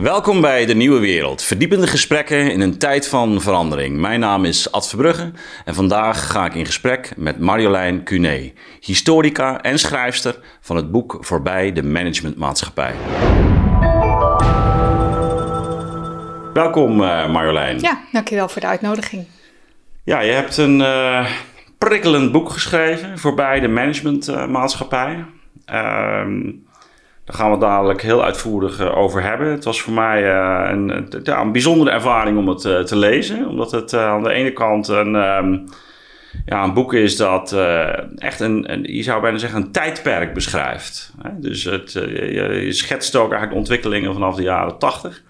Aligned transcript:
Welkom 0.00 0.40
bij 0.40 0.66
De 0.66 0.74
Nieuwe 0.74 1.00
Wereld. 1.00 1.42
Verdiepende 1.42 1.86
gesprekken 1.86 2.52
in 2.52 2.60
een 2.60 2.78
tijd 2.78 3.08
van 3.08 3.40
verandering. 3.40 3.98
Mijn 3.98 4.20
naam 4.20 4.44
is 4.44 4.72
Ad 4.72 4.88
Verbrugge 4.88 5.30
en 5.64 5.74
vandaag 5.74 6.30
ga 6.30 6.46
ik 6.46 6.54
in 6.54 6.66
gesprek 6.66 7.12
met 7.16 7.38
Marjolein 7.38 8.04
Cuné, 8.04 8.52
historica 8.80 9.62
en 9.62 9.78
schrijfster 9.78 10.38
van 10.60 10.76
het 10.76 10.90
boek 10.90 11.16
Voorbij 11.20 11.72
de 11.72 11.82
Managementmaatschappij. 11.82 12.94
Welkom 16.52 17.00
uh, 17.00 17.32
Marjolein. 17.32 17.80
Ja, 17.80 18.00
dankjewel 18.12 18.48
voor 18.48 18.60
de 18.60 18.66
uitnodiging. 18.66 19.26
Ja, 20.04 20.20
je 20.20 20.32
hebt 20.32 20.56
een 20.56 20.80
uh, 20.80 21.26
prikkelend 21.78 22.32
boek 22.32 22.50
geschreven, 22.50 23.18
Voorbij 23.18 23.60
de 23.60 23.68
Managementmaatschappij. 23.68 25.24
Uh, 25.72 26.20
daar 27.26 27.36
gaan 27.36 27.46
we 27.46 27.52
het 27.52 27.60
dadelijk 27.60 28.02
heel 28.02 28.24
uitvoerig 28.24 28.80
eh, 28.80 28.96
over 28.96 29.22
hebben. 29.22 29.50
Het 29.50 29.64
was 29.64 29.80
voor 29.80 29.92
mij 29.92 30.22
uh, 30.22 30.68
een, 30.70 31.08
ja, 31.22 31.40
een 31.40 31.52
bijzondere 31.52 31.90
ervaring 31.90 32.38
om 32.38 32.48
het 32.48 32.64
uh, 32.64 32.80
te 32.80 32.96
lezen. 32.96 33.48
Omdat 33.48 33.70
het 33.70 33.94
aan 33.94 34.22
de 34.22 34.32
ene 34.32 34.52
kant 34.52 34.88
een, 34.88 35.14
um, 35.14 35.64
ja, 36.44 36.64
een 36.64 36.74
boek 36.74 36.94
is 36.94 37.16
dat 37.16 37.56
echt 38.16 38.40
een, 38.40 38.72
een, 38.72 38.82
je 38.82 39.02
zou 39.02 39.20
bijna 39.20 39.38
zeggen, 39.38 39.62
een 39.62 39.72
tijdperk 39.72 40.34
beschrijft. 40.34 41.12
Dus 41.32 41.64
het, 41.64 41.92
je, 41.92 42.32
je, 42.64 42.72
schetst 42.72 43.16
ook 43.16 43.30
eigenlijk 43.30 43.52
de 43.52 43.58
ontwikkelingen 43.58 44.12
vanaf 44.12 44.36
de 44.36 44.42
jaren 44.42 44.78
tachtig. 44.78 45.22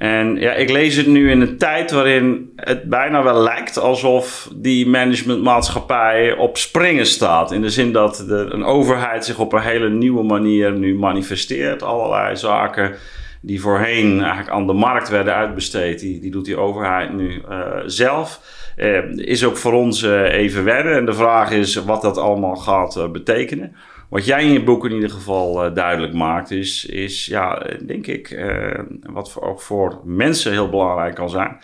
En 0.00 0.36
ja, 0.36 0.52
ik 0.52 0.70
lees 0.70 0.96
het 0.96 1.06
nu 1.06 1.30
in 1.30 1.40
een 1.40 1.58
tijd 1.58 1.90
waarin 1.90 2.52
het 2.56 2.84
bijna 2.84 3.22
wel 3.22 3.42
lijkt 3.42 3.78
alsof 3.78 4.50
die 4.56 4.86
managementmaatschappij 4.86 6.36
op 6.36 6.56
springen 6.56 7.06
staat. 7.06 7.52
In 7.52 7.62
de 7.62 7.70
zin 7.70 7.92
dat 7.92 8.24
de, 8.28 8.48
een 8.50 8.64
overheid 8.64 9.24
zich 9.24 9.38
op 9.38 9.52
een 9.52 9.60
hele 9.60 9.90
nieuwe 9.90 10.22
manier 10.22 10.72
nu 10.72 10.94
manifesteert. 10.94 11.82
Allerlei 11.82 12.36
zaken 12.36 12.94
die 13.40 13.60
voorheen 13.60 14.20
eigenlijk 14.20 14.50
aan 14.50 14.66
de 14.66 14.72
markt 14.72 15.08
werden 15.08 15.34
uitbesteed, 15.34 16.00
die, 16.00 16.20
die 16.20 16.30
doet 16.30 16.44
die 16.44 16.58
overheid 16.58 17.12
nu 17.12 17.42
uh, 17.50 17.66
zelf. 17.86 18.40
Uh, 18.76 19.16
is 19.16 19.44
ook 19.44 19.56
voor 19.56 19.72
ons 19.72 20.02
uh, 20.02 20.32
even 20.32 20.64
wennen. 20.64 20.96
En 20.96 21.06
de 21.06 21.14
vraag 21.14 21.50
is 21.50 21.74
wat 21.74 22.02
dat 22.02 22.18
allemaal 22.18 22.56
gaat 22.56 23.12
betekenen. 23.12 23.76
Wat 24.10 24.24
jij 24.24 24.44
in 24.44 24.52
je 24.52 24.62
boek 24.62 24.84
in 24.84 24.92
ieder 24.92 25.10
geval 25.10 25.66
uh, 25.66 25.74
duidelijk 25.74 26.12
maakt, 26.12 26.50
is, 26.50 26.84
is 26.84 27.26
ja, 27.26 27.66
denk 27.86 28.06
ik, 28.06 28.30
uh, 28.30 28.78
wat 29.02 29.32
voor, 29.32 29.42
ook 29.42 29.60
voor 29.60 30.00
mensen 30.04 30.52
heel 30.52 30.68
belangrijk 30.68 31.14
kan 31.14 31.30
zijn. 31.30 31.58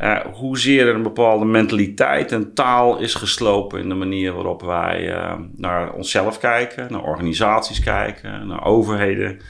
Uh, 0.00 0.20
hoezeer 0.32 0.86
er 0.88 0.94
een 0.94 1.02
bepaalde 1.02 1.44
mentaliteit 1.44 2.32
en 2.32 2.54
taal 2.54 2.98
is 2.98 3.14
geslopen 3.14 3.80
in 3.80 3.88
de 3.88 3.94
manier 3.94 4.32
waarop 4.32 4.62
wij 4.62 5.14
naar 5.56 5.92
onszelf 5.92 6.38
kijken, 6.38 6.86
naar 6.92 7.02
organisaties 7.02 7.80
kijken, 7.80 8.46
naar 8.46 8.64
overheden 8.64 9.40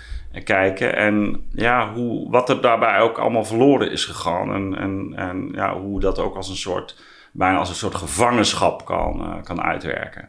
kijken. 0.44 0.96
En 0.96 1.44
ja, 1.52 1.92
hoe, 1.92 2.30
wat 2.30 2.48
er 2.48 2.60
daarbij 2.60 3.00
ook 3.00 3.18
allemaal 3.18 3.44
verloren 3.44 3.90
is 3.90 4.04
gegaan. 4.04 4.54
En, 4.54 4.78
en, 4.78 5.12
en 5.16 5.48
ja, 5.52 5.78
hoe 5.78 6.00
dat 6.00 6.18
ook 6.18 6.36
als 6.36 6.48
een 6.48 6.56
soort, 6.56 6.96
bijna 7.32 7.58
als 7.58 7.68
een 7.68 7.74
soort 7.74 7.94
gevangenschap 7.94 8.84
kan, 8.84 9.40
kan 9.44 9.62
uitwerken. 9.62 10.28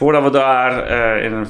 Voordat 0.00 0.22
we 0.22 0.30
daar 0.30 0.90
uh, 0.90 1.24
in 1.24 1.32
een 1.32 1.46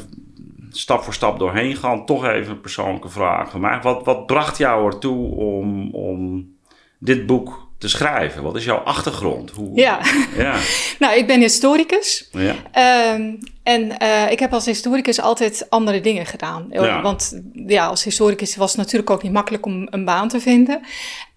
stap 0.70 1.02
voor 1.02 1.14
stap 1.14 1.38
doorheen 1.38 1.76
gaan, 1.76 2.06
toch 2.06 2.24
even 2.26 2.52
een 2.52 2.60
persoonlijke 2.60 3.08
vraag 3.08 3.50
van 3.50 3.60
mij. 3.60 3.80
Wat, 3.82 4.04
wat 4.04 4.26
bracht 4.26 4.58
jou 4.58 4.86
ertoe 4.86 5.34
om, 5.34 5.94
om 5.94 6.48
dit 6.98 7.26
boek 7.26 7.69
te 7.80 7.88
schrijven? 7.88 8.42
Wat 8.42 8.56
is 8.56 8.64
jouw 8.64 8.76
achtergrond? 8.76 9.50
Hoe, 9.50 9.76
ja. 9.76 10.00
ja. 10.36 10.56
nou, 10.98 11.16
ik 11.16 11.26
ben 11.26 11.40
historicus. 11.40 12.28
Ja. 12.32 13.14
Um, 13.14 13.38
en 13.62 13.96
uh, 14.02 14.30
ik 14.30 14.38
heb 14.38 14.52
als 14.52 14.66
historicus 14.66 15.20
altijd 15.20 15.66
andere 15.68 16.00
dingen 16.00 16.26
gedaan. 16.26 16.66
Ja. 16.70 17.02
Want 17.02 17.40
ja, 17.66 17.86
als 17.86 18.04
historicus 18.04 18.56
was 18.56 18.70
het 18.70 18.80
natuurlijk 18.80 19.10
ook 19.10 19.22
niet 19.22 19.32
makkelijk 19.32 19.66
om 19.66 19.86
een 19.90 20.04
baan 20.04 20.28
te 20.28 20.40
vinden. 20.40 20.80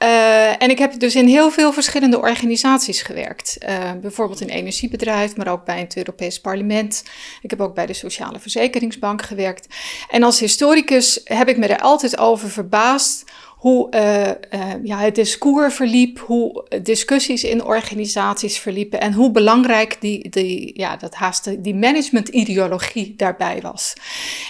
Uh, 0.03 0.61
en 0.61 0.69
ik 0.69 0.77
heb 0.77 0.99
dus 0.99 1.15
in 1.15 1.27
heel 1.27 1.51
veel 1.51 1.73
verschillende 1.73 2.19
organisaties 2.19 3.01
gewerkt. 3.01 3.57
Uh, 3.69 3.91
bijvoorbeeld 4.01 4.41
in 4.41 4.49
een 4.49 4.55
energiebedrijf, 4.55 5.35
maar 5.35 5.47
ook 5.47 5.65
bij 5.65 5.79
het 5.79 5.97
Europees 5.97 6.41
Parlement. 6.41 7.03
Ik 7.41 7.49
heb 7.49 7.61
ook 7.61 7.75
bij 7.75 7.85
de 7.85 7.93
Sociale 7.93 8.39
Verzekeringsbank 8.39 9.21
gewerkt. 9.21 9.67
En 10.09 10.23
als 10.23 10.39
historicus 10.39 11.21
heb 11.23 11.49
ik 11.49 11.57
me 11.57 11.67
er 11.67 11.79
altijd 11.79 12.17
over 12.17 12.49
verbaasd 12.49 13.31
hoe 13.63 13.87
uh, 13.91 14.71
ja, 14.83 14.97
het 14.97 15.15
discours 15.15 15.75
verliep, 15.75 16.19
hoe 16.19 16.65
discussies 16.81 17.43
in 17.43 17.63
organisaties 17.63 18.57
verliepen 18.59 19.01
en 19.01 19.13
hoe 19.13 19.31
belangrijk 19.31 19.97
die, 19.99 20.29
die, 20.29 20.71
ja, 20.79 20.97
dat 20.97 21.13
haast 21.13 21.63
die 21.63 21.75
managementideologie 21.75 23.13
daarbij 23.17 23.59
was. 23.61 23.93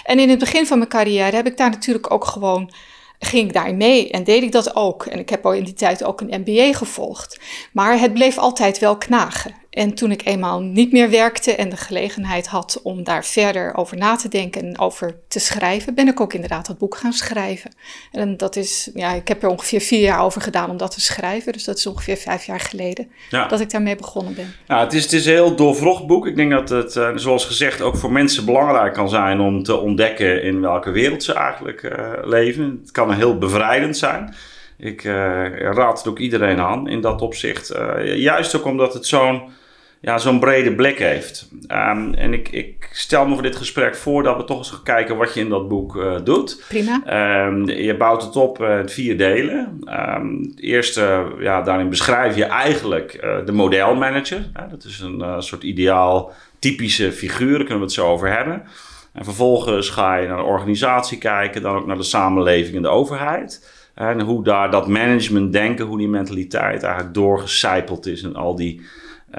En 0.04 0.18
in 0.18 0.28
het 0.28 0.38
begin 0.38 0.66
van 0.66 0.78
mijn 0.78 0.90
carrière 0.90 1.36
heb 1.36 1.46
ik 1.46 1.56
daar 1.56 1.70
natuurlijk 1.70 2.12
ook 2.12 2.24
gewoon 2.24 2.72
ging 3.18 3.46
ik 3.46 3.52
daar 3.52 3.74
mee 3.74 4.10
en 4.10 4.24
deed 4.24 4.42
ik 4.42 4.52
dat 4.52 4.76
ook. 4.76 5.06
En 5.06 5.18
ik 5.18 5.28
heb 5.28 5.46
al 5.46 5.52
in 5.52 5.64
die 5.64 5.74
tijd 5.74 6.04
ook 6.04 6.20
een 6.20 6.40
MBA 6.40 6.72
gevolgd. 6.72 7.40
Maar 7.72 7.98
het 7.98 8.12
bleef 8.12 8.38
altijd 8.38 8.78
wel 8.78 8.98
knagen. 8.98 9.54
En 9.74 9.94
toen 9.94 10.10
ik 10.10 10.24
eenmaal 10.24 10.60
niet 10.60 10.92
meer 10.92 11.10
werkte 11.10 11.54
en 11.54 11.68
de 11.68 11.76
gelegenheid 11.76 12.46
had 12.46 12.80
om 12.82 13.04
daar 13.04 13.24
verder 13.24 13.74
over 13.74 13.96
na 13.96 14.16
te 14.16 14.28
denken 14.28 14.62
en 14.62 14.78
over 14.78 15.16
te 15.28 15.38
schrijven, 15.38 15.94
ben 15.94 16.08
ik 16.08 16.20
ook 16.20 16.32
inderdaad 16.32 16.66
dat 16.66 16.78
boek 16.78 16.96
gaan 16.96 17.12
schrijven. 17.12 17.74
En 18.12 18.36
dat 18.36 18.56
is, 18.56 18.90
ja, 18.94 19.12
ik 19.12 19.28
heb 19.28 19.42
er 19.42 19.48
ongeveer 19.48 19.80
vier 19.80 20.00
jaar 20.00 20.22
over 20.22 20.40
gedaan 20.40 20.70
om 20.70 20.76
dat 20.76 20.90
te 20.90 21.00
schrijven. 21.00 21.52
Dus 21.52 21.64
dat 21.64 21.78
is 21.78 21.86
ongeveer 21.86 22.16
vijf 22.16 22.44
jaar 22.44 22.60
geleden 22.60 23.08
dat 23.30 23.60
ik 23.60 23.70
daarmee 23.70 23.96
begonnen 23.96 24.34
ben. 24.34 24.54
Nou, 24.66 24.84
het 24.84 24.92
is, 24.92 25.02
het 25.02 25.12
is 25.12 25.26
een 25.26 25.32
heel 25.32 25.56
doorvrocht 25.56 26.06
boek. 26.06 26.26
Ik 26.26 26.36
denk 26.36 26.50
dat 26.50 26.68
het, 26.68 26.96
uh, 26.96 27.10
zoals 27.14 27.44
gezegd, 27.44 27.80
ook 27.80 27.96
voor 27.96 28.12
mensen 28.12 28.44
belangrijk 28.44 28.92
kan 28.94 29.08
zijn 29.08 29.40
om 29.40 29.62
te 29.62 29.76
ontdekken 29.76 30.42
in 30.42 30.60
welke 30.60 30.90
wereld 30.90 31.22
ze 31.22 31.32
eigenlijk 31.32 31.82
uh, 31.82 32.10
leven. 32.22 32.78
Het 32.82 32.90
kan 32.90 33.12
heel 33.12 33.38
bevrijdend 33.38 33.96
zijn. 33.96 34.34
Ik 34.78 35.04
uh, 35.04 35.12
raad 35.58 35.98
het 35.98 36.08
ook 36.08 36.18
iedereen 36.18 36.60
aan 36.60 36.88
in 36.88 37.00
dat 37.00 37.22
opzicht. 37.22 37.74
juist 38.04 38.56
ook 38.56 38.64
omdat 38.64 38.94
het 38.94 39.06
zo'n 39.06 39.62
ja, 40.04 40.18
zo'n 40.18 40.40
brede 40.40 40.74
blik 40.74 40.98
heeft. 40.98 41.48
Um, 41.68 42.14
en 42.14 42.32
ik, 42.32 42.48
ik 42.48 42.88
stel 42.92 43.26
me 43.26 43.34
voor 43.34 43.42
dit 43.42 43.56
gesprek 43.56 43.96
voor 43.96 44.22
dat 44.22 44.36
we 44.36 44.44
toch 44.44 44.58
eens 44.58 44.70
gaan 44.70 44.82
kijken 44.82 45.16
wat 45.16 45.34
je 45.34 45.40
in 45.40 45.48
dat 45.48 45.68
boek 45.68 45.96
uh, 45.96 46.14
doet. 46.24 46.64
Prima. 46.68 47.02
Um, 47.46 47.68
je 47.68 47.96
bouwt 47.96 48.22
het 48.22 48.36
op 48.36 48.60
uh, 48.60 48.78
in 48.78 48.88
vier 48.88 49.18
delen. 49.18 49.80
Um, 50.16 50.42
het 50.50 50.60
eerste, 50.60 51.26
ja, 51.38 51.62
daarin 51.62 51.88
beschrijf 51.88 52.36
je 52.36 52.44
eigenlijk 52.44 53.20
uh, 53.24 53.46
de 53.46 53.52
modelmanager. 53.52 54.50
dat 54.70 54.84
is 54.84 55.00
een 55.00 55.42
soort 55.42 55.62
ideaal 55.62 56.32
typische 56.58 57.12
figuur, 57.12 57.56
daar 57.56 57.58
kunnen 57.58 57.78
we 57.78 57.84
het 57.84 57.92
zo 57.92 58.06
over 58.06 58.36
hebben. 58.36 58.62
En 59.12 59.24
vervolgens 59.24 59.88
ga 59.88 60.16
je 60.16 60.28
naar 60.28 60.36
de 60.36 60.42
organisatie 60.42 61.18
kijken, 61.18 61.62
dan 61.62 61.76
ook 61.76 61.86
naar 61.86 61.96
de 61.96 62.02
samenleving 62.02 62.76
en 62.76 62.82
de 62.82 62.88
overheid. 62.88 63.82
En 63.94 64.20
hoe 64.20 64.44
daar 64.44 64.70
dat 64.70 64.88
management 64.88 65.52
denken, 65.52 65.86
hoe 65.86 65.98
die 65.98 66.08
mentaliteit 66.08 66.82
eigenlijk 66.82 67.14
doorgecijpeld 67.14 68.06
is 68.06 68.22
en 68.22 68.36
al 68.36 68.54
die 68.54 68.80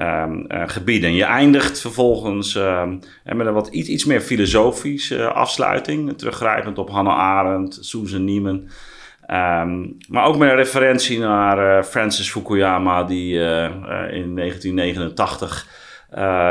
um, 0.00 0.44
uh, 0.48 0.62
gebieden. 0.66 1.14
Je 1.14 1.24
eindigt 1.24 1.80
vervolgens 1.80 2.54
um, 2.54 3.00
met 3.24 3.46
een 3.46 3.52
wat 3.52 3.68
iets, 3.68 3.88
iets 3.88 4.04
meer 4.04 4.20
filosofische 4.20 5.32
afsluiting, 5.32 6.18
teruggrijpend 6.18 6.78
op 6.78 6.90
Hannah 6.90 7.18
Arendt, 7.18 7.78
Susan 7.80 8.24
Neiman. 8.24 8.68
Um, 9.30 9.96
maar 10.08 10.26
ook 10.26 10.36
met 10.36 10.50
een 10.50 10.56
referentie 10.56 11.18
naar 11.18 11.78
uh, 11.78 11.84
Francis 11.84 12.30
Fukuyama, 12.30 13.04
die 13.04 13.32
in 14.10 14.34
1989, 14.34 15.66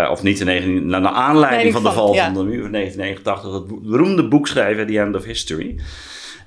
of 0.09 0.23
niet 0.23 0.39
in 0.39 0.45
19, 0.45 0.85
naar 0.85 1.05
aanleiding 1.05 1.73
van 1.73 1.83
de 1.83 1.91
val 1.91 2.13
van, 2.13 2.33
de 2.33 2.43
muur 2.43 2.61
van 2.61 2.71
1989, 2.71 3.53
het 3.53 3.89
beroemde 3.89 4.27
boek 4.27 4.47
schreef, 4.47 4.85
The 4.85 4.99
End 4.99 5.15
of 5.15 5.23
History. 5.23 5.79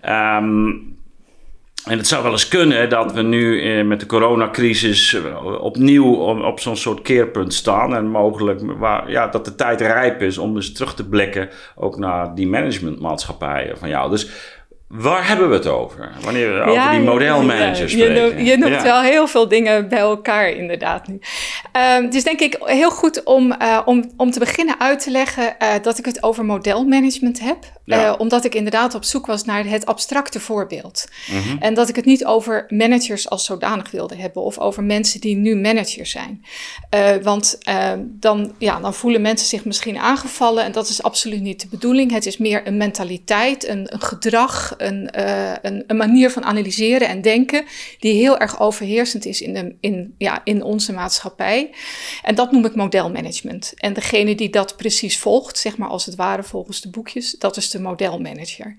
Um, 0.08 0.97
en 1.88 1.98
het 1.98 2.06
zou 2.06 2.22
wel 2.22 2.32
eens 2.32 2.48
kunnen 2.48 2.88
dat 2.88 3.12
we 3.12 3.22
nu 3.22 3.62
eh, 3.62 3.84
met 3.84 4.00
de 4.00 4.06
coronacrisis 4.06 5.14
eh, 5.14 5.62
opnieuw 5.62 6.14
op, 6.44 6.60
zo'n 6.60 6.76
soort 6.76 7.02
keerpunt 7.02 7.54
staan. 7.54 7.94
En 7.94 8.06
mogelijk 8.06 8.60
waar, 8.78 9.10
ja, 9.10 9.26
dat 9.26 9.44
de 9.44 9.54
tijd 9.54 9.80
rijp 9.80 10.22
is 10.22 10.38
om 10.38 10.54
dus 10.54 10.72
terug 10.72 10.94
te 10.94 11.08
blikken 11.08 11.48
ook 11.74 11.98
naar 11.98 12.34
die 12.34 12.46
managementmaatschappijen 12.46 13.78
van 13.78 13.88
jou. 13.88 14.10
Dus 14.10 14.30
Waar 14.88 15.28
hebben 15.28 15.48
we 15.48 15.54
het 15.54 15.66
over? 15.66 16.12
Wanneer 16.20 16.54
we 16.54 16.60
over 16.60 16.90
die 16.90 17.00
modelmanagers 17.00 17.92
ja, 17.92 18.04
spreken. 18.04 18.44
Je, 18.44 18.56
noemt, 18.56 18.82
wel 18.82 19.00
heel 19.00 19.26
veel 19.26 19.48
dingen 19.48 19.88
bij 19.88 19.98
elkaar 19.98 20.50
inderdaad 20.50 21.08
nu. 21.08 21.20
Um, 21.96 22.10
is 22.10 22.24
denk 22.24 22.40
ik 22.40 22.56
heel 22.64 22.90
goed 22.90 23.22
om, 23.24 23.54
uh, 23.62 23.80
om, 23.84 24.10
om 24.16 24.30
te 24.30 24.38
beginnen 24.38 24.80
uit 24.80 25.02
te 25.02 25.10
leggen 25.10 25.56
uh, 25.62 25.68
dat 25.82 25.98
ik 25.98 26.04
het 26.04 26.22
over 26.22 26.44
modelmanagement 26.44 27.40
heb. 27.40 27.58
Uh, 27.84 28.14
omdat 28.18 28.44
ik 28.44 28.54
inderdaad 28.54 28.94
op 28.94 29.04
zoek 29.04 29.26
was 29.26 29.44
naar 29.44 29.64
het 29.64 29.86
abstracte 29.86 30.40
voorbeeld. 30.40 31.08
Mm 31.30 31.42
-hmm. 31.42 31.58
En 31.58 31.74
dat 31.74 31.88
ik 31.88 31.96
het 31.96 32.04
niet 32.04 32.24
over 32.24 32.66
managers 32.68 33.30
als 33.30 33.44
zodanig 33.44 33.90
wilde 33.90 34.16
hebben. 34.16 34.42
Of 34.42 34.58
over 34.58 34.84
mensen 34.84 35.20
die 35.20 35.36
nu 35.36 35.56
managers 35.56 36.10
zijn. 36.10 36.44
want 37.22 37.58
dan, 38.02 38.52
ja, 38.58 38.80
dan 38.80 38.94
voelen 38.94 39.20
mensen 39.20 39.48
zich 39.48 39.64
misschien 39.64 39.98
aangevallen. 39.98 40.64
En 40.64 40.72
dat 40.72 40.88
is 40.88 41.02
absoluut 41.02 41.40
niet 41.40 41.60
de 41.60 41.68
bedoeling. 41.68 42.12
Het 42.12 42.26
is 42.26 42.36
meer 42.36 42.66
een 42.66 42.76
mentaliteit, 42.76 43.68
een, 43.68 43.92
een 43.92 44.00
gedrag 44.00 44.76
een, 44.82 45.08
een, 45.66 45.84
een, 45.86 45.96
manier 45.96 46.30
van 46.30 46.44
analyseren 46.44 47.08
en 47.08 47.22
denken 47.22 47.64
die 47.98 48.14
heel 48.14 48.38
erg 48.38 48.60
overheersend 48.60 49.26
is 49.26 49.40
in, 49.40 49.54
de, 49.54 49.74
in, 49.80 50.14
ja, 50.18 50.40
in 50.44 50.62
onze 50.62 50.92
maatschappij. 50.92 51.70
En 52.22 52.34
dat 52.34 52.52
noem 52.52 52.64
ik 52.64 52.74
modelmanagement. 52.74 53.72
En 53.76 53.92
degene 53.92 54.34
die 54.34 54.50
dat 54.50 54.76
precies 54.76 55.18
volgt, 55.18 55.58
zeg 55.58 55.76
maar 55.76 55.88
als 55.88 56.06
het 56.06 56.14
ware 56.14 56.42
volgens 56.42 56.80
de 56.80 56.90
boekjes, 56.90 57.36
dat 57.38 57.56
is 57.56 57.70
de 57.70 57.80
modelmanager. 57.80 58.76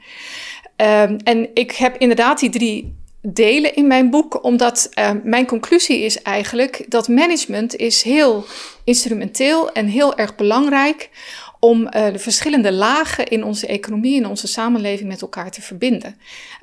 Um, 0.75 1.17
en 1.23 1.49
ik 1.53 1.71
heb 1.71 1.97
inderdaad 1.97 2.39
die 2.39 2.49
drie 2.49 2.97
delen 3.21 3.75
in 3.75 3.87
mijn 3.87 4.09
boek, 4.09 4.43
omdat 4.43 4.89
uh, 4.99 5.11
mijn 5.23 5.45
conclusie 5.45 5.99
is 5.99 6.21
eigenlijk 6.21 6.85
dat 6.87 7.07
management 7.07 7.75
is 7.75 8.01
heel 8.01 8.45
instrumenteel 8.83 9.71
en 9.71 9.85
heel 9.85 10.17
erg 10.17 10.35
belangrijk 10.35 11.09
om 11.59 11.81
uh, 11.81 12.11
de 12.11 12.19
verschillende 12.19 12.71
lagen 12.71 13.27
in 13.27 13.43
onze 13.43 13.67
economie 13.67 14.17
en 14.17 14.29
onze 14.29 14.47
samenleving 14.47 15.09
met 15.09 15.21
elkaar 15.21 15.51
te 15.51 15.61
verbinden. 15.61 16.15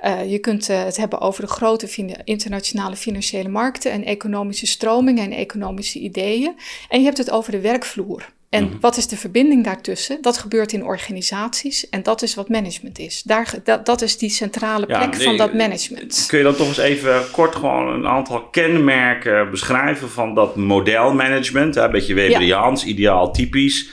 Uh, 0.05 0.31
je 0.31 0.39
kunt 0.39 0.67
het 0.67 0.97
hebben 0.97 1.21
over 1.21 1.43
de 1.43 1.49
grote 1.49 1.89
internationale 2.25 2.97
financiële 2.97 3.49
markten 3.49 3.93
en 3.93 4.05
economische 4.05 4.67
stromingen 4.67 5.25
en 5.25 5.33
economische 5.33 5.99
ideeën. 5.99 6.55
En 6.89 6.99
je 6.99 7.05
hebt 7.05 7.19
het 7.19 7.31
over 7.31 7.53
de 7.53 7.61
werkvloer. 7.61 8.35
En 8.49 8.65
mhm. 8.65 8.81
wat 8.81 8.97
is 8.97 9.07
de 9.07 9.17
verbinding 9.17 9.65
daartussen? 9.65 10.23
Dat 10.23 10.39
gebeurt 10.39 10.73
in 10.73 10.85
organisaties 10.85 11.89
en 11.89 12.03
dat 12.03 12.23
is 12.23 12.35
wat 12.35 12.49
management 12.49 12.99
is. 12.99 13.23
Daar, 13.23 13.55
dat, 13.65 13.87
dat 13.87 14.03
is 14.03 14.19
die 14.19 14.31
centrale 14.31 14.87
plek 14.87 15.15
van 15.15 15.37
dat 15.37 15.55
management. 15.55 16.25
Kun 16.29 16.39
je 16.39 16.45
dan 16.45 16.55
toch 16.55 16.67
eens 16.67 16.79
even 16.79 17.31
kort 17.31 17.55
gewoon 17.55 17.89
een 17.89 18.07
aantal 18.07 18.43
kenmerken 18.43 19.51
beschrijven 19.51 20.11
van 20.11 20.35
dat 20.35 20.57
modelmanagement? 20.57 21.77
Een 21.77 21.91
beetje 21.91 22.15
Weberiaans, 22.15 22.83
ja. 22.83 22.89
ideaal, 22.89 23.33
typisch. 23.33 23.89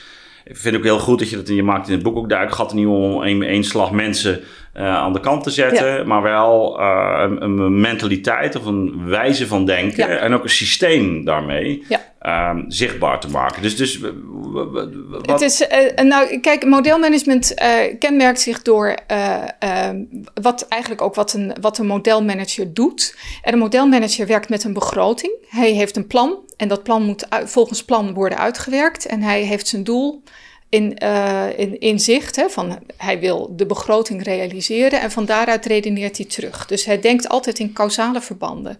Ik 0.46 0.58
vind 0.58 0.76
ook 0.76 0.84
heel 0.84 1.00
goed 1.00 1.20
dat 1.20 1.30
je 1.30 1.36
dat 1.36 1.50
in 1.50 1.56
je 1.56 1.64
maakt 1.64 1.88
in 1.88 1.94
het 1.94 2.04
boek 2.04 2.18
ook 2.18 2.30
duidelijk. 2.30 2.58
gaat 2.58 2.74
niet 2.74 2.88
om 2.88 3.24
één 3.44 3.64
slag 3.64 3.92
mensen 3.92 4.44
uh, 4.78 4.96
aan 4.96 5.14
de 5.14 5.20
kant 5.20 5.44
te 5.44 5.50
zetten, 5.50 6.08
maar 6.08 6.22
wel 6.22 6.80
uh, 6.80 7.24
een, 7.24 7.44
een, 7.44 7.80
mentaliteit 7.80 8.56
of 8.56 8.66
een 8.66 9.06
wijze 9.06 9.48
van 9.48 9.66
denken 9.66 10.20
en 10.20 10.34
ook 10.34 10.44
een 10.44 10.50
systeem 10.50 11.26
daarmee 11.26 11.84
uh, 12.22 12.56
zichtbaar 12.68 13.20
te 13.20 13.30
maken. 13.30 13.62
Dus, 13.62 13.76
dus 13.76 14.00
wat... 14.00 15.26
Het 15.26 15.42
is, 15.42 15.62
uh, 15.62 16.04
nou, 16.04 16.40
kijk, 16.40 16.66
modelmanagement 16.66 17.54
kenmerkt 18.00 18.40
zich 18.40 18.62
door 18.62 18.96
ehm, 19.08 20.04
wat 20.42 20.66
eigenlijk 20.68 21.02
ook 21.02 21.16
wat 21.16 21.34
een, 21.34 21.56
wat 21.62 21.78
een 21.78 21.88
modelmanager 21.88 22.74
doet. 22.74 23.16
En 23.42 23.54
een 23.54 23.60
modelmanager 23.60 24.28
werkt 24.28 24.50
met 24.50 24.64
een 24.64 24.74
begroting. 24.74 25.34
Hij 25.48 25.72
heeft 25.72 25.96
een 25.96 26.08
plan 26.08 26.38
en 26.64 26.70
dat 26.70 26.84
plan 26.84 27.04
moet 27.04 27.26
volgens 27.44 27.84
plan 27.84 28.14
worden 28.14 28.38
uitgewerkt 28.38 29.06
en 29.06 29.22
hij 29.22 29.42
heeft 29.42 29.68
zijn 29.68 29.84
doel 29.84 30.24
in, 30.70 30.98
uh, 31.04 31.60
in, 31.60 31.80
in 31.80 32.00
zicht. 32.00 32.36
Hè, 32.36 32.50
van 32.50 32.80
hij 32.98 33.20
wil 33.20 33.54
de 33.56 33.66
begroting 33.66 34.24
realiseren 34.24 35.02
en 35.02 35.12
van 35.12 35.26
daaruit 35.26 35.66
redeneert 35.66 36.18
hij 36.18 36.26
terug. 36.26 36.66
Dus 36.66 36.86
hij 36.86 37.00
denkt 37.00 37.30
altijd 37.30 37.60
in 37.60 37.74
causale 37.74 38.22
verbanden. 38.22 38.80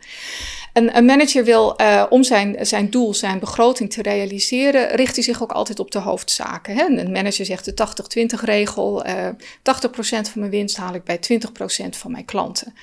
En 0.74 0.98
een 0.98 1.06
manager 1.06 1.44
wil, 1.44 1.82
uh, 1.82 2.06
om 2.10 2.24
zijn, 2.24 2.58
zijn 2.62 2.90
doel, 2.90 3.14
zijn 3.14 3.40
begroting 3.40 3.94
te 3.94 4.02
realiseren, 4.02 4.96
richt 4.96 5.16
hij 5.16 5.24
zich 5.24 5.44
ook 5.44 5.52
altijd 5.52 5.80
op 5.80 5.92
de 5.92 6.00
hoofdzaken. 6.00 6.76
Hè? 6.76 6.86
Een 6.86 7.12
manager 7.12 7.46
zegt 7.46 7.66
de 7.66 7.74
80-20 8.38 8.44
regel, 8.44 9.06
uh, 9.08 9.28
80% 9.62 10.30
van 10.30 10.40
mijn 10.40 10.52
winst 10.52 10.78
haal 10.78 10.94
ik 10.94 11.04
bij 11.04 11.18
20% 11.18 11.98
van 11.98 12.12
mijn 12.12 12.26
klanten. 12.26 12.74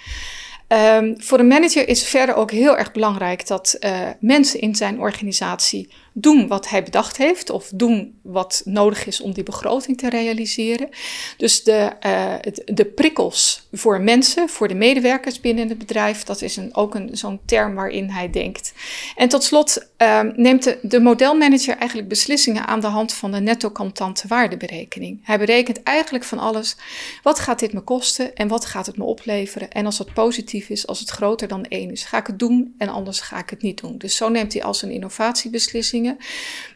Um, 0.72 1.14
voor 1.22 1.38
een 1.38 1.46
manager 1.46 1.88
is 1.88 2.08
verder 2.08 2.34
ook 2.34 2.50
heel 2.50 2.78
erg 2.78 2.92
belangrijk 2.92 3.46
dat 3.46 3.76
uh, 3.80 4.08
mensen 4.20 4.60
in 4.60 4.74
zijn 4.74 5.00
organisatie 5.00 5.92
doen 6.12 6.48
wat 6.48 6.68
hij 6.68 6.82
bedacht 6.82 7.16
heeft 7.16 7.50
of 7.50 7.70
doen 7.74 8.18
wat 8.22 8.62
nodig 8.64 9.06
is 9.06 9.20
om 9.20 9.32
die 9.32 9.42
begroting 9.42 9.98
te 9.98 10.08
realiseren. 10.08 10.88
Dus 11.36 11.62
de, 11.62 11.92
uh, 12.06 12.34
de 12.64 12.84
prikkels 12.84 13.68
voor 13.72 14.00
mensen, 14.00 14.48
voor 14.48 14.68
de 14.68 14.74
medewerkers 14.74 15.40
binnen 15.40 15.68
het 15.68 15.78
bedrijf, 15.78 16.22
dat 16.22 16.42
is 16.42 16.56
een, 16.56 16.74
ook 16.74 16.94
een, 16.94 17.10
zo'n 17.12 17.40
term 17.44 17.74
waarin 17.74 18.08
hij 18.08 18.30
denkt. 18.30 18.72
En 19.16 19.28
tot 19.28 19.44
slot 19.44 19.88
uh, 19.98 20.20
neemt 20.36 20.62
de, 20.62 20.78
de 20.82 21.00
modelmanager 21.00 21.76
eigenlijk 21.76 22.08
beslissingen 22.08 22.66
aan 22.66 22.80
de 22.80 22.86
hand 22.86 23.12
van 23.12 23.32
de 23.32 23.40
netto 23.40 23.70
contante 23.70 24.28
waardeberekening. 24.28 25.20
Hij 25.22 25.38
berekent 25.38 25.82
eigenlijk 25.82 26.24
van 26.24 26.38
alles. 26.38 26.76
Wat 27.22 27.38
gaat 27.38 27.58
dit 27.58 27.72
me 27.72 27.80
kosten 27.80 28.34
en 28.34 28.48
wat 28.48 28.64
gaat 28.64 28.86
het 28.86 28.96
me 28.96 29.04
opleveren? 29.04 29.70
En 29.70 29.86
als 29.86 29.98
het 29.98 30.12
positief 30.12 30.68
is, 30.68 30.86
als 30.86 31.00
het 31.00 31.10
groter 31.10 31.48
dan 31.48 31.64
één 31.64 31.90
is, 31.90 32.04
ga 32.04 32.18
ik 32.18 32.26
het 32.26 32.38
doen 32.38 32.74
en 32.78 32.88
anders 32.88 33.20
ga 33.20 33.38
ik 33.38 33.50
het 33.50 33.62
niet 33.62 33.80
doen. 33.80 33.98
Dus 33.98 34.16
zo 34.16 34.28
neemt 34.28 34.52
hij 34.52 34.62
als 34.62 34.82
een 34.82 34.90
innovatiebeslissing 34.90 35.99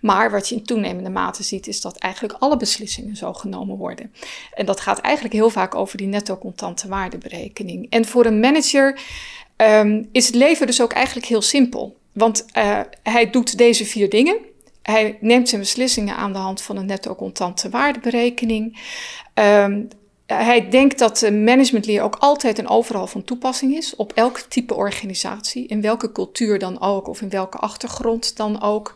maar 0.01 0.31
wat 0.31 0.49
je 0.49 0.55
in 0.55 0.65
toenemende 0.65 1.11
mate 1.11 1.43
ziet, 1.43 1.67
is 1.67 1.81
dat 1.81 1.97
eigenlijk 1.97 2.35
alle 2.39 2.57
beslissingen 2.57 3.17
zo 3.17 3.33
genomen 3.33 3.77
worden. 3.77 4.13
En 4.55 4.67
dat 4.67 4.81
gaat 4.81 4.99
eigenlijk 4.99 5.35
heel 5.35 5.51
vaak 5.51 5.75
over 5.75 5.97
die 5.99 6.07
netto 6.07 6.37
contante 6.37 6.89
waardeberekening. 6.89 7.87
En 7.91 8.05
voor 8.05 8.27
een 8.27 8.41
manager 8.41 9.01
um, 9.57 10.09
is 10.13 10.27
het 10.27 10.35
leven 10.35 10.67
dus 10.67 10.83
ook 10.83 10.93
eigenlijk 10.93 11.27
heel 11.27 11.43
simpel. 11.43 11.97
Want 12.13 12.47
uh, 12.57 12.81
hij 13.03 13.31
doet 13.31 13.59
deze 13.59 13.85
vier 13.85 14.11
dingen. 14.11 14.39
Hij 14.83 15.19
neemt 15.21 15.49
zijn 15.49 15.61
beslissingen 15.61 16.17
aan 16.17 16.33
de 16.33 16.39
hand 16.39 16.63
van 16.63 16.77
een 16.77 16.87
netto 16.87 17.15
contante 17.15 17.69
waardeberekening. 17.69 18.79
Um, 19.35 19.89
hij 20.27 20.69
denkt 20.69 20.99
dat 20.99 21.31
managementleer 21.31 22.03
ook 22.03 22.17
altijd 22.17 22.59
en 22.59 22.69
overal 22.69 23.07
van 23.07 23.25
toepassing 23.25 23.77
is 23.77 23.97
op 23.97 24.13
elk 24.13 24.39
type 24.39 24.75
organisatie, 24.75 25.67
in 25.67 25.81
welke 25.81 26.13
cultuur 26.13 26.59
dan 26.59 26.81
ook 26.81 27.09
of 27.09 27.21
in 27.21 27.29
welke 27.29 27.59
achtergrond 27.59 28.37
dan 28.37 28.63
ook. 28.63 28.95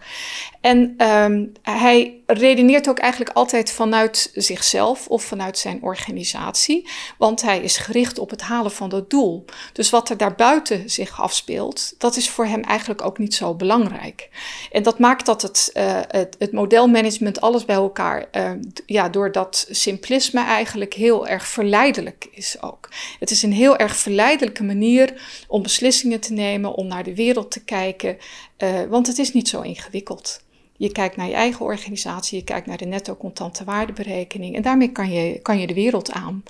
En 0.68 0.94
um, 1.08 1.52
hij 1.62 2.20
redeneert 2.26 2.88
ook 2.88 2.98
eigenlijk 2.98 3.36
altijd 3.36 3.70
vanuit 3.70 4.30
zichzelf 4.34 5.06
of 5.06 5.22
vanuit 5.22 5.58
zijn 5.58 5.82
organisatie, 5.82 6.88
want 7.18 7.42
hij 7.42 7.60
is 7.60 7.76
gericht 7.76 8.18
op 8.18 8.30
het 8.30 8.40
halen 8.40 8.70
van 8.70 8.88
dat 8.88 9.10
doel. 9.10 9.44
Dus 9.72 9.90
wat 9.90 10.10
er 10.10 10.16
daarbuiten 10.16 10.90
zich 10.90 11.20
afspeelt, 11.20 11.94
dat 11.98 12.16
is 12.16 12.30
voor 12.30 12.46
hem 12.46 12.62
eigenlijk 12.62 13.04
ook 13.04 13.18
niet 13.18 13.34
zo 13.34 13.54
belangrijk. 13.54 14.28
En 14.72 14.82
dat 14.82 14.98
maakt 14.98 15.26
dat 15.26 15.42
het, 15.42 15.70
uh, 15.74 16.00
het, 16.08 16.36
het, 16.38 16.52
modelmanagement, 16.52 17.40
alles 17.40 17.64
bij 17.64 17.76
elkaar, 17.76 18.28
uh, 18.32 18.50
ja, 18.86 19.08
door 19.08 19.32
dat 19.32 19.66
simplisme 19.70 20.40
eigenlijk 20.40 20.94
heel 20.94 21.26
erg 21.26 21.46
verleidelijk 21.46 22.28
is 22.30 22.62
ook. 22.62 22.88
Het 23.18 23.30
is 23.30 23.42
een 23.42 23.52
heel 23.52 23.76
erg 23.76 23.96
verleidelijke 23.96 24.64
manier 24.64 25.22
om 25.46 25.62
beslissingen 25.62 26.20
te 26.20 26.32
nemen, 26.32 26.74
om 26.74 26.86
naar 26.86 27.04
de 27.04 27.14
wereld 27.14 27.50
te 27.50 27.64
kijken, 27.64 28.16
uh, 28.58 28.82
want 28.88 29.06
het 29.06 29.18
is 29.18 29.32
niet 29.32 29.48
zo 29.48 29.60
ingewikkeld. 29.60 30.46
Je 30.78 30.92
kijkt 30.92 31.16
naar 31.16 31.26
je 31.26 31.34
eigen 31.34 31.64
organisatie, 31.64 32.38
je 32.38 32.44
kijkt 32.44 32.66
naar 32.66 32.76
de 32.76 32.84
netto 32.84 33.16
contante 33.16 33.64
waardeberekening 33.64 34.56
en 34.56 34.62
daarmee 34.62 34.92
kan 34.92 35.10
je, 35.10 35.38
kan 35.38 35.58
je 35.58 35.66
de 35.66 35.74
wereld 35.74 36.12
aan. 36.12 36.42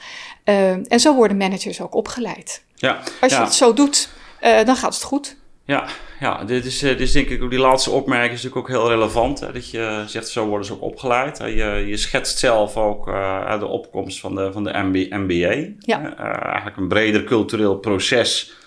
Uh, 0.44 0.70
en 0.70 1.00
zo 1.00 1.14
worden 1.14 1.36
managers 1.36 1.80
ook 1.80 1.94
opgeleid. 1.94 2.62
Ja, 2.74 3.02
Als 3.20 3.32
je 3.32 3.38
het 3.38 3.54
zo 3.54 3.72
doet, 3.72 4.10
uh, 4.42 4.64
dan 4.64 4.76
gaat 4.76 4.94
het 4.94 5.02
goed. 5.02 5.36
Ja, 5.64 5.88
ja 6.20 6.44
dit, 6.44 6.64
is, 6.64 6.78
dit 6.78 7.00
is 7.00 7.12
denk 7.12 7.28
ik 7.28 7.42
ook 7.42 7.50
die 7.50 7.58
laatste 7.58 7.90
opmerking 7.90 8.32
is 8.32 8.42
natuurlijk 8.42 8.70
ook 8.70 8.78
heel 8.78 8.88
relevant. 8.88 9.40
Hè, 9.40 9.52
dat 9.52 9.70
je 9.70 10.04
zegt, 10.06 10.28
zo 10.28 10.46
worden 10.46 10.66
ze 10.66 10.72
ook 10.72 10.82
opgeleid. 10.82 11.38
Je, 11.38 11.84
je 11.86 11.96
schetst 11.96 12.38
zelf 12.38 12.76
ook 12.76 13.08
uh, 13.08 13.58
de 13.58 13.66
opkomst 13.66 14.20
van 14.20 14.34
de, 14.34 14.52
van 14.52 14.64
de 14.64 14.70
MBA. 15.10 15.68
Ja. 15.78 16.16
eigenlijk 16.16 16.76
een 16.76 16.88
breder 16.88 17.24
cultureel 17.24 17.76
proces 17.76 18.57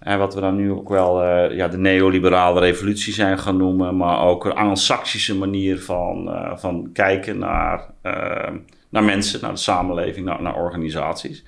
en 0.00 0.18
wat 0.18 0.34
we 0.34 0.40
dan 0.40 0.56
nu 0.56 0.72
ook 0.72 0.88
wel 0.88 1.22
uh, 1.24 1.56
ja, 1.56 1.68
de 1.68 1.78
neoliberale 1.78 2.60
revolutie 2.60 3.12
zijn 3.12 3.38
gaan 3.38 3.56
noemen, 3.56 3.96
maar 3.96 4.20
ook 4.20 4.44
een 4.44 4.52
anglo-saxische 4.52 5.36
manier 5.36 5.80
van, 5.80 6.28
uh, 6.28 6.56
van 6.56 6.90
kijken 6.92 7.38
naar, 7.38 7.86
uh, 8.02 8.48
naar 8.88 9.04
mensen, 9.04 9.40
naar 9.40 9.50
de 9.50 9.56
samenleving, 9.56 10.26
naar, 10.26 10.42
naar 10.42 10.54
organisaties. 10.54 11.44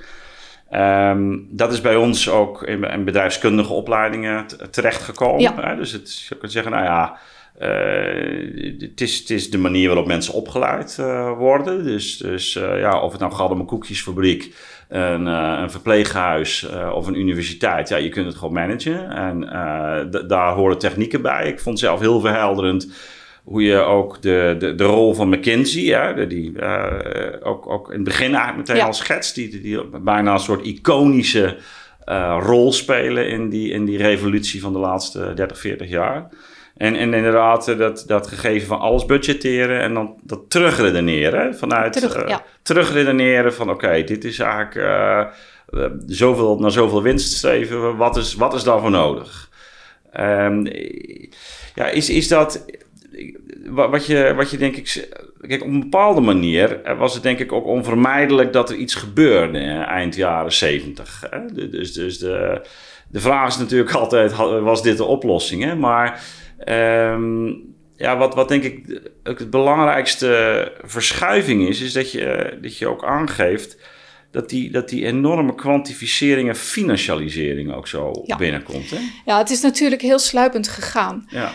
Um, 0.75 1.47
dat 1.51 1.73
is 1.73 1.81
bij 1.81 1.97
ons 1.97 2.31
ook 2.31 2.63
in, 2.63 2.85
in 2.85 3.05
bedrijfskundige 3.05 3.73
opleidingen 3.73 4.47
terechtgekomen. 4.71 5.41
Ja. 5.41 5.75
Dus 5.75 5.93
het, 5.93 6.27
je 6.29 6.37
kunt 6.37 6.53
zeggen, 6.53 6.73
nou 6.73 6.85
ja, 6.85 7.19
het, 8.79 9.01
is, 9.01 9.19
het 9.19 9.31
is 9.31 9.51
de 9.51 9.59
manier 9.59 9.87
waarop 9.87 10.07
mensen 10.07 10.35
opgeleid 10.35 10.97
worden. 11.37 11.85
Dus, 11.85 12.17
dus 12.17 12.53
ja, 12.53 13.01
of 13.01 13.13
het 13.13 13.21
nou 13.21 13.33
gaat 13.33 13.51
om 13.51 13.61
een 13.61 13.67
koekjesfabriek 13.67 14.55
een, 14.93 15.27
uh, 15.27 15.59
een 15.63 15.71
verpleeghuis 15.71 16.71
uh, 16.73 16.93
of 16.95 17.07
een 17.07 17.19
universiteit. 17.19 17.89
Ja, 17.89 17.97
je 17.97 18.09
kunt 18.09 18.27
het 18.27 18.37
gewoon 18.37 18.55
managen. 18.55 19.11
En 19.11 19.43
uh, 19.43 20.21
daar 20.29 20.53
horen 20.53 20.79
technieken 20.79 21.23
bij. 21.23 21.49
Ik 21.49 21.61
vond 21.61 21.79
zelf 21.79 22.01
heel 22.01 22.21
verhelderend 22.21 22.93
hoe 23.45 23.63
je 23.63 23.79
ook 23.79 24.23
de, 24.23 24.57
de, 24.59 24.75
de 24.75 24.85
rol 24.85 25.15
van 25.15 25.29
McKinsey, 25.29 25.83
ja, 25.83 26.13
die 26.13 26.63
ook, 27.43 27.67
ook 27.67 27.89
in 27.89 27.95
het 27.95 28.05
begin 28.05 28.35
eigenlijk 28.35 28.69
meteen 28.69 28.87
al 28.87 28.93
schetst, 28.93 29.35
die, 29.35 29.61
die 29.61 29.85
bijna 30.03 30.33
een 30.33 30.39
soort 30.39 30.67
iconische 30.67 31.57
rol 32.39 32.73
spelen 32.73 33.29
in 33.29 33.49
die, 33.49 33.71
in 33.71 33.85
die 33.85 33.99
revolutie 33.99 34.61
van 34.61 34.73
de 34.73 34.79
laatste 34.79 35.33
30, 35.35 35.59
40 35.59 35.89
jaar. 35.89 36.29
En, 36.77 36.97
en 36.97 37.15
inderdaad, 37.15 37.69
eh, 37.69 37.79
dat, 37.79 38.05
dat 38.07 38.27
gegeven 38.27 38.67
van 38.67 38.81
alles 38.81 39.07
budgetteren 39.07 39.81
en 39.81 39.95
dan 39.95 40.15
dat 40.23 40.51
terugredeneren. 40.51 41.57
Vanuit 41.57 41.93
Terug, 41.93 42.29
uh, 42.29 42.37
terugredeneren 42.63 43.55
van 43.55 43.71
oké, 43.71 44.05
dit 44.05 44.25
is 44.25 44.39
eigenlijk 44.39 44.75
uh, 44.75 45.85
zoveel, 46.07 46.59
naar 46.59 46.71
zoveel 46.71 47.03
winst 47.03 47.33
streven. 47.33 47.97
Wat 47.97 48.17
is, 48.17 48.35
wat 48.35 48.55
is 48.55 48.63
daarvoor 48.63 48.91
nodig? 48.91 49.51
Um, 50.21 50.67
ja, 51.75 51.87
is, 51.87 52.11
is 52.11 52.29
dat 52.29 52.65
wat, 53.67 54.07
je, 54.07 54.35
wat 54.37 54.51
je 54.51 54.57
denk 54.57 54.77
ik. 54.77 55.09
Kijk, 55.41 55.63
op 55.63 55.69
een 55.69 55.81
bepaalde 55.81 56.21
manier 56.21 56.97
was 56.99 57.15
het 57.15 57.23
denk 57.23 57.39
ik 57.39 57.53
ook 57.53 57.67
onvermijdelijk 57.67 58.53
dat 58.53 58.71
er 58.71 58.77
iets 58.77 58.95
gebeurde 58.95 59.59
eind 59.89 60.15
jaren 60.15 60.53
zeventig. 60.53 61.29
Dus, 61.53 61.93
dus 61.93 62.19
de, 62.19 62.61
de 63.09 63.21
vraag 63.21 63.49
is 63.49 63.57
natuurlijk 63.57 63.93
altijd: 64.03 64.37
was 64.37 64.83
dit 64.83 64.97
de 64.97 65.05
oplossing? 65.05 65.63
Hè? 65.63 65.75
Maar. 65.75 66.23
Ehm, 66.65 67.47
ja, 67.97 68.17
wat, 68.17 68.35
wat 68.35 68.49
denk 68.49 68.63
ik 68.63 69.01
het 69.23 69.51
belangrijkste 69.51 70.73
verschuiving 70.83 71.69
is, 71.69 71.81
is 71.81 71.93
dat 71.93 72.13
je, 72.13 72.59
dat 72.63 72.79
je 72.79 72.89
ook 72.89 73.05
aangeeft 73.05 73.77
dat 74.31 74.49
die, 74.49 74.71
dat 74.71 74.89
die 74.89 75.07
enorme 75.07 75.55
kwantificering 75.55 76.49
en 76.49 76.57
financialisering 76.57 77.75
ook 77.75 77.89
zo 77.89 78.25
binnenkomt. 78.39 78.91
Hè? 78.91 78.97
Ja, 79.25 79.39
het 79.39 79.51
is 79.51 79.61
natuurlijk 79.61 80.03
heel 80.03 80.19
sluipend 80.19 80.69
gegaan. 80.69 81.27
Ja. 81.29 81.53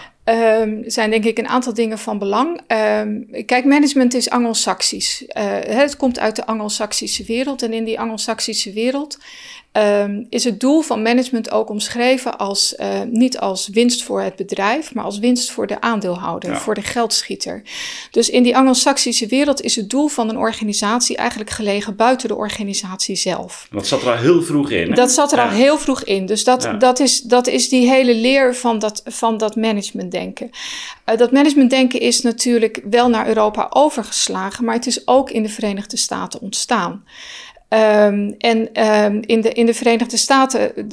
Um, 0.62 0.84
er 0.84 0.92
zijn 0.92 1.10
denk 1.10 1.24
ik 1.24 1.38
een 1.38 1.48
aantal 1.48 1.74
dingen 1.74 1.98
van 1.98 2.20
belang. 2.20 2.62
Um, 3.02 3.46
kijk, 3.46 3.66
management 3.66 4.14
is 4.14 4.30
Anglo-Saxisch. 4.30 5.22
Uh, 5.22 5.44
het 5.60 5.98
komt 5.98 6.20
uit 6.20 6.36
de 6.36 6.46
Anglo-Saxische 6.46 7.24
wereld. 7.24 7.62
En 7.62 7.74
in 7.74 7.84
die 7.84 8.00
Anglo-Saxische 8.00 8.74
wereld 8.74 9.18
um, 9.72 10.28
is 10.30 10.44
het 10.44 10.60
doel 10.60 10.82
van 10.82 11.02
management 11.02 11.52
ook 11.52 11.70
omschreven 11.70 12.38
als 12.38 12.76
uh, 12.80 13.02
niet 13.10 13.40
als 13.40 13.68
winst 13.68 14.04
voor 14.04 14.22
het 14.22 14.36
bedrijf, 14.36 14.94
maar 14.94 15.04
als 15.04 15.20
winst 15.20 15.52
voor 15.52 15.68
de 15.68 15.82
aandeelhouder, 15.82 16.58
voor 16.58 16.76
de 16.76 16.82
geldschieter. 16.82 17.62
Dus 18.12 18.30
in 18.30 18.44
die 18.44 18.58
Anglo-Saxische 18.58 19.28
wereld 19.28 19.62
is 19.62 19.76
het 19.76 19.90
doel 19.90 20.08
van 20.08 20.30
een 20.30 20.38
organisatie 20.38 21.18
eigenlijk 21.18 21.50
gelegen 21.50 21.96
buiten 21.96 22.28
de 22.28 22.36
organisatie 22.36 23.16
zelf. 23.16 23.68
Dat 23.72 23.88
zat 23.88 24.02
er 24.02 24.10
al 24.10 24.18
heel 24.18 24.42
vroeg 24.42 24.72
in. 24.72 24.90
Hè? 24.90 24.96
Dat 24.96 25.12
zat 25.12 25.32
er 25.32 25.42
al 25.42 25.50
heel 25.50 25.78
vroeg 25.78 26.04
in. 26.04 26.26
Dus 26.26 26.44
dat, 26.44 26.70
dat, 26.80 27.00
is, 27.00 27.22
dat 27.22 27.48
is 27.48 27.70
die 27.70 27.90
hele 27.90 28.16
leer 28.16 28.56
van 28.56 28.80
dat, 28.80 29.02
van 29.06 29.38
dat 29.38 29.56
managementdenken. 29.56 30.50
Uh, 31.06 31.18
dat 31.18 31.32
managementdenken 31.32 32.00
is 32.00 32.22
natuurlijk 32.22 32.82
wel 32.90 33.10
naar 33.10 33.28
Europa 33.28 33.68
overgeslagen, 33.70 34.66
maar 34.66 34.76
het 34.76 34.88
is 34.88 35.08
ook 35.08 35.32
in 35.32 35.44
de 35.44 35.50
Verenigde 35.50 35.98
Staten 35.98 36.42
ontstaan. 36.42 37.04
Um, 37.70 38.36
en 38.38 38.88
um, 38.88 39.22
in, 39.26 39.42
de, 39.42 39.52
in 39.54 39.66
de 39.66 39.74
Verenigde 39.74 40.18
Staten 40.18 40.90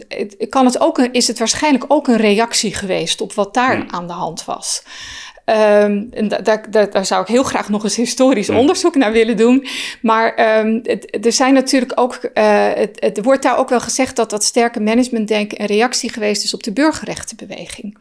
kan 0.48 0.64
het 0.64 0.80
ook 0.80 0.98
is 0.98 1.26
het 1.26 1.38
waarschijnlijk 1.38 1.84
ook 1.88 2.08
een 2.08 2.16
reactie 2.16 2.74
geweest 2.74 3.20
op 3.20 3.32
wat 3.32 3.54
daar 3.54 3.76
hmm. 3.76 3.90
aan 3.90 4.06
de 4.06 4.12
hand 4.12 4.44
was. 4.44 4.82
Um, 5.46 6.08
en 6.10 6.28
daar, 6.42 7.06
zou 7.06 7.22
ik 7.22 7.28
heel 7.28 7.42
graag 7.42 7.68
nog 7.68 7.82
eens 7.84 7.96
historisch 7.96 8.50
onderzoek 8.50 8.94
naar 8.94 9.12
willen 9.12 9.36
doen. 9.36 9.66
Maar 10.02 10.58
um, 10.58 10.80
het, 10.82 11.26
er 11.26 11.32
zijn 11.32 11.54
natuurlijk 11.54 11.92
ook, 11.94 12.18
uh, 12.34 12.72
het, 12.74 12.96
het, 13.00 13.22
wordt 13.22 13.42
daar 13.42 13.58
ook 13.58 13.68
wel 13.68 13.80
gezegd 13.80 14.16
dat 14.16 14.30
dat 14.30 14.44
sterke 14.44 14.80
managementdenken 14.80 15.60
een 15.60 15.66
reactie 15.66 16.12
geweest 16.12 16.44
is 16.44 16.54
op 16.54 16.62
de 16.62 16.72
burgerrechtenbeweging. 16.72 17.96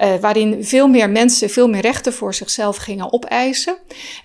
Uh, 0.00 0.14
waarin 0.20 0.64
veel 0.64 0.88
meer 0.88 1.10
mensen 1.10 1.50
veel 1.50 1.68
meer 1.68 1.80
rechten 1.80 2.12
voor 2.12 2.34
zichzelf 2.34 2.76
gingen 2.76 3.12
opeisen. 3.12 3.76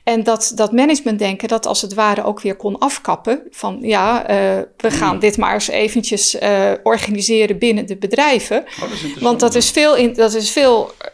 En 0.04 0.24
dat, 0.24 0.52
dat 0.56 0.72
managementdenken 0.72 1.48
dat 1.48 1.66
als 1.66 1.82
het 1.82 1.94
ware 1.94 2.24
ook 2.24 2.42
weer 2.42 2.56
kon 2.56 2.78
afkappen. 2.78 3.42
Van 3.52 3.78
ja, 3.82 4.22
uh, 4.22 4.62
we 4.78 4.92
gaan 4.92 5.10
hmm. 5.10 5.20
dit 5.20 5.38
maar 5.38 5.54
eens 5.54 5.68
eventjes 5.68 6.38
organiseren 6.84 7.58
binnen 7.58 7.86
de 7.86 7.98
bedrijven. 7.98 8.66
Oh, 8.84 8.90
dat 8.90 9.22
Want 9.22 9.40
dat 9.40 9.56
is 9.56 9.70
veel, 9.70 9.96
in, 9.96 10.14
dat 10.14 10.34
is 10.34 10.52
veel 10.52 10.92
eh, 10.98 11.05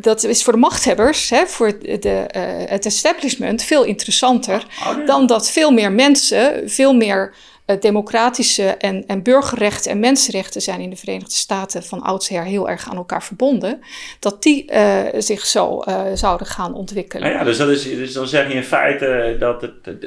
dat 0.00 0.24
is 0.24 0.44
voor 0.44 0.52
de 0.52 0.58
machthebbers, 0.58 1.30
hè, 1.30 1.46
voor 1.46 1.78
de, 1.78 2.26
uh, 2.36 2.42
het 2.70 2.86
establishment, 2.86 3.62
veel 3.62 3.84
interessanter 3.84 4.66
oh, 4.80 4.88
oh, 4.88 5.06
dan 5.06 5.26
dat 5.26 5.50
veel 5.50 5.70
meer 5.70 5.92
mensen, 5.92 6.70
veel 6.70 6.94
meer 6.94 7.34
uh, 7.66 7.80
democratische 7.80 8.62
en, 8.62 9.04
en 9.06 9.22
burgerrechten 9.22 9.90
en 9.90 10.00
mensenrechten 10.00 10.60
zijn 10.60 10.80
in 10.80 10.90
de 10.90 10.96
Verenigde 10.96 11.34
Staten 11.34 11.82
van 11.82 12.02
oudsher 12.02 12.44
heel 12.44 12.68
erg 12.68 12.90
aan 12.90 12.96
elkaar 12.96 13.22
verbonden, 13.22 13.80
dat 14.18 14.42
die 14.42 14.70
zich 15.18 15.46
zo 15.46 15.82
zouden 16.14 16.46
gaan 16.46 16.74
ontwikkelen. 16.74 17.22
Nou 17.22 17.38
ja, 17.38 17.44
dus, 17.44 17.56
dat 17.56 17.68
is, 17.68 17.82
dus 17.82 18.12
dan 18.12 18.28
zeg 18.28 18.48
je 18.48 18.54
in 18.54 18.64
feite 18.64 19.36
dat 19.38 19.60
het, 19.60 19.74
het, 19.82 20.02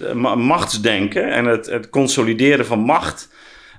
het 0.00 0.14
machtsdenken 0.36 1.30
en 1.32 1.44
het, 1.44 1.66
het 1.66 1.90
consolideren 1.90 2.66
van 2.66 2.78
macht 2.78 3.28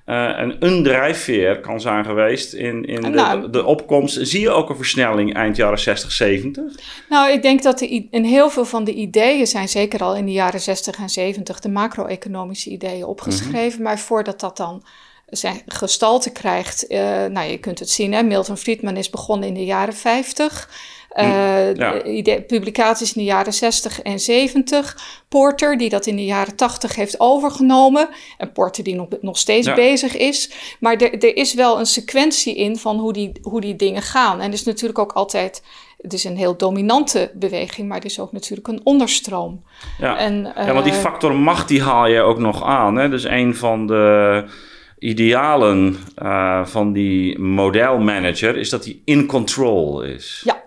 uh, 0.07 0.53
een, 0.59 0.83
drijfveer 0.83 1.59
kan 1.59 1.81
zijn 1.81 2.05
geweest 2.05 2.53
in, 2.53 2.85
in 2.85 3.01
de, 3.01 3.09
nou, 3.09 3.49
de, 3.49 3.65
opkomst. 3.65 4.19
Zie 4.21 4.41
je 4.41 4.49
ook 4.49 4.69
een 4.69 4.75
versnelling 4.75 5.33
eind 5.33 5.55
jaren 5.55 5.79
60, 5.79 6.11
70? 6.11 6.63
Nou, 7.09 7.31
ik 7.31 7.41
denk 7.41 7.63
dat 7.63 7.79
de, 7.79 8.07
in 8.11 8.23
heel 8.23 8.49
veel 8.49 8.65
van 8.65 8.83
de 8.83 8.93
ideeën 8.93 9.47
zijn, 9.47 9.69
zeker 9.69 10.03
al 10.03 10.15
in 10.15 10.25
de 10.25 10.31
jaren 10.31 10.59
60 10.59 10.97
en 10.97 11.09
70, 11.09 11.59
de 11.59 11.69
macro-economische 11.69 12.69
ideeën 12.69 13.05
opgeschreven. 13.05 13.81
Mhm. 13.81 13.81
Maar 13.81 13.99
voordat 13.99 14.39
dat 14.39 14.57
dan 14.57 14.83
zijn 15.25 15.61
gestalte 15.65 16.31
krijgt, 16.31 16.85
uh, 16.91 16.99
nou 17.25 17.49
je 17.49 17.57
kunt 17.57 17.79
het 17.79 17.89
zien, 17.89 18.13
hè, 18.13 18.23
Milton 18.23 18.57
Friedman 18.57 18.97
is 18.97 19.09
begonnen 19.09 19.47
in 19.47 19.53
de 19.53 19.65
jaren 19.65 19.93
50. 19.93 20.69
Uh, 21.15 22.35
publicaties 22.47 23.13
in 23.13 23.21
de 23.21 23.27
jaren 23.27 23.53
60 23.53 24.01
en 24.01 24.19
70. 24.19 24.97
Porter, 25.29 25.77
die 25.77 25.89
dat 25.89 26.05
in 26.05 26.15
de 26.15 26.25
jaren 26.25 26.55
80 26.55 26.95
heeft 26.95 27.19
overgenomen. 27.19 28.09
En 28.37 28.51
Porter, 28.51 28.83
die 28.83 28.95
nog, 28.95 29.07
nog 29.21 29.37
steeds 29.37 29.73
bezig 29.73 30.17
is. 30.17 30.51
Maar 30.79 30.95
er, 30.95 31.35
is 31.35 31.53
wel 31.53 31.79
een 31.79 31.85
sequentie 31.85 32.55
in 32.55 32.77
van 32.77 32.97
hoe 32.97 33.13
die, 33.13 33.31
hoe 33.41 33.61
die 33.61 33.75
dingen 33.75 34.01
gaan. 34.01 34.41
En 34.41 34.53
is 34.53 34.63
natuurlijk 34.63 34.99
ook 34.99 35.11
altijd. 35.11 35.63
Het 36.01 36.13
is 36.13 36.23
een 36.23 36.37
heel 36.37 36.57
dominante 36.57 37.31
beweging, 37.33 37.87
maar 37.87 37.97
er 37.97 38.05
is 38.05 38.19
ook 38.19 38.31
natuurlijk 38.31 38.67
een 38.67 38.81
onderstroom. 38.83 39.63
Ja, 39.99 40.17
en, 40.17 40.53
ja 40.55 40.73
want 40.73 40.85
die 40.85 40.93
eh, 40.93 40.99
factor 40.99 41.35
macht 41.35 41.67
die 41.67 41.81
haal 41.81 42.07
je 42.07 42.21
ook 42.21 42.39
nog 42.39 42.63
aan. 42.63 42.95
Hè? 42.95 43.09
Dus 43.09 43.23
een 43.23 43.55
van 43.55 43.87
de 43.87 44.43
idealen 44.99 45.97
uh, 46.23 46.65
van 46.65 46.93
die 46.93 47.39
modelmanager 47.39 48.57
is 48.57 48.69
dat 48.69 48.85
hij 48.85 48.99
in 49.05 49.25
control 49.25 50.01
is. 50.01 50.41
Ja, 50.45 50.63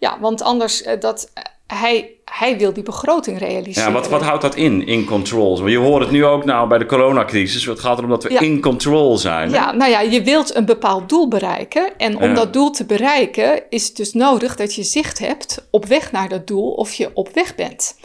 ja, 0.00 0.20
want 0.20 0.42
anders 0.42 0.86
uh, 0.86 0.92
dat 1.00 1.30
uh, 1.38 1.44
hij, 1.78 2.10
hij 2.24 2.58
wil 2.58 2.72
die 2.72 2.82
begroting 2.82 3.38
realiseren. 3.38 3.88
Ja, 3.88 3.94
wat, 3.94 4.08
wat 4.08 4.22
houdt 4.22 4.42
dat 4.42 4.54
in, 4.54 4.86
in 4.86 5.04
control? 5.04 5.66
Je 5.66 5.78
hoort 5.78 6.02
het 6.02 6.10
nu 6.10 6.24
ook 6.24 6.44
nou 6.44 6.68
bij 6.68 6.78
de 6.78 6.86
coronacrisis. 6.86 7.64
Het 7.64 7.80
gaat 7.80 7.98
erom 7.98 8.10
dat 8.10 8.22
we 8.22 8.28
in 8.28 8.60
control 8.60 9.18
zijn. 9.18 9.50
Ja, 9.50 9.72
nou 9.72 9.90
ja, 9.90 10.00
je 10.00 10.22
wilt 10.22 10.54
een 10.54 10.64
bepaald 10.64 11.08
doel 11.08 11.28
bereiken. 11.28 11.96
En 11.96 12.18
om 12.18 12.34
dat 12.34 12.52
doel 12.52 12.70
te 12.70 12.84
bereiken 12.84 13.62
is 13.68 13.86
het 13.86 13.96
dus 13.96 14.12
nodig 14.12 14.56
dat 14.56 14.74
je 14.74 14.82
zicht 14.82 15.18
hebt 15.18 15.66
op 15.70 15.86
weg 15.86 16.12
naar 16.12 16.28
dat 16.28 16.46
doel 16.46 16.70
of 16.70 16.92
je 16.92 17.10
op 17.14 17.28
weg 17.34 17.54
bent. 17.54 17.96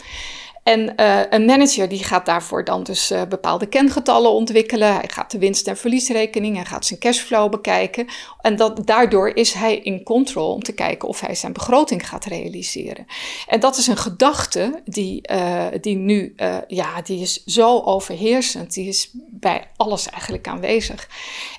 En 0.66 0.94
uh, 1.00 1.20
een 1.30 1.46
manager 1.46 1.90
die 1.90 2.04
gaat 2.04 2.26
daarvoor 2.26 2.64
dan 2.64 2.84
dus 2.84 3.12
uh, 3.12 3.22
bepaalde 3.30 3.66
kengetallen 3.66 4.32
ontwikkelen. 4.32 4.94
Hij 4.94 5.10
gaat 5.12 5.32
de 5.32 5.38
winst- 5.38 5.68
en 5.68 5.78
verliesrekening, 5.78 6.56
hij 6.56 6.66
gaat 6.66 6.86
zijn 6.86 7.00
cashflow 7.00 7.52
bekijken. 7.52 8.08
En 8.42 8.56
dat, 8.56 8.88
daardoor 8.88 9.30
is 9.36 9.54
hij 9.54 9.78
in 9.78 10.04
control 10.04 10.54
om 10.54 10.64
te 10.64 10.74
kijken 10.74 11.08
of 11.08 11.20
hij 11.20 11.36
zijn 11.36 11.54
begroting 11.54 12.08
gaat 12.08 12.26
realiseren. 12.26 13.06
En 13.48 13.60
dat 13.60 13.78
is 13.78 13.88
een 13.88 13.98
gedachte 13.98 14.82
die, 14.86 15.30
uh, 15.32 15.66
die 15.82 15.96
nu, 15.96 16.36
ja, 16.68 17.02
die 17.02 17.22
is 17.22 17.44
zo 17.46 17.80
overheersend. 17.80 18.74
Die 18.74 18.88
is 18.88 19.10
bij 19.14 19.68
alles 19.76 20.10
eigenlijk 20.10 20.48
aanwezig. 20.48 21.10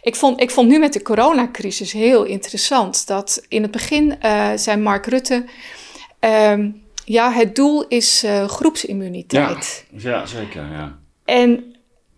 Ik 0.02 0.16
vond, 0.16 0.40
ik 0.40 0.50
vond 0.50 0.68
nu 0.68 0.78
met 0.78 0.92
de 0.92 1.02
coronacrisis 1.02 1.92
heel 1.92 2.24
interessant 2.24 3.06
dat 3.06 3.44
in 3.48 3.62
het 3.62 3.70
begin 3.70 4.18
zei 4.56 4.76
Mark 4.76 5.06
Rutte. 5.06 5.44
Um, 6.20 6.84
ja, 7.06 7.32
het 7.32 7.54
doel 7.54 7.86
is 7.88 8.24
uh, 8.24 8.48
groepsimmuniteit. 8.48 9.86
Ja, 9.90 10.10
ja, 10.10 10.26
zeker. 10.26 10.70
Ja. 10.70 10.98
En 11.24 11.76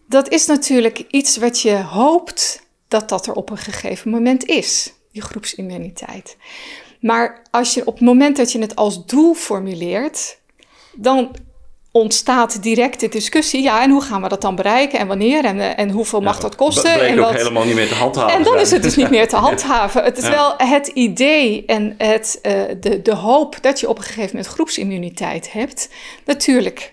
dat 0.09 0.29
is 0.29 0.47
natuurlijk 0.47 1.05
iets 1.11 1.37
wat 1.37 1.61
je 1.61 1.77
hoopt 1.77 2.67
dat 2.89 3.09
dat 3.09 3.27
er 3.27 3.33
op 3.35 3.51
een 3.51 3.59
gegeven 3.59 4.11
moment 4.11 4.45
is, 4.45 4.93
die 5.13 5.23
groepsimmuniteit. 5.23 6.37
Maar 7.01 7.43
als 7.51 7.75
je 7.75 7.87
op 7.87 7.95
het 7.95 8.05
moment 8.05 8.37
dat 8.37 8.53
je 8.53 8.59
het 8.59 8.77
als 8.77 9.07
doel 9.07 9.35
formuleert, 9.35 10.39
dan 10.95 11.37
ontstaat 11.91 12.63
direct 12.63 13.01
de 13.01 13.09
discussie. 13.09 13.63
Ja, 13.63 13.83
en 13.83 13.91
hoe 13.91 14.03
gaan 14.03 14.23
we 14.23 14.29
dat 14.29 14.41
dan 14.41 14.55
bereiken 14.55 14.99
en 14.99 15.07
wanneer 15.07 15.45
en, 15.45 15.61
eh, 15.61 15.79
en 15.79 15.91
hoeveel 15.91 16.21
mag 16.21 16.41
dat 16.41 16.57
kosten? 16.57 16.99
Dat 16.99 17.03
en 17.03 17.25
ook 17.25 17.33
helemaal 17.33 17.65
niet 17.65 17.75
meer 17.75 17.89
te 17.89 17.95
handhaven. 17.95 18.35
En 18.35 18.43
dan 18.43 18.59
is 18.59 18.71
het 18.71 18.83
dus 18.83 18.97
niet 18.97 19.11
meer 19.11 19.29
te 19.29 19.37
handhaven. 19.47 20.05
Het 20.05 20.19
is 20.19 20.29
wel 20.29 20.55
het 20.57 20.87
idee 20.87 21.65
en 21.67 21.95
het, 21.99 22.39
uh, 22.43 22.53
de, 22.81 23.03
de 23.03 23.15
hoop 23.15 23.57
dat 23.61 23.81
je 23.81 23.89
op 23.89 23.97
een 23.97 24.05
gegeven 24.05 24.31
moment 24.37 24.47
groepsimmuniteit 24.47 25.53
hebt. 25.53 25.89
Natuurlijk 26.25 26.93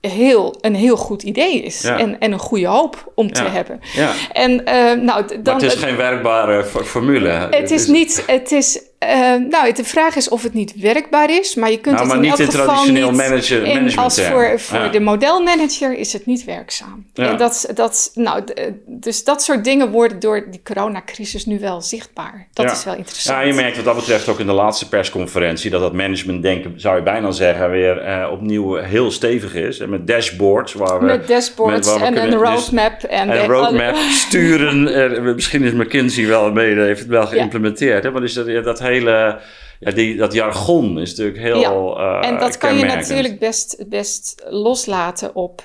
heel, 0.00 0.54
een 0.60 0.74
heel 0.74 0.96
goed 0.96 1.22
idee 1.22 1.62
is. 1.62 1.84
En, 1.84 2.20
en 2.20 2.32
een 2.32 2.38
goede 2.38 2.66
hoop 2.66 3.12
om 3.14 3.32
te 3.32 3.42
hebben. 3.42 3.80
Ja. 3.94 4.12
En, 4.32 4.50
uh, 4.52 4.92
nou, 4.92 5.42
dan, 5.42 5.54
het 5.54 5.62
is 5.62 5.74
geen 5.74 5.96
werkbare 5.96 6.64
formule. 6.64 7.28
Het 7.50 7.70
is 7.70 7.86
niet, 7.86 8.22
het 8.26 8.52
is 8.52 8.80
uh, 9.02 9.50
nou, 9.50 9.72
de 9.72 9.84
vraag 9.84 10.16
is 10.16 10.28
of 10.28 10.42
het 10.42 10.54
niet 10.54 10.74
werkbaar 10.76 11.30
is, 11.30 11.54
maar 11.54 11.70
je 11.70 11.78
kunt 11.78 11.96
nou, 11.96 12.08
het 12.08 12.16
in 12.16 12.30
elk 12.30 12.40
geval 12.40 12.64
traditioneel 12.66 13.10
niet 13.10 13.20
manager, 13.20 13.64
in, 13.64 13.96
als 13.96 14.20
voor, 14.20 14.60
voor 14.60 14.90
de 14.90 15.00
modelmanager 15.00 15.98
is 15.98 16.12
het 16.12 16.26
niet 16.26 16.44
werkzaam. 16.44 17.06
Ja. 17.14 17.30
En 17.30 17.36
dat, 17.36 17.70
dat, 17.74 18.10
nou, 18.14 18.42
dus 18.86 19.24
dat 19.24 19.42
soort 19.42 19.64
dingen 19.64 19.90
worden 19.90 20.20
door 20.20 20.46
die 20.50 20.60
coronacrisis 20.64 21.46
nu 21.46 21.60
wel 21.60 21.80
zichtbaar. 21.80 22.48
Dat 22.52 22.70
is 22.70 22.84
wel 22.84 22.94
interessant. 22.94 23.38
Ja, 23.38 23.44
je 23.44 23.52
merkt 23.52 23.76
wat 23.76 23.84
dat 23.84 23.96
betreft 23.96 24.28
ook 24.28 24.40
in 24.40 24.46
de 24.46 24.52
laatste 24.52 24.88
persconferentie 24.88 25.70
dat 25.70 25.80
dat 25.80 25.92
managementdenken, 25.92 26.80
zou 26.80 26.96
je 26.96 27.02
bijna 27.02 27.30
zeggen, 27.30 27.70
weer 27.70 28.08
uh, 28.08 28.28
opnieuw 28.32 28.74
heel 28.74 29.10
stevig 29.10 29.54
is. 29.54 29.78
En 29.78 29.90
met 29.90 30.06
dashboards. 30.06 30.72
Waar 30.72 30.98
we, 30.98 31.04
met 31.04 31.28
dashboards 31.28 31.88
met, 31.88 32.02
en 32.02 32.16
een 32.16 32.30
dus 32.30 32.40
roadmap. 32.40 33.00
Dus, 33.00 33.10
en, 33.10 33.30
een 33.30 33.46
roadmap 33.46 33.96
sturen. 33.96 35.34
misschien 35.34 35.62
is 35.62 35.72
McKinsey 35.72 36.26
wel 36.26 36.52
mee, 36.52 36.74
heeft 36.74 37.00
het 37.00 37.08
wel 37.08 37.26
geïmplementeerd. 37.26 38.02
Hè? 38.02 38.10
Maar 38.10 38.22
is 38.22 38.32
dat, 38.32 38.64
dat 38.64 38.78
hele 38.92 39.40
ja, 39.80 39.90
die, 39.90 40.16
dat 40.16 40.32
jargon 40.32 40.98
is 40.98 41.10
natuurlijk 41.10 41.38
heel. 41.38 41.60
Ja. 41.60 42.20
en 42.20 42.38
dat 42.38 42.58
kan 42.58 42.76
je 42.76 42.84
natuurlijk 42.84 43.38
best, 43.38 43.84
best 43.88 44.44
loslaten 44.48 45.34
op. 45.34 45.64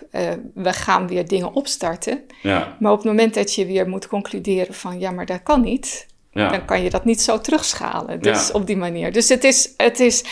we 0.53 0.73
gaan 0.73 1.07
weer 1.07 1.27
dingen 1.27 1.53
opstarten. 1.53 2.21
Ja. 2.41 2.75
Maar 2.79 2.91
op 2.91 2.97
het 2.97 3.07
moment 3.07 3.33
dat 3.33 3.55
je 3.55 3.65
weer 3.65 3.89
moet 3.89 4.07
concluderen 4.07 4.73
van 4.73 4.99
ja, 4.99 5.11
maar 5.11 5.25
dat 5.25 5.43
kan 5.43 5.61
niet. 5.61 6.07
Dan 6.31 6.65
kan 6.65 6.83
je 6.83 6.89
dat 6.89 7.05
niet 7.05 7.21
zo 7.21 7.41
terugschalen. 7.41 8.21
Dus 8.21 8.51
op 8.51 8.67
die 8.67 8.77
manier. 8.77 9.11
Dus 9.11 9.29
het 9.29 9.43
is. 9.43 9.73
Het 9.77 9.99
is 9.99 10.23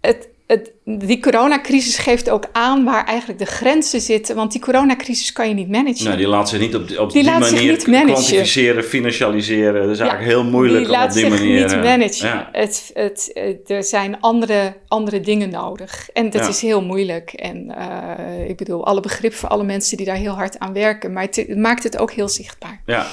het, 0.00 0.28
het, 0.46 0.72
die 0.84 1.20
coronacrisis 1.20 1.98
geeft 1.98 2.30
ook 2.30 2.44
aan 2.52 2.84
waar 2.84 3.04
eigenlijk 3.04 3.38
de 3.38 3.44
grenzen 3.44 4.00
zitten. 4.00 4.36
Want 4.36 4.52
die 4.52 4.60
coronacrisis 4.60 5.32
kan 5.32 5.48
je 5.48 5.54
niet 5.54 5.68
managen. 5.68 6.04
Nou, 6.04 6.16
die 6.16 6.28
laat 6.28 6.48
zich 6.48 6.60
niet 6.60 6.74
op 6.74 6.88
die, 6.88 7.00
op 7.00 7.12
die, 7.12 7.24
manier 7.24 7.76
kwantificeren, 7.76 8.84
financieren. 8.84 9.82
Dat 9.82 9.90
is 9.90 9.98
eigenlijk 9.98 10.30
heel 10.30 10.44
moeilijk 10.44 10.90
om 10.90 11.02
op 11.02 11.12
die 11.12 11.28
manier... 11.28 11.46
Die 11.46 11.60
laat 11.60 11.70
zich 11.70 11.80
niet 11.80 11.84
managen. 11.84 12.28
Ja. 12.28 12.48
Het, 12.52 12.90
het, 12.94 13.32
er 13.66 13.84
zijn 13.84 14.20
andere, 14.20 14.74
andere 14.88 15.20
dingen 15.20 15.50
nodig. 15.50 16.08
En 16.12 16.30
dat 16.30 16.48
is 16.48 16.60
heel 16.60 16.82
moeilijk. 16.82 17.32
En 17.32 17.74
uh, 17.78 18.48
ik 18.48 18.56
bedoel, 18.56 18.86
alle 18.86 19.00
begrip 19.00 19.34
voor 19.34 19.48
alle 19.48 19.64
mensen 19.64 19.96
die 19.96 20.06
daar 20.06 20.16
heel 20.16 20.34
hard 20.34 20.58
aan 20.58 20.72
werken. 20.72 21.12
Maar 21.12 21.22
het, 21.22 21.56
maakt 21.56 21.82
het 21.82 21.98
ook 21.98 22.12
heel 22.12 22.28
zichtbaar. 22.28 22.80
Ja, 22.86 23.06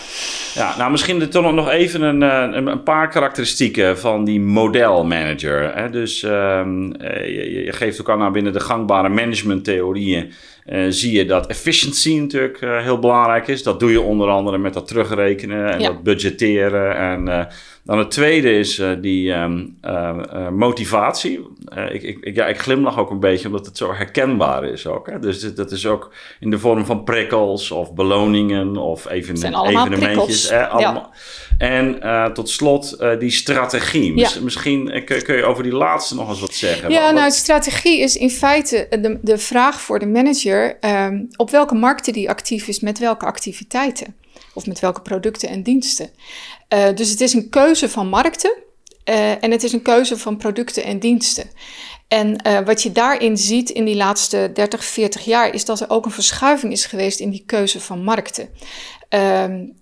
ja 0.53 0.77
nou 0.77 0.91
misschien 0.91 1.29
toch 1.29 1.53
nog 1.53 1.69
even 1.69 2.01
een, 2.01 2.23
eh, 2.23 2.57
een, 2.57 2.67
een 2.67 2.83
paar 2.83 3.09
karakteristieken 3.09 3.99
van 3.99 4.23
die 4.23 4.39
modelmanager. 4.39 5.75
Hè? 5.75 5.89
Dus 5.89 6.23
um, 6.23 6.93
je, 7.33 7.63
je 7.63 7.73
geeft 7.73 8.01
ook 8.01 8.09
aan 8.09 8.31
binnen 8.31 8.53
de 8.53 8.59
gangbare 8.59 9.09
managementtheorieën. 9.09 10.31
Uh, 10.65 10.85
zie 10.89 11.11
je 11.11 11.25
dat 11.25 11.47
efficiency 11.47 12.17
natuurlijk 12.17 12.61
uh, 12.61 12.81
heel 12.81 12.99
belangrijk 12.99 13.47
is. 13.47 13.63
Dat 13.63 13.79
doe 13.79 13.91
je 13.91 14.01
onder 14.01 14.29
andere 14.29 14.57
met 14.57 14.73
dat 14.73 14.87
terugrekenen 14.87 15.71
en 15.71 15.79
dat 15.79 16.03
budgetteren. 16.03 16.95
En 16.95 17.27
uh, 17.27 17.45
dan 17.83 17.97
het 17.97 18.11
tweede 18.11 18.51
is 18.51 18.81
die 19.01 19.31
um, 19.31 19.77
motivatie. 20.51 21.39
Ik, 21.91 22.03
ik, 22.03 22.35
ja, 22.35 22.45
ik 22.45 22.59
glimlach 22.59 22.97
ook 22.97 23.09
een 23.09 23.19
beetje 23.19 23.47
omdat 23.47 23.65
het 23.65 23.77
zo 23.77 23.93
herkenbaar 23.93 24.63
is 24.63 24.87
ook. 24.87 25.09
Hè? 25.09 25.19
Dus 25.19 25.55
dat 25.55 25.71
is 25.71 25.85
ook 25.85 26.13
in 26.39 26.49
de 26.49 26.59
vorm 26.59 26.85
van 26.85 27.03
prikkels 27.03 27.71
of 27.71 27.93
beloningen 27.93 28.77
of 28.77 29.09
even, 29.09 29.35
evenementjes. 29.35 30.49
Eh, 30.49 30.69
allemaal. 30.69 31.13
En 31.57 31.99
uh, 32.03 32.25
tot 32.25 32.49
slot 32.49 33.03
die 33.19 33.31
strategie. 33.31 34.17
Ja. 34.17 34.29
Misschien 34.41 35.03
kun, 35.05 35.23
kun, 35.23 35.35
je 35.35 35.43
over 35.43 35.63
die 35.63 35.75
laatste 35.75 36.15
nog 36.15 36.29
eens 36.29 36.39
wat 36.39 36.53
zeggen. 36.53 36.89
Ja, 36.89 37.05
wat, 37.05 37.13
nou, 37.13 37.31
strategie 37.31 37.99
is 37.99 38.15
in 38.15 38.29
feite 38.29 38.87
de, 38.89 39.19
de 39.21 39.37
vraag 39.37 39.81
voor 39.81 39.99
de 39.99 40.07
manager 40.07 40.77
um, 40.81 41.27
op 41.35 41.49
welke 41.49 41.75
markten 41.75 42.13
die 42.13 42.29
actief 42.29 42.67
is, 42.67 42.79
met 42.79 42.99
welke 42.99 43.25
activiteiten 43.25 44.15
of 44.53 44.65
met 44.65 44.79
welke 44.79 45.01
producten 45.01 45.49
en 45.49 45.63
diensten. 45.63 46.09
Uh, 46.73 46.95
dus 46.95 47.09
het 47.09 47.21
is 47.21 47.33
een 47.33 47.49
keuze 47.49 47.89
van 47.89 48.07
markten 48.07 48.57
en 49.03 49.51
het 49.51 49.63
is 49.63 49.73
een 49.73 49.81
keuze 49.81 50.17
van 50.17 50.37
producten 50.37 50.83
en 50.83 50.99
diensten. 50.99 51.49
En 52.07 52.41
wat 52.65 52.83
je 52.83 52.91
daarin 52.91 53.37
ziet 53.37 53.69
in 53.69 53.85
die 53.85 53.95
laatste 53.95 54.51
30, 54.53 54.85
40 54.85 55.25
jaar, 55.25 55.53
is 55.53 55.65
dat 55.65 55.79
er 55.79 55.89
ook 55.89 56.05
een 56.05 56.11
verschuiving 56.11 56.71
is 56.71 56.85
geweest 56.85 57.19
in 57.19 57.29
die 57.29 57.43
keuze 57.45 57.79
van 57.79 58.03
markten. 58.03 58.49
Um, 59.09 59.79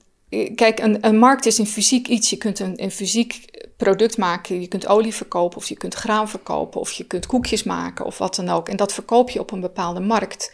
Kijk, 0.56 0.80
een, 0.80 0.98
een, 1.02 1.18
markt 1.18 1.46
is 1.46 1.60
in 1.60 1.66
fysiek 1.66 2.08
iets. 2.08 2.30
Je 2.30 2.38
kunt 2.38 2.60
een, 2.60 2.84
een 2.84 2.92
fysiek 2.92 3.46
product 3.80 4.18
maken. 4.18 4.62
Je 4.62 4.68
kunt 4.68 4.88
olie 4.88 5.14
verkopen, 5.14 5.58
of 5.58 5.68
je 5.68 5.76
kunt 5.78 5.94
graan 5.94 6.30
verkopen, 6.30 6.80
of 6.80 6.92
je 6.92 7.04
kunt 7.04 7.26
koekjes 7.26 7.64
maken, 7.64 8.06
of 8.06 8.18
wat 8.18 8.36
dan 8.36 8.50
ook. 8.50 8.70
En 8.70 8.78
dat 8.78 8.94
verkoop 8.94 9.30
je 9.30 9.40
op 9.40 9.52
een 9.52 9.60
bepaalde 9.60 10.00
markt. 10.00 10.52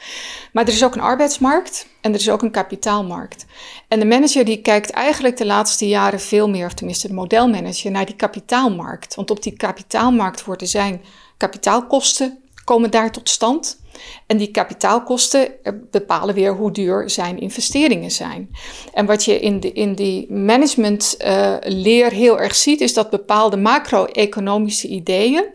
Maar 0.54 0.64
er 0.64 0.74
is 0.74 0.84
ook 0.84 0.96
een 0.96 1.02
arbeidsmarkt 1.02 1.88
en 2.02 2.14
er 2.14 2.20
is 2.20 2.30
ook 2.30 2.42
een 2.42 2.52
kapitaalmarkt. 2.52 3.46
En 3.88 4.00
de 4.00 4.06
manager 4.06 4.46
die 4.46 4.62
kijkt 4.62 4.90
eigenlijk 4.90 5.38
de 5.38 5.46
laatste 5.46 5.88
jaren 5.88 6.20
veel 6.20 6.50
meer, 6.50 6.66
of 6.66 6.74
tenminste 6.74 7.08
de 7.08 7.14
modelmanager, 7.14 7.92
naar 7.92 8.06
die 8.06 8.16
kapitaalmarkt. 8.16 9.16
Want 9.16 9.32
op 9.32 9.44
die 9.44 9.58
kapitaalmarkt 9.58 10.46
worden 10.46 10.68
zijn 10.68 11.02
kapitaalkosten 11.38 12.38
komen 12.64 12.92
daar 12.92 13.12
tot 13.12 13.30
stand. 13.30 13.80
En 14.28 14.38
die 14.38 14.52
kapitaalkosten 14.52 15.64
eh, 15.64 15.74
bepalen 15.92 16.36
weer 16.36 16.56
hoe 16.56 16.72
duur 16.72 17.10
zijn 17.10 17.40
investeringen 17.40 18.12
zijn. 18.12 18.50
En 18.94 19.06
wat 19.06 19.26
je 19.26 19.40
in, 19.40 19.60
de, 19.60 19.72
in 19.72 19.94
die 19.94 20.34
managementleer 20.34 22.12
uh, 22.12 22.18
heel 22.18 22.40
erg 22.40 22.56
ziet, 22.56 22.82
is 22.82 22.94
dat 22.94 23.10
bepaalde 23.10 23.58
macro-economische 23.58 24.88
ideeën. 24.88 25.46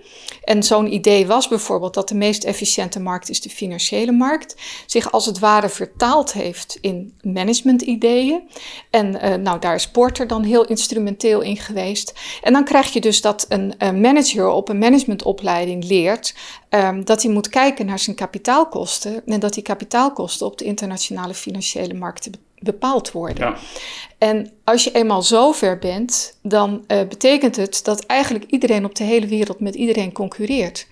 En 0.44 0.62
zo'n 0.62 0.92
idee 0.92 1.26
was 1.26 1.49
bijvoorbeeld 1.49 1.94
dat 1.94 2.09
de 2.09 2.14
meest 2.14 2.44
efficiënte 2.44 3.00
markt 3.00 3.30
is 3.30 3.40
de 3.40 3.50
financiële 3.50 4.12
markt, 4.12 4.56
zich 4.87 5.12
als 5.12 5.26
het 5.26 5.38
ware 5.38 5.68
vertaald 5.68 6.32
heeft 6.32 6.78
in 6.80 7.14
managementideeën. 7.23 8.42
En 8.90 9.14
uh, 9.14 9.35
nou, 9.35 9.59
daar 9.59 9.75
is 9.75 9.88
Porter 9.88 10.26
dan 10.26 10.42
heel 10.42 10.64
instrumenteel 10.64 11.40
in 11.40 11.56
geweest. 11.56 12.14
En 12.42 12.52
dan 12.52 12.64
krijg 12.64 12.92
je 12.92 13.00
dus 13.00 13.20
dat 13.20 13.47
een, 13.49 13.75
een 13.78 14.00
manager 14.00 14.49
op 14.49 14.69
een 14.69 14.78
managementopleiding 14.78 15.84
leert 15.84 16.34
um, 16.71 17.04
dat 17.04 17.23
hij 17.23 17.33
moet 17.33 17.49
kijken 17.49 17.87
naar 17.87 17.99
zijn 17.99 18.17
kapitaalkosten 18.17 19.26
en 19.26 19.41
dat 19.41 19.54
die 19.54 19.63
kapitaalkosten 19.63 20.47
op 20.47 20.59
de 20.59 20.65
internationale 20.65 21.35
financiële 21.35 21.95
markten 21.95 22.33
bepaald 22.59 23.13
worden. 23.13 23.47
Ja. 23.47 23.56
En 24.19 24.52
als 24.65 24.85
je 24.85 24.93
eenmaal 24.93 25.23
zo 25.23 25.52
ver 25.52 25.78
bent, 25.78 26.39
dan 26.43 26.85
uh, 26.89 26.99
betekent 27.09 27.56
het 27.56 27.80
dat 27.85 28.06
eigenlijk 28.06 28.45
iedereen 28.50 28.85
op 28.85 28.95
de 28.95 29.04
hele 29.04 29.26
wereld 29.26 29.61
met 29.61 29.75
iedereen 29.75 30.13
concurreert. 30.13 30.87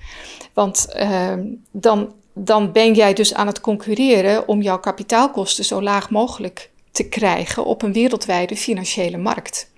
Want 0.53 0.87
uh, 0.97 1.33
dan, 1.71 2.13
dan 2.33 2.73
ben 2.73 2.95
jij 2.95 3.15
dus 3.15 3.35
aan 3.35 3.47
het 3.47 3.61
concurreren 3.61 4.49
om 4.49 4.63
jouw 4.63 4.79
kapitaalkosten 4.79 5.65
zo 5.65 5.83
laag 5.83 6.11
mogelijk 6.11 6.71
te 6.91 7.09
krijgen 7.09 7.65
op 7.65 7.83
een 7.83 7.93
wereldwijde 7.93 8.57
financiële 8.57 9.17
markt. 9.17 9.71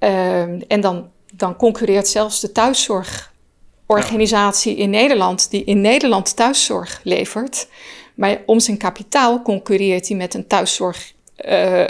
Uh, 0.00 0.40
en 0.72 0.80
dan, 0.80 1.10
dan 1.34 1.56
concurreert 1.56 2.08
zelfs 2.08 2.40
de 2.40 2.52
thuiszorg 2.52 3.32
organisatie 3.88 4.76
in 4.76 4.90
Nederland 4.90 5.50
die 5.50 5.64
in 5.64 5.80
Nederland 5.80 6.36
thuiszorg 6.36 7.00
levert. 7.02 7.68
Maar 8.14 8.42
om 8.46 8.60
zijn 8.60 8.76
kapitaal 8.76 9.42
concurreert 9.42 10.08
hij 10.08 10.16
met 10.16 10.34
een 10.34 10.46
thuiszorg 10.46 11.12
uh, 11.46 11.86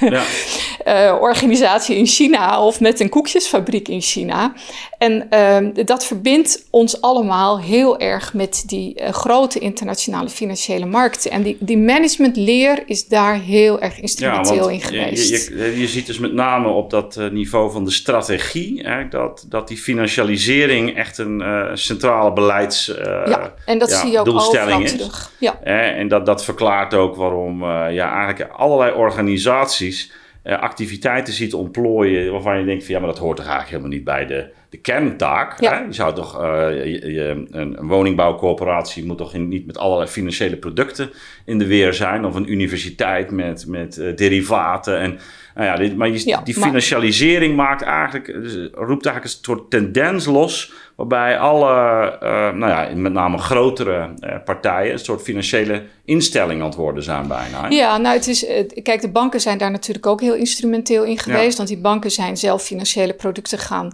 ja. 0.00 0.24
uh, 0.88 1.16
organisatie 1.20 1.96
in 1.96 2.06
China 2.06 2.64
of 2.64 2.80
met 2.80 3.00
een 3.00 3.08
koekjesfabriek 3.08 3.88
in 3.88 4.00
China. 4.00 4.52
En 4.98 5.28
uh, 5.30 5.84
dat 5.86 6.06
verbindt 6.06 6.66
ons 6.70 7.00
allemaal 7.00 7.60
heel 7.60 7.98
erg 7.98 8.34
met 8.34 8.62
die 8.66 9.00
uh, 9.00 9.08
grote 9.08 9.58
internationale 9.58 10.28
financiële 10.28 10.86
markten. 10.86 11.30
En 11.30 11.42
die, 11.42 11.56
die 11.60 11.78
managementleer 11.78 12.82
is 12.86 13.08
daar 13.08 13.40
heel 13.40 13.80
erg 13.80 14.00
instrumenteel 14.00 14.68
ja, 14.68 14.74
in 14.74 14.80
geweest. 14.80 15.48
Je, 15.48 15.56
je, 15.56 15.80
je, 15.80 15.86
ziet 15.86 16.06
dus 16.06 16.18
met 16.18 16.32
name 16.32 16.68
op 16.68 16.90
dat 16.90 17.20
niveau 17.30 17.70
van 17.70 17.84
de 17.84 17.90
strategie 17.90 18.82
hè, 18.82 19.08
dat, 19.08 19.46
dat 19.48 19.68
die 19.68 19.76
financialisering 19.76 20.96
echt 20.96 21.18
een 21.18 21.42
centrale 21.74 22.32
beleids 22.32 22.92
ja, 23.04 23.54
en 23.64 23.78
dat 23.78 23.90
zie 23.90 24.10
je 24.10 24.18
ook 24.18 24.24
doelstelling 24.24 24.84
is. 24.84 24.92
Terug. 24.92 25.32
Ja. 25.38 25.60
en 25.62 26.08
dat, 26.08 26.26
dat 26.26 26.44
verklaart 26.44 26.94
ook 26.94 27.16
waarom 27.16 27.64
ja, 27.90 28.12
eigenlijk 28.12 28.50
allerlei 28.52 28.92
organisaties 28.92 30.12
activiteiten 30.56 31.32
ziet 31.32 31.54
ontplooien 31.54 32.32
waarvan 32.32 32.58
je 32.58 32.64
denkt 32.64 32.84
van 32.84 32.94
ja, 32.94 33.00
maar 33.00 33.08
dat 33.08 33.18
hoort 33.18 33.36
toch 33.36 33.46
eigenlijk 33.46 33.76
helemaal 33.76 33.96
niet 33.96 34.04
bij 34.04 34.26
de, 34.26 34.50
de 34.70 34.78
kerntaak. 34.78 35.60
Hè? 35.60 35.78
Je 35.78 35.92
zou 35.92 36.14
toch, 36.14 36.42
uh, 36.42 36.84
je, 36.84 37.46
een, 37.50 37.78
een, 37.78 37.86
woningbouwcorporatie 37.86 39.04
moet 39.04 39.18
toch 39.18 39.34
niet 39.34 39.66
met 39.66 39.78
allerlei 39.78 40.10
financiële 40.10 40.56
producten 40.56 41.10
in 41.44 41.58
de 41.58 41.66
weer 41.66 41.94
zijn, 41.94 42.24
of 42.24 42.34
een 42.34 42.52
universiteit 42.52 43.30
met, 43.30 43.66
met 43.66 43.96
uh, 43.96 44.16
derivaten 44.16 44.98
en 44.98 45.18
nou 45.54 45.70
ja, 45.70 45.76
dit, 45.76 45.96
maar 45.96 46.10
die 46.44 46.54
financialisering 46.54 47.56
maakt 47.56 47.82
eigenlijk, 47.82 48.26
dus, 48.26 48.54
roept 48.72 49.06
eigenlijk 49.06 49.24
een 49.24 49.40
soort 49.42 49.70
tendens 49.70 50.26
los 50.26 50.72
waarbij 50.98 51.38
alle, 51.38 52.16
uh, 52.22 52.28
nou 52.52 52.68
ja, 52.68 52.88
met 52.94 53.12
name 53.12 53.38
grotere 53.38 54.08
uh, 54.20 54.34
partijen, 54.44 54.92
een 54.92 54.98
soort 54.98 55.22
financiële 55.22 55.82
instelling 56.04 56.60
aan 56.60 56.66
het 56.66 56.76
worden 56.76 57.02
zijn 57.02 57.26
bijna. 57.28 57.62
Hè? 57.62 57.68
Ja, 57.68 57.96
nou 57.96 58.16
het 58.16 58.26
is, 58.26 58.46
kijk, 58.82 59.00
de 59.00 59.10
banken 59.10 59.40
zijn 59.40 59.58
daar 59.58 59.70
natuurlijk 59.70 60.06
ook 60.06 60.20
heel 60.20 60.34
instrumenteel 60.34 61.04
in 61.04 61.18
geweest, 61.18 61.56
want 61.56 61.68
die 61.68 61.78
banken 61.78 62.10
zijn 62.10 62.36
zelf 62.36 62.62
financiële 62.62 63.12
producten 63.14 63.58
gaan, 63.58 63.92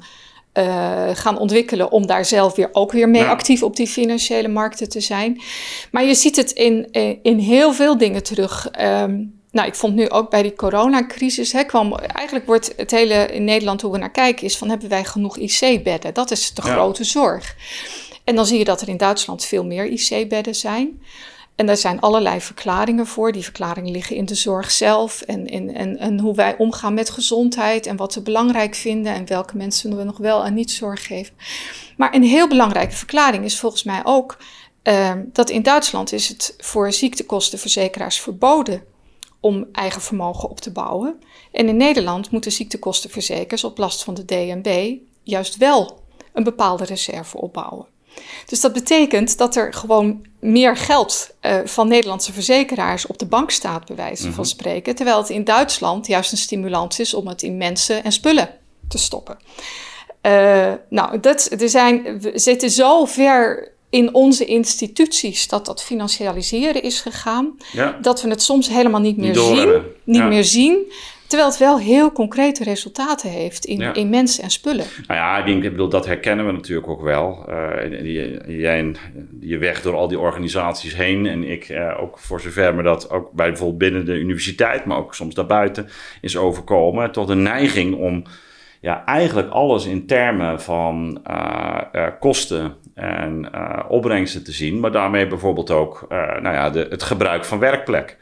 uh, 0.55 1.09
gaan 1.13 1.39
ontwikkelen 1.39 1.91
om 1.91 2.07
daar 2.07 2.25
zelf 2.25 2.55
weer 2.55 2.69
ook 2.73 2.93
weer 2.93 3.09
mee 3.09 3.25
actief 3.25 3.63
op 3.63 3.77
die 3.77 3.89
financiële 3.89 4.49
markten 4.49 4.89
te 4.89 5.01
zijn. 5.01 5.41
Maar 5.91 6.05
je 6.05 6.15
ziet 6.15 6.37
het 6.37 6.51
in, 6.51 6.89
in 7.23 7.39
heel 7.39 7.73
veel 7.73 7.99
dingen 7.99 8.23
terug. 8.23 8.71
Um, 8.81 9.34
nou, 9.55 9.69
ik 9.69 9.75
vond 9.75 9.95
nu 9.95 10.09
ook 10.09 10.31
bij 10.31 10.43
die 10.43 10.55
coronacrisis, 10.55 11.53
hè, 11.53 11.65
kwam, 11.65 11.95
eigenlijk 11.95 12.47
wordt 12.47 12.73
het 12.77 12.91
hele 12.91 13.27
in 13.27 13.45
Nederland 13.45 13.81
hoe 13.83 13.93
we 13.93 13.99
naar 13.99 14.11
kijken, 14.11 14.45
is 14.45 14.57
van 14.57 14.69
hebben 14.69 14.89
wij 14.89 15.05
genoeg 15.05 15.39
IC-bedden? 15.39 16.15
Dat 16.15 16.31
is 16.31 16.55
de 16.55 16.63
grote 16.63 17.05
zorg. 17.05 17.57
En 18.25 18.35
dan 18.35 18.47
zie 18.47 18.59
je 18.59 18.65
dat 18.65 18.81
er 18.81 18.89
in 18.89 18.97
Duitsland 18.97 19.45
veel 19.45 19.65
meer 19.65 19.87
IC-bedden 19.87 20.55
zijn. 20.55 21.03
En 21.55 21.67
daar 21.67 21.77
zijn 21.77 22.01
allerlei 22.01 22.41
verklaringen 22.41 23.07
voor. 23.07 23.33
Die 23.33 23.43
verklaringen 23.43 23.91
liggen 23.91 24.17
in 24.17 24.25
de 24.25 24.35
zorg 24.35 24.71
zelf 24.71 25.21
en, 25.21 25.47
en, 25.47 25.75
en, 25.75 25.99
en 25.99 26.21
hoe 26.21 26.35
wij 26.35 26.57
omgaan 26.59 26.95
met 26.95 27.11
gezondheid 27.11 27.87
en 27.87 27.97
wat 27.97 28.15
we 28.15 28.23
belangrijk 28.23 28.75
vinden 28.75 29.15
en 29.15 29.27
welke 29.27 29.57
mensen 29.57 29.97
we 29.97 30.05
nog 30.05 30.19
wel 30.19 30.45
en 30.45 30.55
niet 30.55 30.71
zorg 30.71 31.07
geven. 31.07 31.35
Maar 31.97 32.15
een 32.15 32.23
heel 32.23 32.49
belangrijke 32.49 32.97
verklaring 32.97 33.45
is 33.45 33.59
volgens 33.59 33.83
mij 33.83 34.01
ook 34.05 34.37
uh, 34.83 35.13
dat 35.33 35.51
in 35.51 35.63
Duitsland 35.63 36.13
is 36.13 36.29
het 36.29 36.55
voor 36.59 36.93
ziektekostenverzekeraars 36.93 38.21
verboden 38.21 38.93
om 39.45 39.69
eigen 39.73 40.01
vermogen 40.01 40.49
op 40.49 40.61
te 40.61 40.73
bouwen. 40.73 41.23
En 41.53 41.69
in 41.69 41.77
Nederland 41.77 42.31
moeten 42.31 42.53
ziektekostenverzekers 42.53 43.65
op 43.65 43.79
last 43.79 44.05
van 44.05 44.15
de 44.15 44.25
DNB 44.25 44.97
juist 45.23 45.57
wel 45.57 46.01
een 46.33 46.45
bepaalde 46.45 46.85
reserve 46.85 47.37
opbouwen. 47.41 47.87
Dus 48.47 48.61
dat 48.61 48.73
betekent 48.73 49.39
dat 49.39 49.57
er 49.57 49.73
gewoon 49.73 50.27
meer 50.41 50.77
geld 50.77 51.31
uh, 51.43 51.57
van 51.65 51.89
Nederlandse 51.89 52.33
verzekeraars 52.33 53.07
op 53.07 53.19
de 53.19 53.27
bank 53.27 53.51
staat, 53.51 53.87
bij 53.87 53.97
wijze 53.97 54.23
van 54.23 54.33
mhm. 54.33 54.43
spreken. 54.43 54.95
Terwijl 54.95 55.19
het 55.19 55.31
in 55.31 55.45
Duitsland 55.45 56.07
juist 56.07 56.33
een 56.33 56.39
stimulans 56.39 57.01
is 57.01 57.15
om 57.15 57.27
het 57.27 57.43
in 57.43 57.57
mensen 57.57 58.05
en 58.05 58.13
spullen 58.13 58.59
te 58.89 58.99
stoppen. 58.99 59.37
Uh, 60.23 60.73
nou, 60.89 61.21
dat, 61.21 61.51
er 61.61 61.69
zijn, 61.69 62.21
we 62.21 62.39
zitten 62.39 62.71
zo 62.71 63.05
ver 63.05 63.73
in 63.95 64.15
onze 64.15 64.45
instituties 64.45 65.49
dat 65.49 65.67
dat 65.67 65.83
financialiseren 65.83 66.83
is 66.83 67.01
gegaan, 67.01 67.57
dat 68.01 68.23
we 68.23 68.29
het 68.29 68.43
soms 68.43 68.69
helemaal 68.69 69.01
niet 69.01 69.17
meer 69.17 69.35
zien. 69.35 69.83
Niet 70.05 70.25
meer 70.25 70.45
zien. 70.45 70.93
Terwijl 71.27 71.51
het 71.51 71.59
wel 71.59 71.79
heel 71.79 72.13
concrete 72.13 72.65
resultaten 72.65 73.31
heeft 73.31 73.65
in, 73.65 73.95
in 73.95 74.09
mensen 74.09 74.43
en 74.43 74.51
spullen. 74.51 74.85
Nou 75.07 75.21
ja, 75.21 75.39
ik, 75.39 75.47
denk, 75.47 75.63
ik 75.63 75.71
bedoel, 75.71 75.89
dat 75.89 76.07
herkennen 76.07 76.47
we 76.47 76.53
natuurlijk 76.53 76.89
ook 76.89 77.03
wel. 77.03 77.47
Uh, 77.49 78.03
die, 78.03 78.57
jij 78.59 78.95
je 79.41 79.59
weg 79.59 79.83
door 79.83 79.95
al 79.95 80.09
die 80.09 80.19
organisaties 80.19 80.97
heen. 80.97 81.27
En 81.27 81.51
ik 81.51 81.69
uh, 81.69 82.03
ook 82.03 82.19
voor 82.19 82.41
zover 82.41 82.75
me 82.75 82.83
dat 82.83 83.11
ook 83.11 83.33
bij 83.33 83.49
bijvoorbeeld 83.49 83.79
binnen 83.79 84.05
de 84.05 84.19
universiteit, 84.19 84.85
maar 84.85 84.99
ook 84.99 85.15
soms 85.15 85.35
daarbuiten 85.35 85.89
is 86.21 86.37
overkomen. 86.37 87.13
Tot 87.13 87.29
een 87.29 87.43
neiging 87.43 87.95
om 87.97 88.23
ja, 88.81 89.05
eigenlijk 89.05 89.51
alles 89.51 89.87
in 89.87 90.07
termen 90.07 90.61
van 90.61 91.21
uh, 91.31 92.07
kosten 92.21 92.77
en 92.95 93.49
opbrengsten 93.89 94.45
te 94.45 94.53
zien. 94.53 94.81
Maar 94.81 94.93
daarmee 94.93 95.27
bijvoorbeeld 95.27 95.71
ook 95.71 96.07
nou 96.09 96.55
ja, 96.55 96.71
de, 96.71 96.87
het 96.91 97.03
gebruik 97.03 97.45
van 97.45 97.59
werkplek 97.59 98.17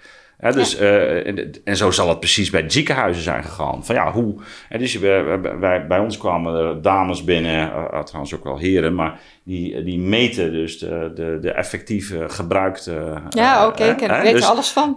dus, 0.50 0.80
uh, 0.80 1.26
en, 1.26 1.50
en, 1.64 1.76
zo 1.76 1.90
zal 1.90 2.08
het 2.08 2.18
precies 2.18 2.50
bij 2.50 2.62
de 2.62 2.70
ziekenhuizen 2.70 3.22
zijn 3.22 3.44
gegaan. 3.44 3.84
Van 3.84 3.94
ja, 3.94 4.12
hoe. 4.12 4.34
Dus 4.78 4.98
bij, 4.98 5.86
bij 5.88 5.98
ons 5.98 6.18
kwamen 6.18 6.54
er 6.54 6.82
dames 6.82 7.24
binnen, 7.24 7.68
uh, 7.68 8.02
trouwens 8.02 8.34
ook 8.34 8.44
wel 8.44 8.58
heren, 8.58 8.94
maar 8.94 9.20
die, 9.44 9.82
die 9.82 9.98
meten 9.98 10.52
dus 10.52 10.78
de, 10.78 11.12
de, 11.14 11.38
de 11.40 11.50
effectieve 11.50 12.24
gebruikte. 12.28 13.22
Ja, 13.28 13.66
oké, 13.66 13.82
okay, 13.82 14.18
ik 14.18 14.22
weet 14.22 14.32
dus, 14.32 14.42
er 14.42 14.48
alles 14.48 14.68
van. 14.68 14.96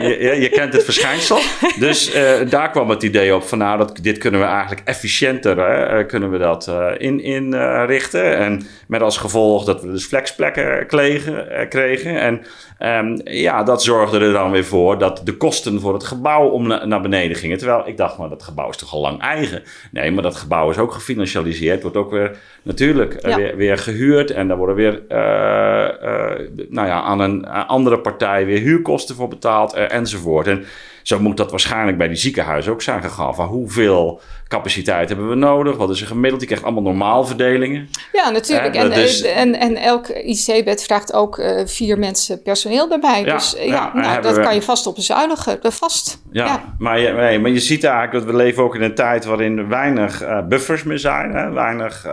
je, 0.00 0.36
je, 0.40 0.48
kent 0.48 0.72
het 0.72 0.84
verschijnsel. 0.84 1.38
dus 1.78 2.12
daar 2.48 2.70
kwam 2.70 2.90
het 2.90 3.02
idee 3.02 3.34
op 3.34 3.42
van 3.42 3.58
nou, 3.58 3.78
dat, 3.78 3.98
dit 4.02 4.18
kunnen 4.18 4.40
we 4.40 4.46
eigenlijk 4.46 4.80
efficiënter 4.88 6.04
kunnen 6.06 6.30
we 6.30 6.38
dat 6.38 6.72
in, 6.98 7.20
inrichten. 7.20 8.38
en 8.38 8.66
met 8.88 9.02
als 9.02 9.16
gevolg 9.16 9.64
dat 9.64 9.82
we 9.82 9.90
dus 9.90 10.06
flexplekken 10.06 10.86
kregen. 10.86 11.68
kregen. 11.68 12.20
En 12.20 12.46
um, 12.78 13.20
ja, 13.24 13.62
dat 13.62 13.82
zorgde 13.82 14.18
er 14.18 14.32
dan 14.32 14.50
weer 14.50 14.64
voor 14.64 14.98
dat 14.98 15.20
de 15.24 15.36
kosten 15.36 15.80
voor 15.80 15.92
het 15.92 16.04
gebouw 16.04 16.48
om 16.48 16.66
naar 16.66 17.00
beneden 17.00 17.36
gingen. 17.36 17.58
Terwijl 17.58 17.88
ik 17.88 17.96
dacht, 17.96 18.18
maar 18.18 18.28
dat 18.28 18.42
gebouw 18.42 18.68
is 18.68 18.76
toch 18.76 18.92
al 18.92 19.00
lang 19.00 19.20
eigen? 19.20 19.62
Nee, 19.90 20.10
maar 20.10 20.22
dat 20.22 20.36
gebouw 20.36 20.70
is 20.70 20.78
ook 20.78 20.92
gefinancialiseerd. 20.92 21.82
Wordt 21.82 21.96
ook 21.96 22.10
weer 22.10 22.36
natuurlijk 22.62 23.14
eh, 23.14 23.34
weer, 23.34 23.56
weer, 23.56 23.78
gehuurd. 23.78 24.30
En 24.30 24.48
daar 24.48 24.56
worden 24.56 24.76
weer 24.76 25.02
uh, 25.08 25.18
uh, 25.18 26.48
nou 26.68 26.86
ja, 26.86 27.02
aan 27.02 27.20
een 27.20 27.46
andere 27.46 27.98
partij 27.98 28.46
weer 28.46 28.60
huurkosten 28.60 29.14
voor 29.14 29.28
betaald 29.28 29.74
enzovoort. 29.74 30.46
En 30.46 30.64
zo 31.06 31.20
moet 31.20 31.36
dat 31.36 31.50
waarschijnlijk 31.50 31.98
bij 31.98 32.08
die 32.08 32.16
ziekenhuizen 32.16 32.72
ook 32.72 32.82
zijn 32.82 33.02
gegaan. 33.02 33.34
Van 33.34 33.46
hoeveel 33.46 34.20
capaciteit 34.48 35.08
hebben 35.08 35.28
we 35.28 35.34
nodig? 35.34 35.76
Wat 35.76 35.90
is 35.90 36.00
er 36.00 36.06
gemiddeld? 36.06 36.38
Die 36.38 36.46
krijgt 36.46 36.64
allemaal 36.64 36.82
normaalverdelingen. 36.82 37.88
Ja, 38.12 38.30
natuurlijk. 38.30 38.74
En, 38.74 38.90
dus, 38.90 39.22
en, 39.22 39.54
en 39.54 39.76
elk 39.76 40.08
IC-bed 40.08 40.84
vraagt 40.84 41.12
ook 41.12 41.38
uh, 41.38 41.66
vier 41.66 41.98
mensen 41.98 42.42
personeel 42.42 42.90
erbij. 42.90 43.24
Ja, 43.24 43.34
dus 43.34 43.56
ja, 43.58 43.90
nou, 43.94 44.22
dat 44.22 44.40
kan 44.40 44.54
je 44.54 44.62
vast 44.62 44.86
op 44.86 44.94
bezuinigen. 44.94 45.58
Vast. 45.62 46.22
Ja, 46.30 46.74
Maar, 46.78 47.00
je, 47.00 47.12
nee, 47.12 47.38
maar 47.38 47.50
je 47.50 47.60
ziet 47.60 47.84
eigenlijk 47.84 48.12
dat 48.12 48.34
we 48.34 48.36
leven 48.36 48.62
ook 48.62 48.74
in 48.74 48.82
een 48.82 48.94
tijd 48.94 49.24
waarin 49.24 49.58
er 49.58 49.68
weinig 49.68 50.22
uh, 50.22 50.46
buffers 50.46 50.82
meer 50.82 50.98
zijn. 50.98 51.32
Hè? 51.32 51.50
Weinig, 51.50 52.06
uh, 52.06 52.12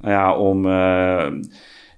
nou 0.00 0.12
ja, 0.12 0.36
om 0.36 0.66
uh, 0.66 1.26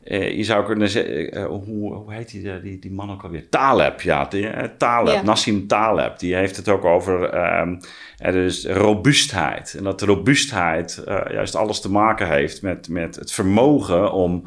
je 0.08 0.44
zou 0.44 0.64
kunnen 0.64 0.88
zeggen, 0.88 1.38
uh, 1.38 1.46
hoe, 1.46 1.94
hoe 1.94 2.12
heet 2.12 2.30
die, 2.30 2.60
die, 2.60 2.78
die 2.78 2.92
man 2.92 3.10
ook 3.10 3.22
alweer? 3.22 3.48
Taleb, 3.48 4.00
ja. 4.00 4.24
Die, 4.24 4.48
Taleb, 4.76 5.14
ja. 5.14 5.22
Nassim 5.22 5.66
Taleb. 5.66 6.18
Die 6.18 6.34
heeft 6.34 6.56
het 6.56 6.68
ook 6.68 6.84
over 6.84 7.34
um, 7.60 7.80
dus 8.18 8.66
robuustheid. 8.66 9.74
En 9.78 9.84
dat 9.84 10.02
robuustheid 10.02 11.02
juist 11.30 11.54
alles 11.54 11.80
te 11.80 11.90
maken 11.90 12.28
heeft 12.28 12.62
met, 12.62 12.88
met 12.88 13.16
het 13.16 13.32
vermogen 13.32 14.12
om 14.12 14.44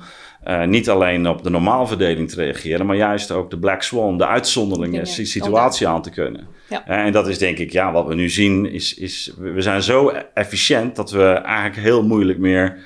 niet 0.65 0.89
alleen 0.89 1.27
op 1.27 1.43
de 1.43 1.49
normaalverdeling 1.49 2.29
te 2.29 2.35
reageren, 2.35 2.85
maar 2.85 2.95
juist 2.95 3.31
ook 3.31 3.49
de 3.49 3.59
black 3.59 3.81
swan, 3.81 4.17
de 4.17 4.27
uitzonderlinge 4.27 5.05
situatie 5.05 5.87
aan 5.87 6.01
te 6.01 6.09
kunnen. 6.09 6.47
Ja. 6.69 6.85
en 6.85 7.11
dat 7.11 7.27
is 7.27 7.37
denk 7.37 7.57
ik, 7.57 7.71
ja, 7.71 7.91
wat 7.91 8.07
we 8.07 8.15
nu 8.15 8.29
zien, 8.29 8.71
is, 8.71 8.93
is 8.93 9.33
we 9.37 9.61
zijn 9.61 9.83
zo 9.83 10.13
efficiënt 10.33 10.95
dat 10.95 11.11
we 11.11 11.31
eigenlijk 11.31 11.87
heel 11.87 12.03
moeilijk 12.03 12.39
meer 12.39 12.77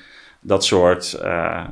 dat 0.46 0.64
soort 0.64 1.20
uh, 1.22 1.64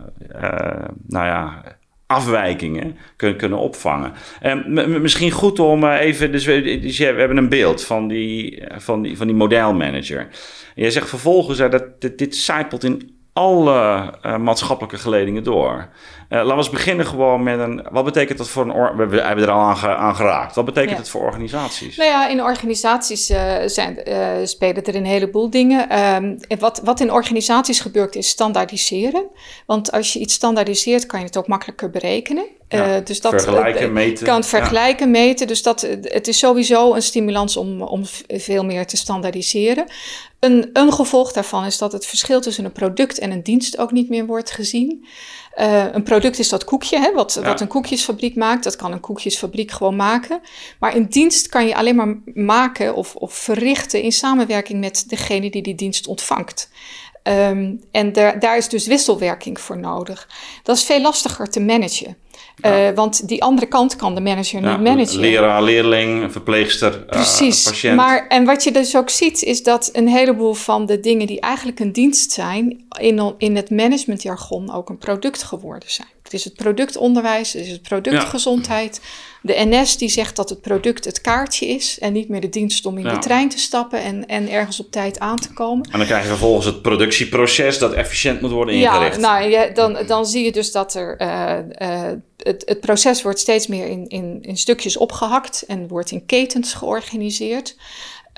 nou 1.06 1.26
ja, 1.26 1.62
afwijkingen 2.06 2.96
kunnen, 3.16 3.38
kunnen 3.38 3.58
opvangen. 3.58 4.12
En 4.40 5.02
misschien 5.02 5.30
goed 5.30 5.58
om 5.58 5.84
eh, 5.84 6.00
even, 6.00 6.32
dus 6.32 6.44
we, 6.44 6.78
dus 6.80 6.98
we 6.98 7.04
hebben 7.04 7.36
een 7.36 7.48
beeld 7.48 7.84
van 7.84 8.08
die, 8.08 8.62
van 8.76 9.02
die, 9.02 9.16
van 9.16 9.26
die 9.26 9.36
modelmanager. 9.36 10.28
Je 10.74 10.90
zegt 10.90 11.08
vervolgens 11.08 11.58
dat 11.58 12.00
dit, 12.00 12.18
dit 12.18 12.34
in 12.84 13.21
alle 13.32 14.12
uh, 14.26 14.36
maatschappelijke 14.36 14.98
geledingen 14.98 15.44
door. 15.44 15.88
Uh, 16.28 16.38
laten 16.38 16.48
we 16.48 16.56
eens 16.56 16.70
beginnen 16.70 17.06
gewoon 17.06 17.42
met 17.42 17.58
een. 17.58 17.86
Wat 17.90 18.04
betekent 18.04 18.38
dat 18.38 18.48
voor 18.48 18.62
een. 18.62 19.08
We 19.08 19.20
hebben 19.20 19.44
er 19.44 19.50
al 19.50 19.60
aan, 19.60 19.96
aan 19.96 20.16
geraakt. 20.16 20.54
Wat 20.54 20.64
betekent 20.64 20.98
het 20.98 21.08
voor 21.08 21.20
organisaties? 21.20 21.96
Nou 21.96 22.10
ja, 22.10 22.28
in 22.28 22.42
organisaties 22.42 23.30
uh, 23.30 23.54
zijn, 23.66 23.98
spelen 24.48 24.84
er 24.84 24.94
een 24.94 25.04
heleboel 25.04 25.50
dingen. 25.50 25.98
Um, 26.14 26.38
wat, 26.58 26.80
wat 26.84 27.00
in 27.00 27.12
organisaties 27.12 27.80
gebeurt 27.80 28.14
is 28.14 28.28
standaardiseren. 28.28 29.24
Want 29.66 29.92
als 29.92 30.12
je 30.12 30.18
iets 30.18 30.34
standaardiseert, 30.34 31.06
kan 31.06 31.20
je 31.20 31.26
het 31.26 31.36
ook 31.36 31.46
makkelijker 31.46 31.90
berekenen. 31.90 32.46
Ja, 32.72 33.00
dus 33.00 33.20
dat 33.20 33.32
vergelijken, 33.32 33.92
meten. 33.92 34.26
kan 34.26 34.36
het 34.36 34.46
vergelijken, 34.46 35.10
meten. 35.10 35.46
Dus 35.46 35.62
dat, 35.62 35.80
het 36.02 36.28
is 36.28 36.38
sowieso 36.38 36.94
een 36.94 37.02
stimulans 37.02 37.56
om, 37.56 37.82
om 37.82 38.02
veel 38.28 38.64
meer 38.64 38.86
te 38.86 38.96
standaardiseren. 38.96 39.84
Een, 40.40 40.70
een 40.72 40.92
gevolg 40.92 41.32
daarvan 41.32 41.64
is 41.64 41.78
dat 41.78 41.92
het 41.92 42.06
verschil 42.06 42.40
tussen 42.40 42.64
een 42.64 42.72
product 42.72 43.18
en 43.18 43.30
een 43.30 43.42
dienst 43.42 43.78
ook 43.78 43.92
niet 43.92 44.08
meer 44.08 44.26
wordt 44.26 44.50
gezien. 44.50 45.06
Uh, 45.58 45.84
een 45.92 46.02
product 46.02 46.38
is 46.38 46.48
dat 46.48 46.64
koekje, 46.64 46.98
hè, 46.98 47.12
wat, 47.12 47.34
wat 47.34 47.60
een 47.60 47.66
koekjesfabriek 47.66 48.36
maakt. 48.36 48.64
Dat 48.64 48.76
kan 48.76 48.92
een 48.92 49.00
koekjesfabriek 49.00 49.70
gewoon 49.70 49.96
maken. 49.96 50.40
Maar 50.78 50.94
een 50.94 51.08
dienst 51.08 51.48
kan 51.48 51.66
je 51.66 51.76
alleen 51.76 51.96
maar 51.96 52.20
maken 52.24 52.94
of, 52.94 53.14
of 53.14 53.34
verrichten 53.34 54.02
in 54.02 54.12
samenwerking 54.12 54.80
met 54.80 55.04
degene 55.08 55.50
die 55.50 55.62
die 55.62 55.74
dienst 55.74 56.06
ontvangt. 56.06 56.70
Um, 57.22 57.80
en 57.90 58.12
daar, 58.12 58.38
daar 58.38 58.56
is 58.56 58.68
dus 58.68 58.86
wisselwerking 58.86 59.60
voor 59.60 59.78
nodig. 59.78 60.28
Dat 60.62 60.76
is 60.76 60.84
veel 60.84 61.00
lastiger 61.00 61.50
te 61.50 61.60
managen. 61.60 62.16
Uh, 62.60 62.90
want 62.94 63.28
die 63.28 63.42
andere 63.42 63.66
kant 63.66 63.96
kan 63.96 64.14
de 64.14 64.20
manager 64.20 64.60
niet 64.60 64.80
managen. 64.80 65.20
Leraar, 65.20 65.62
leerling, 65.62 66.32
verpleegster, 66.32 66.94
eh, 66.94 67.06
Precies. 67.06 67.62
patiënt. 67.62 67.96
Maar, 67.96 68.26
en 68.26 68.44
wat 68.44 68.64
je 68.64 68.72
dus 68.72 68.96
ook 68.96 69.10
ziet, 69.10 69.42
is 69.42 69.62
dat 69.62 69.90
een 69.92 70.08
heleboel 70.08 70.54
van 70.54 70.86
de 70.86 71.00
dingen 71.00 71.26
die 71.26 71.40
eigenlijk 71.40 71.80
een 71.80 71.92
dienst 71.92 72.32
zijn, 72.32 72.84
in, 73.00 73.34
in 73.38 73.56
het 73.56 73.70
managementjargon 73.70 74.72
ook 74.72 74.88
een 74.88 74.98
product 74.98 75.42
geworden 75.42 75.90
zijn. 75.90 76.08
Het 76.22 76.32
is 76.32 76.44
het 76.44 76.54
productonderwijs, 76.54 77.52
het 77.52 77.62
is 77.62 77.70
het 77.70 77.82
productgezondheid. 77.82 79.00
De 79.42 79.54
NS 79.56 79.96
die 79.96 80.08
zegt 80.08 80.36
dat 80.36 80.48
het 80.48 80.60
product 80.60 81.04
het 81.04 81.20
kaartje 81.20 81.66
is 81.66 81.98
en 81.98 82.12
niet 82.12 82.28
meer 82.28 82.40
de 82.40 82.48
dienst 82.48 82.86
om 82.86 82.98
in 82.98 83.08
de 83.08 83.18
trein 83.18 83.48
te 83.48 83.58
stappen 83.58 84.02
en, 84.02 84.26
en 84.26 84.50
ergens 84.50 84.80
op 84.80 84.90
tijd 84.90 85.18
aan 85.18 85.38
te 85.38 85.52
komen. 85.52 85.90
En 85.90 85.98
dan 85.98 86.06
krijg 86.06 86.22
je 86.22 86.28
vervolgens 86.28 86.66
het 86.66 86.82
productieproces 86.82 87.78
dat 87.78 87.92
efficiënt 87.92 88.40
moet 88.40 88.50
worden 88.50 88.74
ingericht. 88.74 89.14
Ja, 89.14 89.20
nou, 89.20 89.50
ja, 89.50 89.66
dan, 89.66 89.98
dan 90.06 90.26
zie 90.26 90.44
je 90.44 90.52
dus 90.52 90.72
dat 90.72 90.94
er, 90.94 91.20
uh, 91.20 91.58
uh, 91.78 92.10
het, 92.36 92.62
het 92.66 92.80
proces 92.80 93.22
wordt 93.22 93.38
steeds 93.38 93.66
meer 93.66 93.86
in, 93.86 94.08
in, 94.08 94.38
in 94.42 94.56
stukjes 94.56 94.96
opgehakt 94.96 95.64
en 95.66 95.88
wordt 95.88 96.10
in 96.10 96.26
ketens 96.26 96.74
georganiseerd. 96.74 97.76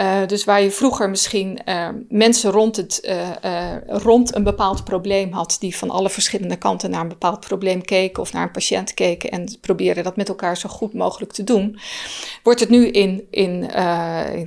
Uh, 0.01 0.27
dus 0.27 0.45
waar 0.45 0.63
je 0.63 0.71
vroeger 0.71 1.11
misschien 1.11 1.59
uh, 1.69 1.89
mensen 2.09 2.51
rond, 2.51 2.77
het, 2.77 3.01
uh, 3.45 3.77
rond 3.87 4.35
een 4.35 4.43
bepaald 4.43 4.85
probleem 4.85 5.33
had, 5.33 5.57
die 5.61 5.77
van 5.77 5.91
alle 5.91 6.11
verschillende 6.11 6.57
kanten 6.57 6.91
naar 6.91 7.01
een 7.01 7.09
bepaald 7.09 7.41
probleem 7.41 7.83
keken 7.83 8.23
of 8.23 8.33
naar 8.33 8.43
een 8.43 8.51
patiënt 8.51 8.95
keken 8.95 9.31
en 9.31 9.59
proberen 9.61 10.05
dat 10.05 10.17
met 10.17 10.29
elkaar 10.29 10.57
zo 10.57 10.69
goed 10.69 10.95
mogelijk 10.95 11.33
te 11.33 11.45
doen, 11.45 11.79
wordt 12.43 12.61
het 12.61 12.69
nu 12.69 12.89
in, 12.89 13.27
in, 13.31 13.71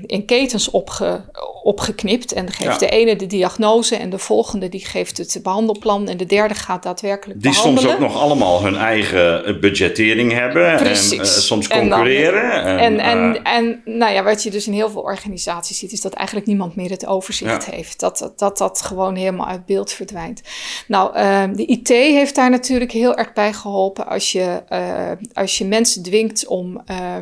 in 0.06 0.26
ketens 0.26 0.70
opge, 0.70 1.22
opgeknipt 1.64 2.34
en 2.34 2.52
geeft 2.52 2.80
de 2.80 2.90
ene 2.90 3.16
de 3.16 3.28
diagnose 3.28 3.96
en 3.96 4.10
de 4.10 4.20
volgende 4.20 4.70
die 4.70 4.86
geeft 4.86 5.18
het 5.18 5.40
behandelplan 5.44 6.08
en 6.08 6.18
de 6.18 6.26
derde 6.26 6.54
gaat 6.54 6.84
daadwerkelijk 6.84 7.42
die 7.42 7.52
behandelen. 7.52 7.80
Die 7.80 7.90
soms 7.90 8.04
ook 8.04 8.12
nog 8.12 8.22
allemaal 8.22 8.64
hun 8.64 8.76
eigen 8.76 9.60
budgettering 9.60 10.32
hebben 10.32 10.78
Precies. 10.78 11.20
en 11.20 11.42
soms 11.42 11.68
concurreren. 11.68 12.64
En, 12.64 12.80
en, 12.80 13.00
en, 13.00 13.44
en, 13.44 13.82
nou 13.86 14.14
ja, 14.14 14.24
wat 14.24 14.44
je 14.44 14.52
dus 14.52 14.68
in 14.68 14.74
heel 14.74 14.90
veel 14.90 15.02
organisaties 15.02 15.36
organisatie 15.38 15.76
ziet, 15.76 15.92
is 15.92 16.02
dat 16.02 16.14
eigenlijk 16.14 16.48
niemand 16.48 16.76
meer 16.76 16.90
het 16.90 17.06
overzicht 17.06 17.66
heeft. 17.66 18.00
Dat, 18.00 18.18
dat, 18.18 18.40
dat 18.40 18.58
dat 18.58 18.82
gewoon 18.82 19.16
helemaal 19.16 19.48
uit 19.48 19.66
beeld 19.66 19.92
verdwijnt. 19.92 20.42
Nou, 20.88 21.18
uh, 21.18 21.44
de 21.56 21.66
IT 21.66 21.88
heeft 21.88 22.36
daar 22.36 22.50
natuurlijk 22.50 22.92
heel 22.92 23.16
erg 23.16 23.34
bij 23.34 23.54
geholpen. 23.54 24.08
Als 24.08 24.32
je, 24.32 24.64
uh, 24.70 25.12
als 25.34 25.58
je 25.58 25.66
mensen 25.66 26.04
dwingt 26.04 26.48
om 26.48 26.82
uh, 26.92 27.16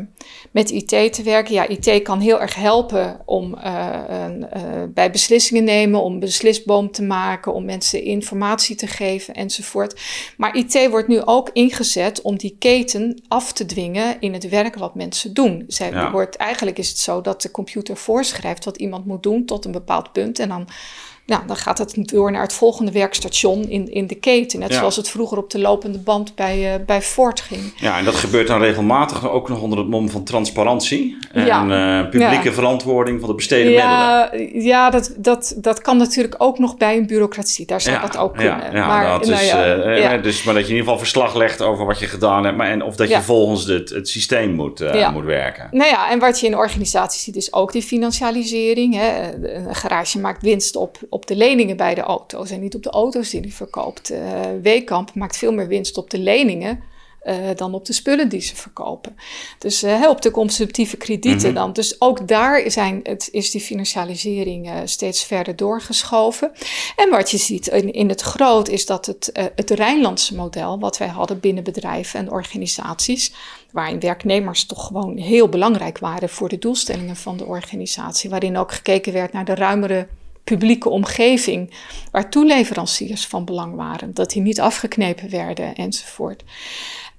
met 0.52 0.70
IT 0.70 1.14
te 1.14 1.24
werken. 1.24 1.54
Ja, 1.54 1.68
IT 1.68 2.02
kan 2.02 2.20
heel 2.20 2.42
erg 2.42 2.56
helpen 2.56 3.22
om 3.26 3.56
een, 3.58 4.48
bij 4.94 5.12
beslissingen 5.12 5.64
nemen, 5.64 6.02
om 6.02 6.14
een 6.14 6.20
beslisboom 6.20 6.92
te 6.92 7.04
maken, 7.04 7.54
om 7.54 7.66
mensen 7.66 8.04
informatie 8.04 8.76
te 8.76 8.88
geven 8.88 9.34
enzovoort. 9.34 10.02
Maar 10.38 10.56
IT 10.56 10.90
wordt 10.90 11.08
nu 11.08 11.22
ook 11.22 11.50
ingezet 11.54 12.22
om 12.22 12.38
die 12.38 12.56
keten 12.60 13.22
af 13.28 13.54
te 13.54 13.66
dwingen 13.66 14.18
in 14.20 14.34
het 14.34 14.50
werk 14.50 14.76
wat 14.76 14.96
mensen 14.96 15.34
doen. 15.34 15.64
Zij 15.68 16.10
wordt, 16.12 16.36
eigenlijk 16.36 16.78
is 16.78 16.90
het 16.90 16.98
zo 16.98 17.22
dat 17.22 17.42
de 17.42 17.52
computer 17.52 17.98
voorschrijft 18.06 18.66
wat 18.66 18.78
iemand 18.78 19.06
moet 19.06 19.24
doen 19.24 19.46
tot 19.46 19.66
een 19.66 19.72
bepaald 19.72 20.12
punt. 20.12 20.40
En 20.40 20.50
dan 20.50 20.68
nou, 21.26 21.42
dan 21.48 21.56
gaat 21.56 21.78
het 21.78 21.98
door 22.02 22.32
naar 22.32 22.42
het 22.42 22.54
volgende 22.54 22.92
werkstation 22.92 23.70
in, 23.70 23.92
in 23.92 24.08
de 24.08 24.16
keten. 24.16 24.60
Net 24.60 24.74
zoals 24.74 24.96
het 24.96 25.10
vroeger 25.10 25.38
op 25.38 25.50
de 25.50 25.60
lopende 25.60 25.98
band 25.98 26.36
bij, 26.36 26.74
uh, 26.74 26.86
bij 26.86 27.02
Ford 27.02 27.42
ging. 27.42 27.74
Ja, 27.76 27.98
en 27.98 28.06
dat 28.06 28.16
gebeurt 28.16 28.48
dan 28.48 28.60
regelmatig 28.60 29.30
ook 29.30 29.50
nog 29.50 29.62
onder 29.62 29.78
het 29.78 29.88
mom 29.88 30.10
van 30.10 30.24
transparantie. 30.24 31.18
En 31.32 31.46
ja. 31.46 32.02
uh, 32.04 32.10
publieke 32.10 32.54
verantwoording 32.54 33.20
van 33.20 33.30
de 33.30 33.36
besteden 33.36 33.72
ja, 33.72 34.30
middelen. 34.32 34.64
Ja, 34.64 34.90
dat, 34.90 35.14
dat, 35.18 35.54
dat 35.58 35.82
kan 35.82 35.98
natuurlijk 35.98 36.36
ook 36.38 36.60
nog 36.60 36.78
bij 36.78 36.98
een 36.98 37.08
bureaucratie. 37.08 37.66
Daar 37.66 37.82
zou 37.82 38.02
dat 38.02 38.18
ook 38.18 38.36
kunnen. 38.36 38.74
Ja, 38.74 38.88
maar, 38.88 39.20
dat 39.20 39.28
nou 39.28 39.44
is, 39.44 39.54
uh, 39.54 40.24
dus, 40.24 40.44
maar 40.44 40.54
dat 40.54 40.64
je 40.64 40.70
in 40.70 40.76
ieder 40.76 40.84
geval 40.84 40.98
verslag 40.98 41.36
legt 41.36 41.62
over 41.62 41.86
wat 41.86 42.00
je 42.00 42.08
gedaan 42.08 42.44
hebt. 42.44 42.58
Maar, 42.58 42.68
en 42.68 42.84
of 42.84 42.96
dat 42.96 43.10
je 43.10 43.22
volgens 43.22 43.66
het, 43.66 43.90
het 43.90 44.10
systeem 44.10 44.54
moet, 44.54 44.80
moet 45.14 45.26
werken. 45.26 45.68
Nou 45.72 45.90
ja, 45.90 46.12
en 46.12 46.20
wat 46.20 46.40
je 46.40 46.48
in 46.48 46.58
organisaties 46.58 47.24
ziet 47.24 47.36
is 47.36 47.54
ook 47.54 47.72
die 47.72 47.84
financialisering. 47.84 48.96
Hè. 48.96 49.34
Een 49.56 49.76
garage 49.76 50.20
maakt 50.20 50.42
winst 50.42 50.76
op 50.76 50.98
op 51.16 51.28
de 51.28 51.36
leningen 51.36 51.78
bij 51.78 51.96
de 51.96 52.02
auto's 52.02 52.50
en 52.50 52.60
niet 52.60 52.76
op 52.76 52.84
de 52.84 52.90
auto's 52.90 53.30
die 53.30 53.42
hij 53.42 53.50
verkoopt. 53.50 54.12
Uh, 54.12 54.20
Weekamp 54.62 55.14
maakt 55.14 55.38
veel 55.38 55.52
meer 55.52 55.68
winst 55.68 55.98
op 55.98 56.10
de 56.10 56.20
leningen 56.20 56.84
uh, 57.26 57.36
dan 57.56 57.74
op 57.74 57.86
de 57.86 57.94
spullen 57.94 58.30
die 58.30 58.42
ze 58.42 58.56
verkopen. 58.56 59.16
Dus 59.60 59.84
uh, 59.84 60.10
op 60.10 60.22
de 60.22 60.32
consumptieve 60.32 60.98
kredieten 60.98 61.48
mhm. 61.48 61.58
dan. 61.58 61.74
Dus 61.74 62.02
ook 62.02 62.28
daar 62.28 62.72
zijn 62.72 63.00
het, 63.04 63.30
is 63.32 63.52
die 63.52 63.62
financialisering 63.62 64.68
uh, 64.68 64.78
steeds 64.86 65.24
verder 65.24 65.56
doorgeschoven. 65.56 66.52
En 66.96 67.10
wat 67.10 67.32
je 67.32 67.38
ziet 67.38 67.68
in, 67.68 67.94
in 67.94 68.10
het 68.10 68.22
groot 68.22 68.68
is 68.68 68.86
dat 68.86 69.06
het, 69.06 69.52
het 69.56 69.70
Rijnlandse 69.70 70.36
model, 70.36 70.80
wat 70.80 70.98
wij 70.98 71.08
hadden 71.08 71.40
binnen 71.40 71.64
bedrijven 71.64 72.20
en 72.20 72.32
organisaties, 72.32 73.34
waarin 73.72 74.00
werknemers 74.00 74.66
toch 74.66 74.88
gewoon 74.88 75.18
heel 75.18 75.50
belangrijk 75.50 75.98
waren 75.98 76.30
voor 76.30 76.50
de 76.50 76.60
doelstellingen 76.60 77.16
van 77.16 77.38
de 77.38 77.46
organisatie, 77.46 78.30
waarin 78.30 78.58
ook 78.58 78.72
gekeken 78.72 79.14
werd 79.14 79.34
naar 79.34 79.46
de 79.46 79.56
ruimere 79.56 80.08
publieke 80.46 80.90
omgeving, 80.90 81.74
waar 82.12 82.30
toeleveranciers 82.30 83.28
van 83.28 83.46
belang 83.46 83.76
waren, 83.76 84.14
dat 84.14 84.30
die 84.30 84.42
niet 84.42 84.62
afgeknepen 84.62 85.30
werden 85.30 85.76
enzovoort. 85.76 86.44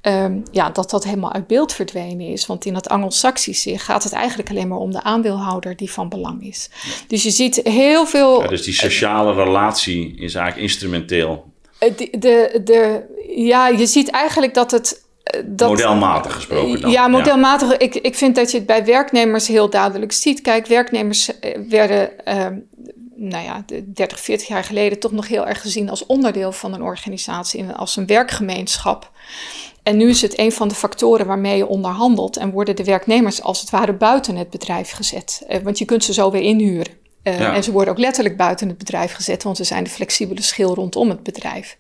Um, 0.03 0.43
ja, 0.51 0.71
dat 0.71 0.91
dat 0.91 1.05
helemaal 1.05 1.33
uit 1.33 1.47
beeld 1.47 1.73
verdwenen 1.73 2.27
is. 2.27 2.47
Want 2.47 2.65
in 2.65 2.75
het 2.75 2.89
Anglo-Saxische 2.89 3.79
gaat 3.79 4.03
het 4.03 4.13
eigenlijk 4.13 4.51
alleen 4.51 4.69
maar 4.69 4.79
om 4.79 4.91
de 4.91 5.03
aandeelhouder 5.03 5.77
die 5.77 5.91
van 5.91 6.09
belang 6.09 6.47
is. 6.47 6.71
Dus 7.09 7.23
je 7.23 7.31
ziet 7.31 7.61
heel 7.65 8.07
veel. 8.07 8.43
Ja, 8.43 8.49
dus 8.49 8.63
die 8.63 8.75
sociale 8.75 9.35
relatie 9.35 10.15
is 10.19 10.35
eigenlijk 10.35 10.67
instrumenteel. 10.69 11.53
Eh, 11.79 11.97
de, 11.97 12.09
de, 12.19 12.61
de, 12.65 13.05
ja, 13.37 13.69
je 13.69 13.87
ziet 13.87 14.11
eigenlijk 14.11 14.55
dat 14.55 14.71
het 14.71 15.07
eh, 15.27 15.41
dat, 15.47 15.69
modelmatig 15.69 16.35
gesproken 16.35 16.81
dan. 16.81 16.91
Ja, 16.91 17.09
modelmatig. 17.09 17.77
Ik, 17.77 17.95
ik 17.95 18.15
vind 18.15 18.35
dat 18.35 18.51
je 18.51 18.57
het 18.57 18.67
bij 18.67 18.85
werknemers 18.85 19.49
heel 19.49 19.71
duidelijk 19.71 20.13
ziet. 20.13 20.41
Kijk, 20.41 20.67
werknemers 20.67 21.39
eh, 21.41 21.59
werden 21.69 22.11
uh, 22.29 22.47
nou 23.17 23.45
ja, 23.45 23.65
30, 23.85 24.21
40 24.21 24.49
jaar 24.49 24.65
geleden 24.65 24.99
toch 24.99 25.13
nog 25.13 25.29
heel 25.29 25.47
erg 25.47 25.61
gezien 25.61 25.91
als 25.91 26.07
onderdeel 26.07 26.53
van 26.53 26.75
een 26.75 26.83
organisatie, 26.83 27.65
als 27.65 27.97
een 27.97 28.07
werkgemeenschap. 28.07 29.11
En 29.83 29.97
nu 29.97 30.09
is 30.09 30.23
het 30.23 30.39
een 30.39 30.53
van 30.53 30.69
de 30.69 30.75
factoren 30.75 31.27
waarmee 31.27 31.57
je 31.57 31.67
onderhandelt 31.67 32.37
en 32.37 32.51
worden 32.51 32.77
de 32.77 32.85
werknemers 32.85 33.43
als 33.43 33.61
het 33.61 33.71
ware 33.71 33.93
buiten 33.93 34.37
het 34.37 34.51
bedrijf 34.51 34.91
gezet. 34.91 35.45
Eh, 35.49 35.61
want 35.61 35.79
je 35.79 35.85
kunt 35.85 36.05
ze 36.05 36.13
zo 36.13 36.31
weer 36.31 36.43
inhuren. 36.43 36.93
Uh, 37.23 37.41
En 37.41 37.63
ze 37.63 37.73
worden 37.73 37.93
ook 37.93 38.01
letterlijk 38.01 38.37
buiten 38.37 38.69
het 38.69 38.79
bedrijf 38.79 39.13
gezet, 39.13 39.43
want 39.43 39.57
ze 39.57 39.65
zijn 39.65 39.85
de 39.85 39.91
flexibele 39.91 40.43
schil 40.43 40.75
rondom 40.75 41.09
het 41.09 41.23
bedrijf. 41.23 41.77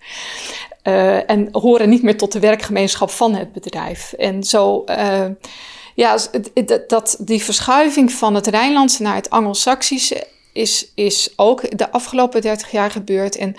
Uh, 0.83 1.31
en 1.31 1.49
horen 1.53 1.88
niet 1.88 2.03
meer 2.03 2.16
tot 2.16 2.33
de 2.33 2.40
werkgemeenschap 2.40 3.11
van 3.11 3.35
het 3.35 3.53
bedrijf. 3.53 4.12
En 4.12 4.44
zo, 4.44 4.85
uh, 4.87 5.25
ja, 5.94 6.18
dat, 6.87 7.16
die 7.20 7.42
verschuiving 7.42 8.12
van 8.12 8.35
het 8.35 8.46
Rijnlandse 8.46 9.03
naar 9.03 9.14
het 9.14 9.31
Angelsaksische 9.31 10.27
is, 10.57 10.92
is 10.95 11.33
ook 11.37 11.79
de 11.79 11.92
afgelopen 11.92 12.40
30 12.40 12.71
jaar 12.71 12.90
gebeurd. 12.90 13.37
En 13.37 13.57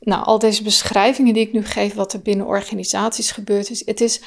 nou, 0.00 0.24
al 0.24 0.38
deze 0.38 0.62
beschrijvingen 0.62 1.34
die 1.34 1.46
ik 1.46 1.52
nu 1.52 1.64
geef, 1.64 1.94
wat 1.94 2.12
er 2.12 2.20
binnen 2.22 2.46
organisaties 2.46 3.30
gebeurd 3.30 3.70
is, 3.70 3.86
het 3.86 4.00
is 4.00 4.22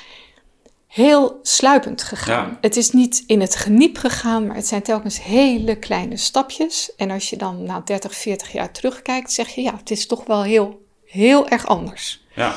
heel 0.87 1.39
sluipend 1.41 2.03
gegaan. 2.03 2.57
Het 2.61 2.75
is 2.75 2.91
niet 2.91 3.23
in 3.27 3.41
het 3.41 3.55
geniep 3.55 3.97
gegaan, 3.97 4.47
maar 4.47 4.55
het 4.55 4.67
zijn 4.67 4.81
telkens 4.81 5.23
hele 5.23 5.75
kleine 5.75 6.17
stapjes. 6.17 6.95
En 6.95 7.11
als 7.11 7.29
je 7.29 7.37
dan 7.37 7.63
na 7.63 7.81
30, 7.85 8.15
40 8.15 8.51
jaar 8.51 8.71
terugkijkt, 8.71 9.31
zeg 9.31 9.49
je 9.49 9.61
ja, 9.61 9.75
het 9.77 9.91
is 9.91 10.07
toch 10.07 10.25
wel 10.25 10.43
heel, 10.43 10.85
heel 11.05 11.47
erg 11.47 11.65
anders. 11.65 12.23
Ja. 12.35 12.55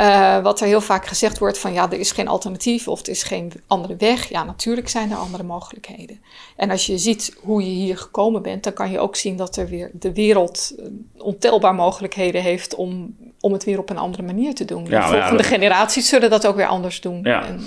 wat 0.43 0.61
er 0.61 0.67
heel 0.67 0.81
vaak 0.81 1.05
gezegd 1.05 1.37
wordt 1.37 1.57
van... 1.57 1.73
Ja, 1.73 1.91
er 1.91 1.99
is 1.99 2.11
geen 2.11 2.27
alternatief 2.27 2.87
of 2.87 3.01
er 3.01 3.09
is 3.09 3.23
geen 3.23 3.51
andere 3.67 3.95
weg. 3.95 4.29
Ja, 4.29 4.43
natuurlijk 4.43 4.89
zijn 4.89 5.11
er 5.11 5.17
andere 5.17 5.43
mogelijkheden. 5.43 6.21
En 6.55 6.69
als 6.69 6.85
je 6.85 6.97
ziet 6.97 7.37
hoe 7.41 7.61
je 7.61 7.69
hier 7.69 7.97
gekomen 7.97 8.41
bent, 8.41 8.63
dan 8.63 8.73
kan 8.73 8.91
je 8.91 8.99
ook 8.99 9.15
zien 9.15 9.37
dat 9.37 9.55
er 9.55 9.67
weer 9.67 9.89
de 9.93 10.13
wereld 10.13 10.75
eh, 10.79 10.85
ontelbaar 11.17 11.75
mogelijkheden 11.75 12.41
heeft 12.41 12.75
om, 12.75 13.15
om 13.39 13.53
het 13.53 13.63
weer 13.63 13.79
op 13.79 13.89
een 13.89 13.97
andere 13.97 14.23
manier 14.23 14.53
te 14.53 14.65
doen. 14.65 14.83
de 14.83 15.01
volgende 15.01 15.43
generaties 15.43 16.09
zullen 16.09 16.29
dat 16.29 16.47
ook 16.47 16.55
weer 16.55 16.67
anders 16.67 17.01
doen. 17.01 17.19
Ja. 17.23 17.45
En... 17.45 17.61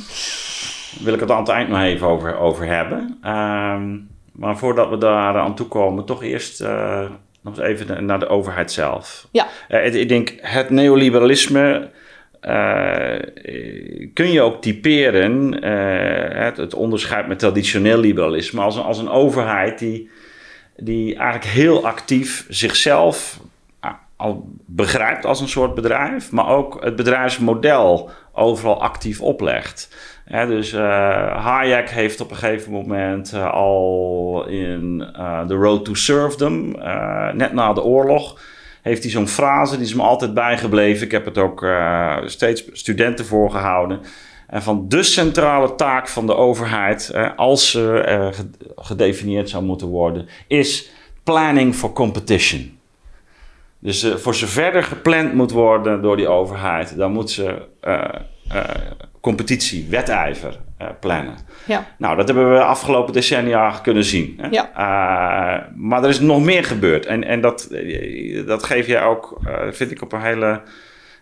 Wil 1.00 1.14
ik 1.14 1.20
het 1.20 1.30
aan 1.30 1.40
het 1.40 1.48
eind 1.48 1.68
nog 1.68 1.80
even 1.80 2.06
over, 2.06 2.38
over 2.38 2.66
hebben. 2.66 3.18
Ehm, 3.22 3.96
maar 4.32 4.56
voordat 4.56 4.88
we 4.88 4.98
daar 4.98 5.38
aan 5.38 5.54
toe 5.54 5.66
komen, 5.66 6.04
toch 6.04 6.22
eerst 6.22 6.60
uh, 6.60 7.00
nog 7.40 7.58
eens 7.58 7.66
even 7.66 8.04
naar 8.04 8.18
de 8.18 8.28
overheid 8.28 8.72
zelf. 8.72 9.28
Ja. 9.30 9.46
Uh, 9.68 9.94
ik 9.94 10.08
denk 10.08 10.34
het 10.40 10.70
neoliberalisme 10.70 11.90
kun 14.14 14.32
je 14.32 14.40
ook 14.40 14.62
typeren, 14.62 15.64
uh, 15.64 16.44
het, 16.44 16.56
het, 16.56 16.74
onderscheid 16.74 17.28
met 17.28 17.38
traditioneel 17.38 17.98
liberalisme, 17.98 18.60
als 18.60 18.76
een, 18.76 18.82
als 18.82 18.98
een 18.98 19.08
overheid 19.08 19.78
die 19.78 20.10
die 20.80 21.16
eigenlijk 21.16 21.52
heel 21.52 21.86
actief 21.86 22.46
zichzelf 22.48 23.40
al 24.16 24.48
begrijpt 24.66 25.24
als 25.24 25.40
een 25.40 25.48
soort 25.48 25.74
bedrijf, 25.74 26.32
maar 26.32 26.48
ook 26.48 26.84
het 26.84 26.96
bedrijfsmodel 26.96 28.10
overal 28.32 28.82
actief 28.82 29.20
oplegt. 29.20 29.96
dus 30.26 30.72
uh, 30.72 30.80
Hayek 31.44 31.90
heeft 31.90 32.20
op 32.20 32.30
een 32.30 32.36
gegeven 32.36 32.72
moment 32.72 33.34
al 33.34 34.44
in 34.48 35.10
The 35.46 35.54
Road 35.54 35.84
to 35.84 35.94
Serfdom, 35.94 36.70
net 37.32 37.52
na 37.52 37.72
de 37.72 37.82
oorlog, 37.82 38.40
heeft 38.88 39.02
hij 39.02 39.12
zo'n 39.12 39.28
frase, 39.28 39.76
die 39.76 39.86
is 39.86 39.94
me 39.94 40.02
altijd 40.02 40.34
bijgebleven. 40.34 41.04
Ik 41.04 41.12
heb 41.12 41.24
het 41.24 41.38
ook 41.38 41.66
steeds 42.24 42.64
studenten 42.72 43.24
voorgehouden. 43.24 44.00
En 44.46 44.62
van 44.62 44.88
de 44.88 45.02
centrale 45.02 45.74
taak 45.74 46.08
van 46.08 46.26
de 46.26 46.34
overheid, 46.34 47.14
als 47.36 47.70
ze 47.70 48.32
gedefinieerd 48.76 49.48
zou 49.48 49.64
moeten 49.64 49.88
worden, 49.88 50.28
is 50.46 50.90
planning 51.22 51.74
for 51.74 51.92
competition. 51.92 52.78
Dus 53.78 54.04
uh, 54.04 54.14
voor 54.14 54.34
zover 54.34 54.82
gepland 54.82 55.34
moet 55.34 55.50
worden 55.50 56.02
door 56.02 56.16
die 56.16 56.28
overheid, 56.28 56.96
dan 56.96 57.12
moet 57.12 57.30
ze 57.30 57.66
competitie, 59.20 59.86
wedijver 59.90 60.60
plannen. 61.00 61.36
Ja. 61.64 61.86
Nou, 61.98 62.16
dat 62.16 62.26
hebben 62.26 62.52
we 62.52 62.62
afgelopen 62.62 63.12
decennia 63.12 63.70
kunnen 63.82 64.04
zien. 64.04 64.38
Hè? 64.40 64.48
Ja. 64.48 65.68
maar 65.76 66.02
er 66.02 66.08
is 66.08 66.20
nog 66.20 66.44
meer 66.44 66.64
gebeurd. 66.64 67.06
En, 67.06 67.24
en 67.24 67.40
dat, 67.40 67.68
dat 68.46 68.62
geef 68.62 68.86
je 68.86 68.98
ook, 68.98 69.40
vind 69.70 69.90
ik, 69.90 70.02
op 70.02 70.12
een 70.12 70.20
hele 70.22 70.60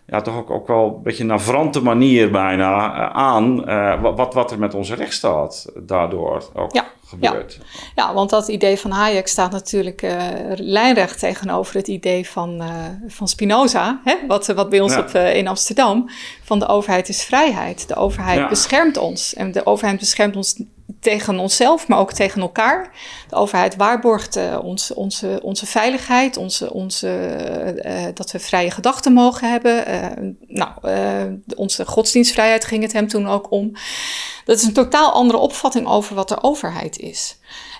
ja, 0.05 0.21
toch 0.21 0.37
ook, 0.37 0.49
ook 0.49 0.67
wel 0.67 0.95
een 0.97 1.03
beetje 1.03 1.23
navrante 1.23 1.81
manier 1.81 2.31
bijna 2.31 2.91
aan 3.11 3.65
wat, 4.01 4.33
wat 4.33 4.51
er 4.51 4.59
met 4.59 4.73
onze 4.73 4.95
rechtsstaat 4.95 5.71
daardoor 5.75 6.43
ook 6.53 6.73
ja. 6.73 6.85
Gebeurt. 7.07 7.59
Ja. 7.95 8.03
ja, 8.03 8.13
want 8.13 8.29
dat 8.29 8.47
idee 8.47 8.77
van 8.77 8.91
Hayek 8.91 9.27
staat 9.27 9.51
natuurlijk 9.51 10.01
uh, 10.01 10.27
lijnrecht 10.55 11.19
tegenover 11.19 11.75
het 11.75 11.87
idee 11.87 12.29
van, 12.29 12.61
uh, 12.61 12.85
van 13.07 13.27
Spinoza, 13.27 14.01
hè? 14.03 14.15
Wat, 14.27 14.47
wat 14.47 14.69
bij 14.69 14.79
ons 14.79 14.97
op, 14.97 15.13
uh, 15.15 15.35
in 15.35 15.47
Amsterdam, 15.47 16.09
van 16.43 16.59
de 16.59 16.67
overheid 16.67 17.09
is 17.09 17.23
vrijheid. 17.23 17.87
De 17.87 17.95
overheid 17.95 18.49
beschermt 18.49 18.97
ons 18.97 19.33
en 19.33 19.51
de 19.51 19.65
overheid 19.65 19.99
beschermt 19.99 20.35
ons 20.35 20.61
tegen 21.07 21.39
onszelf, 21.39 21.87
maar 21.87 21.99
ook 21.99 22.13
tegen 22.13 22.41
elkaar. 22.41 22.91
De 23.29 23.35
overheid 23.35 23.75
waarborgt 23.75 24.37
uh, 24.37 24.57
ons, 24.61 24.93
onze, 24.93 25.39
onze 25.43 25.65
veiligheid, 25.65 26.37
onze, 26.37 26.73
onze, 26.73 27.07
uh, 27.85 28.05
dat 28.13 28.31
we 28.31 28.39
vrije 28.39 28.71
gedachten 28.71 29.13
mogen 29.13 29.51
hebben. 29.51 29.89
Uh, 29.89 30.33
nou, 30.47 30.71
onze 31.55 31.85
godsdienstvrijheid 31.85 32.65
ging 32.65 32.81
het 32.83 32.93
hem 32.93 33.07
toen 33.07 33.27
ook 33.27 33.51
om. 33.51 33.71
Dat 34.45 34.57
is 34.57 34.63
een 34.63 34.73
totaal 34.73 35.11
andere 35.11 35.37
opvatting 35.37 35.87
over 35.87 36.15
wat 36.15 36.29
de 36.29 36.43
overheid 36.43 36.97
is. 36.97 37.37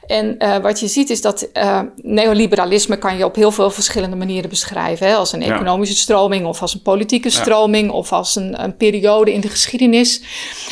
En 0.08 0.36
uh, 0.39 0.58
wat 0.58 0.80
je 0.80 0.88
ziet 0.88 1.10
is 1.10 1.22
dat 1.22 1.48
uh, 1.54 1.82
neoliberalisme 2.02 2.98
kan 2.98 3.17
je 3.17 3.26
op 3.26 3.36
heel 3.36 3.52
veel 3.52 3.70
verschillende 3.70 4.15
manieren 4.15 4.50
beschrijven. 4.50 5.08
Hè? 5.08 5.15
Als 5.15 5.34
een 5.34 5.41
economische 5.41 5.96
stroming 5.96 6.46
of 6.46 6.62
als 6.62 6.74
een 6.74 6.82
politieke 6.82 7.30
stroming 7.30 7.91
of 7.91 8.12
als 8.12 8.36
een, 8.36 8.63
een, 8.63 8.78
periode 8.78 9.34
in 9.34 9.41
de 9.41 9.48
geschiedenis. 9.48 10.22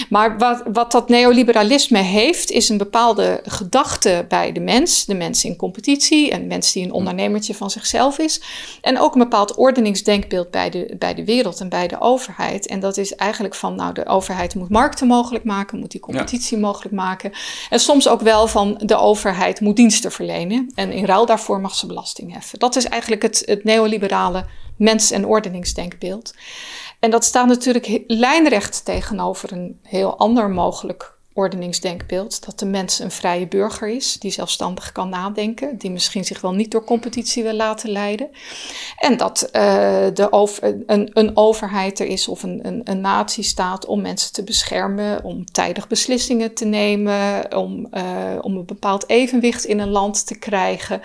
Maar 0.10 0.38
wat, 0.38 0.64
wat 0.74 0.92
dat 0.92 1.10
neoliberalisme 1.10 1.98
heeft, 1.98 2.52
is 2.52 2.70
een 2.70 2.78
bepaalde 2.78 3.42
gedachte 3.44 4.26
bij 4.30 4.52
de 4.52 4.60
mens. 4.60 5.06
De 5.06 5.14
mens 5.14 5.44
in 5.44 5.56
competitie, 5.56 6.34
een 6.34 6.48
mens 6.48 6.72
die 6.72 6.84
een 6.84 6.90
hm. 6.90 6.96
ondernemertje 6.96 7.56
van 7.56 7.70
zichzelf 7.70 8.20
is. 8.20 8.42
En 8.82 9.00
ook 9.00 9.14
een 9.14 9.22
bepaald 9.22 9.56
ordeningsdenkbeeld 9.56 10.52
bij 10.52 10.70
de, 10.70 10.96
bij 11.00 11.14
de 11.14 11.26
wereld 11.26 11.60
en 11.60 11.70
bij 11.70 11.88
de 11.88 12.02
overheid. 12.02 12.68
En 12.68 12.80
dat 12.80 12.98
is 12.98 13.16
eigenlijk 13.16 13.56
van, 13.56 13.76
nou, 13.76 13.94
de 13.94 14.06
overheid 14.06 14.56
moet 14.56 14.70
markten 14.70 15.08
mogelijk 15.08 15.44
maken, 15.44 15.80
moet 15.80 15.92
die 15.92 16.02
competitie 16.02 16.58
mogelijk 16.58 16.96
maken. 16.96 17.32
En 17.70 17.80
soms 17.80 18.08
ook 18.08 18.22
wel 18.22 18.48
van 18.48 18.82
de 18.84 18.96
overheid 18.96 19.24
overheid 19.26 19.60
moet 19.60 19.76
diensten 19.76 20.12
verlenen 20.12 20.72
en 20.76 20.92
in 20.92 21.06
ruil 21.06 21.26
daarvoor 21.26 21.62
mag 21.62 21.76
ze 21.76 21.88
belasting 21.88 22.34
heffen. 22.34 22.60
Dat 22.60 22.76
is 22.76 22.86
eigenlijk 22.86 23.22
het, 23.22 23.44
het 23.46 23.64
neoliberale 23.64 24.46
mens- 24.78 25.12
en 25.12 25.26
ordeningsdenkbeeld. 25.26 26.34
En 27.00 27.12
dat 27.12 27.24
staat 27.24 27.48
natuurlijk 27.48 28.02
lijnrecht 28.08 28.86
tegenover 28.86 29.52
een 29.52 29.80
heel 29.82 30.18
ander 30.18 30.50
mogelijk 30.50 31.15
ordeningsdenkbeeld. 31.36 32.46
Dat 32.46 32.60
de 32.60 32.66
mens 32.66 33.00
een 33.00 33.12
vrije 33.12 33.48
burger 33.48 33.88
is, 33.88 34.14
die 34.14 34.32
zelfstandig 34.32 34.92
kan 34.92 35.10
nadenken, 35.10 35.78
die 35.78 35.92
misschien 35.92 36.26
zich 36.26 36.42
wel 36.42 36.54
niet 36.54 36.72
door 36.72 36.84
competitie 36.84 37.44
wil 37.44 37.54
laten 37.54 37.90
leiden. 37.90 38.30
En 38.98 39.18
dat 39.18 39.50
uh, 39.52 39.62
de 40.14 40.28
over, 40.30 40.84
een, 40.86 41.10
een, 41.14 41.38
overheid 41.38 42.00
er 42.00 42.06
is 42.06 42.28
of 42.28 42.44
een, 42.44 42.60
een, 42.64 42.82
een 42.84 43.02
natie 43.02 43.44
staat 43.44 43.86
om 43.86 44.02
mensen 44.02 44.34
te 44.34 44.44
beschermen, 44.44 45.24
om 45.24 45.46
tijdig 45.46 45.88
beslissingen 45.88 46.54
te 46.54 46.66
nemen, 46.66 47.56
om, 47.58 47.88
uh, 47.92 48.04
om 48.42 48.58
een 48.58 48.66
bepaald 48.66 49.10
evenwicht 49.10 49.66
in 49.66 49.80
een 49.80 49.92
land 49.92 50.28
te 50.28 50.40
krijgen, 50.40 51.02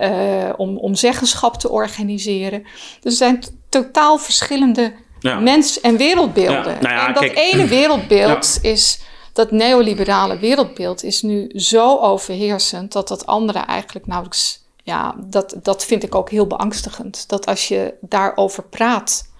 uh, 0.00 0.52
om, 0.56 0.78
om 0.78 0.94
zeggenschap 0.94 1.56
te 1.56 1.70
organiseren. 1.70 2.62
Dus 3.00 3.12
er 3.12 3.18
zijn 3.18 3.42
totaal 3.68 4.18
verschillende 4.18 4.92
ja. 5.18 5.40
mens- 5.40 5.80
en 5.80 5.96
wereldbeelden. 5.96 6.72
Ja, 6.72 6.80
nou 6.80 6.94
ja, 6.94 7.06
en 7.06 7.12
dat 7.14 7.22
kijk, 7.22 7.38
ene 7.38 7.66
wereldbeeld 7.66 8.58
is 8.62 9.04
dat 9.36 9.50
neoliberale 9.50 10.38
wereldbeeld 10.38 11.02
is 11.02 11.22
nu 11.22 11.50
zo 11.54 11.98
overheersend 11.98 12.92
dat 12.92 13.08
dat 13.08 13.26
andere 13.26 13.58
eigenlijk 13.58 14.06
nauwelijks. 14.06 14.64
Ja, 14.82 15.16
dat, 15.26 15.56
dat 15.62 15.84
vind 15.84 16.02
ik 16.02 16.14
ook 16.14 16.30
heel 16.30 16.46
beangstigend. 16.46 17.28
Dat 17.28 17.46
als 17.46 17.68
je 17.68 17.94
daarover 18.00 18.62
praat, 18.62 19.30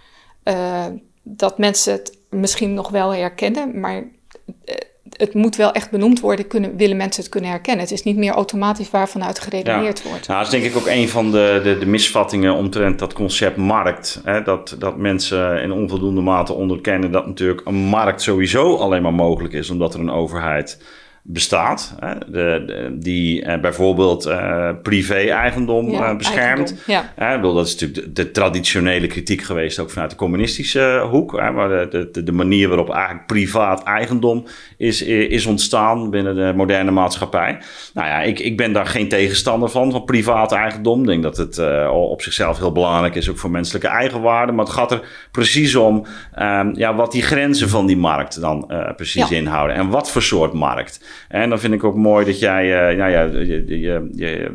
uh, 0.44 0.84
dat 1.22 1.58
mensen 1.58 1.92
het 1.92 2.18
misschien 2.30 2.74
nog 2.74 2.88
wel 2.88 3.14
herkennen, 3.14 3.80
maar 3.80 3.96
uh, 3.96 4.74
het 5.16 5.34
moet 5.34 5.56
wel 5.56 5.72
echt 5.72 5.90
benoemd 5.90 6.20
worden, 6.20 6.46
kunnen, 6.46 6.76
willen 6.76 6.96
mensen 6.96 7.22
het 7.22 7.32
kunnen 7.32 7.50
herkennen. 7.50 7.82
Het 7.82 7.92
is 7.92 8.02
niet 8.02 8.16
meer 8.16 8.32
automatisch 8.32 8.90
waarvanuit 8.90 9.40
geredeneerd 9.40 10.00
ja. 10.02 10.08
wordt. 10.08 10.28
Nou, 10.28 10.44
dat 10.44 10.52
is 10.52 10.60
denk 10.60 10.72
ik 10.72 10.80
ook 10.80 10.86
een 10.86 11.08
van 11.08 11.30
de, 11.30 11.60
de, 11.62 11.78
de 11.78 11.86
misvattingen 11.86 12.54
omtrent 12.54 12.98
dat 12.98 13.12
concept 13.12 13.56
markt. 13.56 14.20
Hè? 14.24 14.42
Dat, 14.42 14.76
dat 14.78 14.96
mensen 14.96 15.62
in 15.62 15.72
onvoldoende 15.72 16.20
mate 16.20 16.52
onderkennen 16.52 17.12
dat 17.12 17.26
natuurlijk 17.26 17.60
een 17.64 17.74
markt 17.74 18.22
sowieso 18.22 18.76
alleen 18.76 19.02
maar 19.02 19.14
mogelijk 19.14 19.54
is 19.54 19.70
omdat 19.70 19.94
er 19.94 20.00
een 20.00 20.10
overheid 20.10 20.78
bestaat. 21.28 21.94
Hè, 22.00 22.12
de, 22.26 22.96
die 22.98 23.44
uh, 23.44 23.60
bijvoorbeeld 23.60 24.26
uh, 24.26 24.70
privé-eigendom 24.82 25.90
ja, 25.90 26.10
uh, 26.10 26.16
beschermt. 26.16 26.74
Ja. 26.86 27.12
bedoel, 27.16 27.54
dat 27.54 27.66
is 27.66 27.76
natuurlijk 27.76 28.16
de, 28.16 28.30
traditionele 28.30 29.06
kritiek 29.06 29.42
geweest, 29.42 29.78
ook 29.78 29.90
vanuit 29.90 30.10
de 30.10 30.16
communistische 30.16 31.06
hoek. 31.10 31.40
Hè, 31.40 31.50
maar 31.50 31.90
de, 31.90 32.22
de, 32.24 32.32
manier 32.32 32.68
waarop 32.68 32.90
eigenlijk 32.90 33.26
privaat 33.26 33.82
eigendom 33.82 34.46
is, 34.76 35.02
is 35.02 35.46
ontstaan 35.46 36.10
binnen 36.10 36.34
de 36.34 36.52
moderne 36.56 36.90
maatschappij. 36.90 37.58
Nou 37.94 38.08
ja, 38.08 38.22
ik, 38.22 38.38
ik 38.38 38.56
ben 38.56 38.72
daar 38.72 38.86
geen 38.86 39.08
tegenstander 39.08 39.68
van, 39.68 39.90
van 39.90 40.04
privaat 40.04 40.52
eigendom. 40.52 41.00
Ik 41.00 41.06
denk 41.06 41.22
dat 41.22 41.36
het 41.36 41.88
op 41.88 42.22
zichzelf 42.22 42.58
heel 42.58 42.72
belangrijk 42.72 43.14
is, 43.14 43.30
ook 43.30 43.38
voor 43.38 43.50
menselijke 43.50 43.88
eigenwaarde. 43.88 44.52
Maar 44.52 44.64
het 44.64 44.74
gaat 44.74 44.92
er 44.92 45.28
precies 45.30 45.74
om 45.74 46.06
um, 46.38 46.76
ja, 46.76 46.94
wat 46.94 47.12
die 47.12 47.22
grenzen 47.22 47.68
van 47.68 47.86
die 47.86 47.96
markt 47.96 48.40
dan 48.40 48.72
precies 48.96 49.28
ja. 49.28 49.36
inhouden. 49.36 49.76
En 49.76 49.88
wat 49.88 50.10
voor 50.10 50.22
soort 50.22 50.52
markt. 50.52 51.00
En 51.28 51.48
dan 51.48 51.58
vind 51.58 51.74
ik 51.74 51.84
ook 51.84 51.94
mooi 51.94 52.24
dat 52.24 52.38
jij, 52.38 52.90
uh, 52.92 52.98
nou 52.98 53.10
ja, 53.10 53.22
je, 53.22 53.64
je, 53.66 54.08
je, 54.14 54.50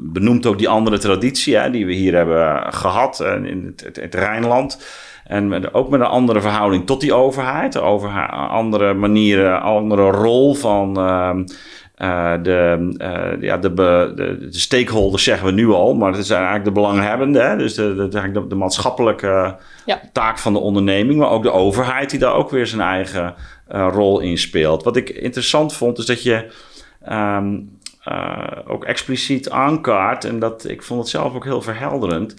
benoemt 0.00 0.46
ook 0.46 0.58
die 0.58 0.68
andere 0.68 0.98
traditie 0.98 1.56
hè, 1.56 1.70
die 1.70 1.86
we 1.86 1.92
hier 1.92 2.14
hebben 2.14 2.72
gehad 2.72 3.20
uh, 3.22 3.50
in 3.50 3.74
het, 3.84 4.00
het, 4.00 4.14
Rijnland. 4.14 4.86
En 5.24 5.72
ook 5.74 5.88
met 5.88 6.00
een 6.00 6.06
andere 6.06 6.40
verhouding 6.40 6.86
tot 6.86 7.00
die 7.00 7.14
overheid, 7.14 7.80
over 7.80 8.28
andere 8.30 8.94
manieren, 8.94 9.62
andere 9.62 10.10
rol 10.10 10.54
van. 10.54 10.98
Uh, 10.98 11.30
de, 12.42 12.94
uh, 12.98 13.42
ja, 13.42 13.58
de, 13.58 13.74
de, 13.74 14.12
de, 14.14 14.58
stakeholders 14.58 15.24
zeggen 15.24 15.46
we 15.46 15.52
nu 15.52 15.70
al, 15.70 15.94
maar 15.94 16.12
het 16.12 16.26
zijn 16.26 16.38
eigenlijk 16.38 16.74
de 16.74 16.80
belanghebbenden. 16.80 17.50
Hè? 17.50 17.56
Dus 17.56 17.74
de, 17.74 18.08
de, 18.08 18.46
de, 18.48 18.54
maatschappelijke 18.54 19.56
ja. 19.86 20.00
taak 20.12 20.38
van 20.38 20.52
de 20.52 20.58
onderneming, 20.58 21.18
maar 21.18 21.30
ook 21.30 21.42
de 21.42 21.52
overheid 21.52 22.10
die 22.10 22.18
daar 22.18 22.34
ook 22.34 22.50
weer 22.50 22.66
zijn 22.66 22.80
eigen 22.80 23.34
uh, 23.72 23.88
rol 23.92 24.20
in 24.20 24.38
speelt. 24.38 24.84
Wat 24.84 24.96
ik 24.96 25.10
interessant 25.10 25.74
vond, 25.74 25.98
is 25.98 26.06
dat 26.06 26.22
je 26.22 26.52
um, 27.10 27.78
uh, 28.08 28.46
ook 28.66 28.84
expliciet 28.84 29.50
aankaart, 29.50 30.24
en 30.24 30.38
dat 30.38 30.68
ik 30.68 30.82
vond 30.82 31.00
het 31.00 31.08
zelf 31.08 31.34
ook 31.34 31.44
heel 31.44 31.62
verhelderend, 31.62 32.34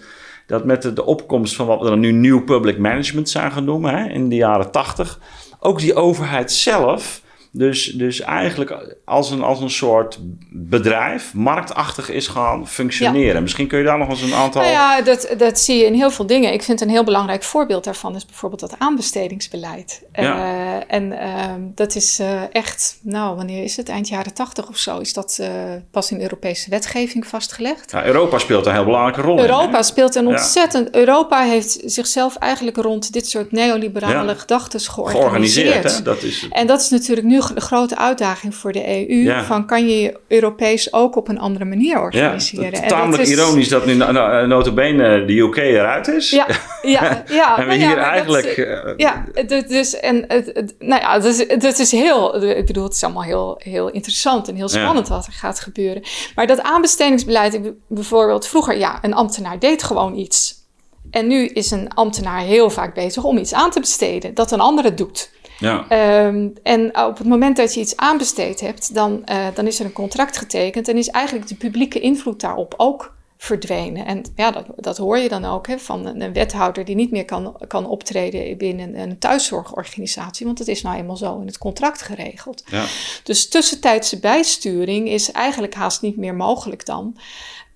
dat 0.46 0.64
met 0.64 0.82
de, 0.82 0.92
de 0.92 1.04
opkomst 1.04 1.56
van 1.56 1.66
wat 1.66 1.80
we 1.80 1.88
dan 1.88 2.00
nu 2.00 2.12
New 2.12 2.44
Public 2.44 2.78
Management 2.78 3.28
zijn 3.28 3.52
gaan 3.52 3.64
noemen 3.64 3.94
hè, 3.94 4.08
in 4.08 4.28
de 4.28 4.36
jaren 4.36 4.70
tachtig, 4.70 5.18
ook 5.58 5.78
die 5.78 5.94
overheid 5.94 6.52
zelf 6.52 7.22
dus, 7.52 7.84
dus 7.84 8.20
eigenlijk 8.20 8.96
als 9.04 9.30
een, 9.30 9.42
als 9.42 9.60
een 9.60 9.70
soort 9.70 10.18
bedrijf 10.50 11.34
marktachtig 11.34 12.10
is 12.10 12.26
gaan 12.26 12.68
functioneren. 12.68 13.42
Misschien 13.42 13.66
kun 13.66 13.78
je 13.78 13.84
daar 13.84 13.98
nog 13.98 14.08
eens 14.08 14.22
een 14.22 14.34
aantal. 14.34 14.62
Nou 14.62 14.72
ja, 14.72 15.02
dat, 15.02 15.34
dat 15.38 15.58
zie 15.58 15.76
je 15.76 15.84
in 15.84 15.94
heel 15.94 16.10
veel 16.10 16.26
dingen. 16.26 16.52
Ik 16.52 16.62
vind 16.62 16.80
een 16.80 16.88
heel 16.88 17.04
belangrijk 17.04 17.42
voorbeeld 17.42 17.84
daarvan 17.84 18.16
is 18.16 18.26
bijvoorbeeld 18.26 18.60
dat 18.60 18.74
aanbestedingsbeleid. 18.78 20.02
Ja. 20.12 20.36
Uh, 20.36 20.82
en 20.86 21.12
uh, 21.12 21.44
dat 21.74 21.94
is 21.94 22.20
uh, 22.20 22.42
echt, 22.52 22.98
nou, 23.02 23.36
wanneer 23.36 23.64
is 23.64 23.76
het? 23.76 23.88
Eind 23.88 24.08
jaren 24.08 24.34
tachtig 24.34 24.68
of 24.68 24.76
zo 24.76 24.98
is 24.98 25.12
dat 25.12 25.38
eh, 25.40 25.48
pas 25.90 26.10
in 26.10 26.20
Europese 26.20 26.70
wetgeving 26.70 27.26
vastgelegd. 27.26 27.90
Ja, 27.90 28.04
Europa 28.04 28.38
speelt 28.38 28.66
een 28.66 28.72
heel 28.72 28.84
belangrijke 28.84 29.20
rol. 29.20 29.40
Europa 29.40 29.78
in, 29.78 29.84
speelt 29.84 30.14
een 30.14 30.26
ontzettend. 30.26 30.94
Europa 30.94 31.42
heeft 31.42 31.78
zichzelf 31.84 32.36
eigenlijk 32.36 32.76
rond 32.76 33.12
dit 33.12 33.28
soort 33.28 33.52
neoliberale 33.52 34.34
gedachten 34.34 34.80
georganiseerd. 34.80 35.24
georganiseerd 35.24 35.96
hè? 35.96 36.02
Dat 36.02 36.22
is. 36.22 36.46
En 36.50 36.66
dat 36.66 36.80
is 36.80 36.88
natuurlijk 36.88 37.26
nu 37.26 37.39
de 37.48 37.60
grote 37.60 37.96
uitdaging 37.96 38.54
voor 38.54 38.72
de 38.72 39.08
EU. 39.08 39.44
Van 39.44 39.66
kan 39.66 39.88
je 39.88 40.00
je 40.00 40.18
Europees 40.28 40.92
ook 40.92 41.16
op 41.16 41.28
een 41.28 41.38
andere 41.38 41.64
manier 41.64 42.00
organiseren? 42.00 42.70
Ja, 42.70 42.86
tamelijk 42.86 43.22
is... 43.22 43.30
ironisch 43.30 43.68
dat 43.68 43.86
nu 43.86 43.94
notabene 43.94 45.24
de 45.24 45.38
UK 45.38 45.56
eruit 45.56 46.08
is. 46.08 46.30
Ja, 46.30 46.46
ja, 46.82 47.22
ja. 47.40 47.58
en 47.58 47.66
we 47.66 47.74
hier 47.74 47.98
eigenlijk... 47.98 48.56
Uh, 48.56 48.92
ja, 48.96 49.24
dus, 49.66 50.00
en, 50.00 50.26
nou 50.78 51.00
ja, 51.00 51.18
dus, 51.18 51.38
het 51.48 51.78
is 51.78 51.90
heel... 51.90 52.44
Ik 52.44 52.66
bedoel, 52.66 52.84
het 52.84 52.94
is 52.94 53.04
allemaal 53.04 53.22
heel, 53.22 53.60
heel 53.62 53.90
interessant 53.90 54.48
en 54.48 54.54
heel 54.54 54.68
spannend 54.68 55.08
wat 55.08 55.26
er 55.26 55.32
gaat 55.32 55.60
gebeuren. 55.60 56.02
Maar 56.34 56.46
dat 56.46 56.62
aanbestedingsbeleid, 56.62 57.60
bijvoorbeeld 57.88 58.46
vroeger, 58.46 58.78
ja, 58.78 58.98
een 59.02 59.14
ambtenaar 59.14 59.58
deed 59.58 59.82
gewoon 59.82 60.16
iets. 60.16 60.58
En 61.10 61.26
nu 61.26 61.46
is 61.46 61.70
een 61.70 61.94
ambtenaar 61.94 62.40
heel 62.40 62.70
vaak 62.70 62.94
bezig 62.94 63.24
om 63.24 63.38
iets 63.38 63.52
aan 63.52 63.70
te 63.70 63.80
besteden, 63.80 64.34
dat 64.34 64.52
een 64.52 64.60
ander 64.60 64.84
het 64.84 64.98
doet. 64.98 65.30
Ja. 65.60 65.86
Ehm, 65.88 66.48
en 66.62 66.98
op 67.06 67.18
het 67.18 67.26
moment 67.26 67.56
dat 67.56 67.74
je 67.74 67.80
iets 67.80 67.96
aanbesteed 67.96 68.60
hebt, 68.60 68.94
dan, 68.94 69.22
uh, 69.30 69.46
dan 69.54 69.66
is 69.66 69.78
er 69.78 69.84
een 69.84 69.92
contract 69.92 70.36
getekend 70.36 70.88
en 70.88 70.96
is 70.96 71.08
eigenlijk 71.08 71.48
de 71.48 71.54
publieke 71.54 72.00
invloed 72.00 72.40
daarop 72.40 72.74
ook 72.76 73.18
verdwenen. 73.36 74.06
En 74.06 74.22
ja, 74.36 74.50
dat, 74.50 74.64
dat 74.76 74.96
hoor 74.96 75.18
je 75.18 75.28
dan 75.28 75.44
ook 75.44 75.66
hè, 75.66 75.78
van 75.78 76.06
een, 76.06 76.20
een, 76.20 76.32
wethouder 76.32 76.84
die 76.84 76.94
niet 76.94 77.10
meer 77.10 77.24
kan, 77.24 77.56
kan 77.68 77.86
optreden 77.86 78.58
binnen 78.58 78.98
een 78.98 79.18
thuiszorgorganisatie, 79.18 80.46
want 80.46 80.58
het 80.58 80.68
is 80.68 80.82
nou 80.82 80.96
eenmaal 80.96 81.16
zo 81.16 81.40
in 81.40 81.46
het 81.46 81.58
contract 81.58 82.02
geregeld. 82.02 82.64
Ja. 82.66 82.84
Dus 83.22 83.48
tussentijdse 83.48 84.18
bijsturing 84.18 85.08
is 85.08 85.32
eigenlijk 85.32 85.74
haast 85.74 86.02
niet 86.02 86.16
meer 86.16 86.34
mogelijk 86.34 86.86
dan. 86.86 87.16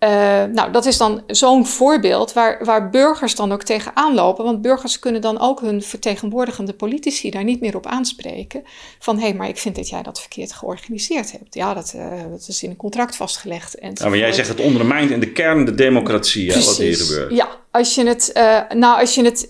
Uh, 0.04 0.10
nou, 0.44 0.72
dat 0.72 0.86
is 0.86 0.96
dan 0.96 1.22
zo'n 1.26 1.66
voorbeeld 1.66 2.32
waar, 2.32 2.64
waar 2.64 2.90
burgers 2.90 3.34
dan 3.34 3.52
ook 3.52 3.62
tegenaan 3.62 4.14
lopen. 4.14 4.44
Want 4.44 4.62
burgers 4.62 4.98
kunnen 4.98 5.20
dan 5.20 5.40
ook 5.40 5.60
hun 5.60 5.82
vertegenwoordigende 5.82 6.72
politici 6.72 7.30
daar 7.30 7.44
niet 7.44 7.60
meer 7.60 7.76
op 7.76 7.86
aanspreken. 7.86 8.62
Van 8.98 9.16
hé, 9.16 9.22
hey, 9.22 9.34
maar 9.34 9.48
ik 9.48 9.58
vind 9.58 9.76
dat 9.76 9.88
jij 9.88 10.02
dat 10.02 10.20
verkeerd 10.20 10.52
georganiseerd 10.52 11.32
hebt. 11.32 11.54
Ja, 11.54 11.74
dat, 11.74 11.92
uh, 11.96 12.06
dat 12.30 12.48
is 12.48 12.62
in 12.62 12.70
een 12.70 12.76
contract 12.76 13.16
vastgelegd. 13.16 13.74
En 13.74 13.90
ja, 13.94 14.08
maar 14.08 14.18
jij 14.18 14.32
zegt 14.32 14.48
het 14.48 14.60
ondermijnt 14.60 15.10
in 15.10 15.20
de 15.20 15.32
kern 15.32 15.64
de 15.64 15.74
democratie, 15.74 16.52
hè, 16.52 16.64
wat 16.64 16.76
hier 16.76 16.96
gebeurt. 16.96 17.32
Ja, 17.32 17.48
als 17.70 17.94
je 17.94 18.06
het. 18.06 18.30
Uh, 18.34 18.60
nou, 18.78 19.00
als 19.00 19.14
je 19.14 19.24
het. 19.24 19.46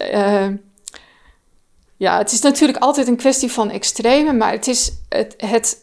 ja, 1.96 2.18
het 2.18 2.32
is 2.32 2.40
natuurlijk 2.40 2.78
altijd 2.78 3.09
een 3.09 3.16
kwestie 3.16 3.50
van 3.50 3.70
extreme, 3.70 4.32
maar 4.32 4.52
het 4.52 4.66
is, 4.66 4.92
het, 5.09 5.34
het, 5.36 5.76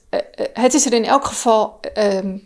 het 0.53 0.73
is 0.73 0.85
er 0.85 0.93
in 0.93 1.05
elk 1.05 1.25
geval. 1.25 1.79
Ehm, 1.93 2.37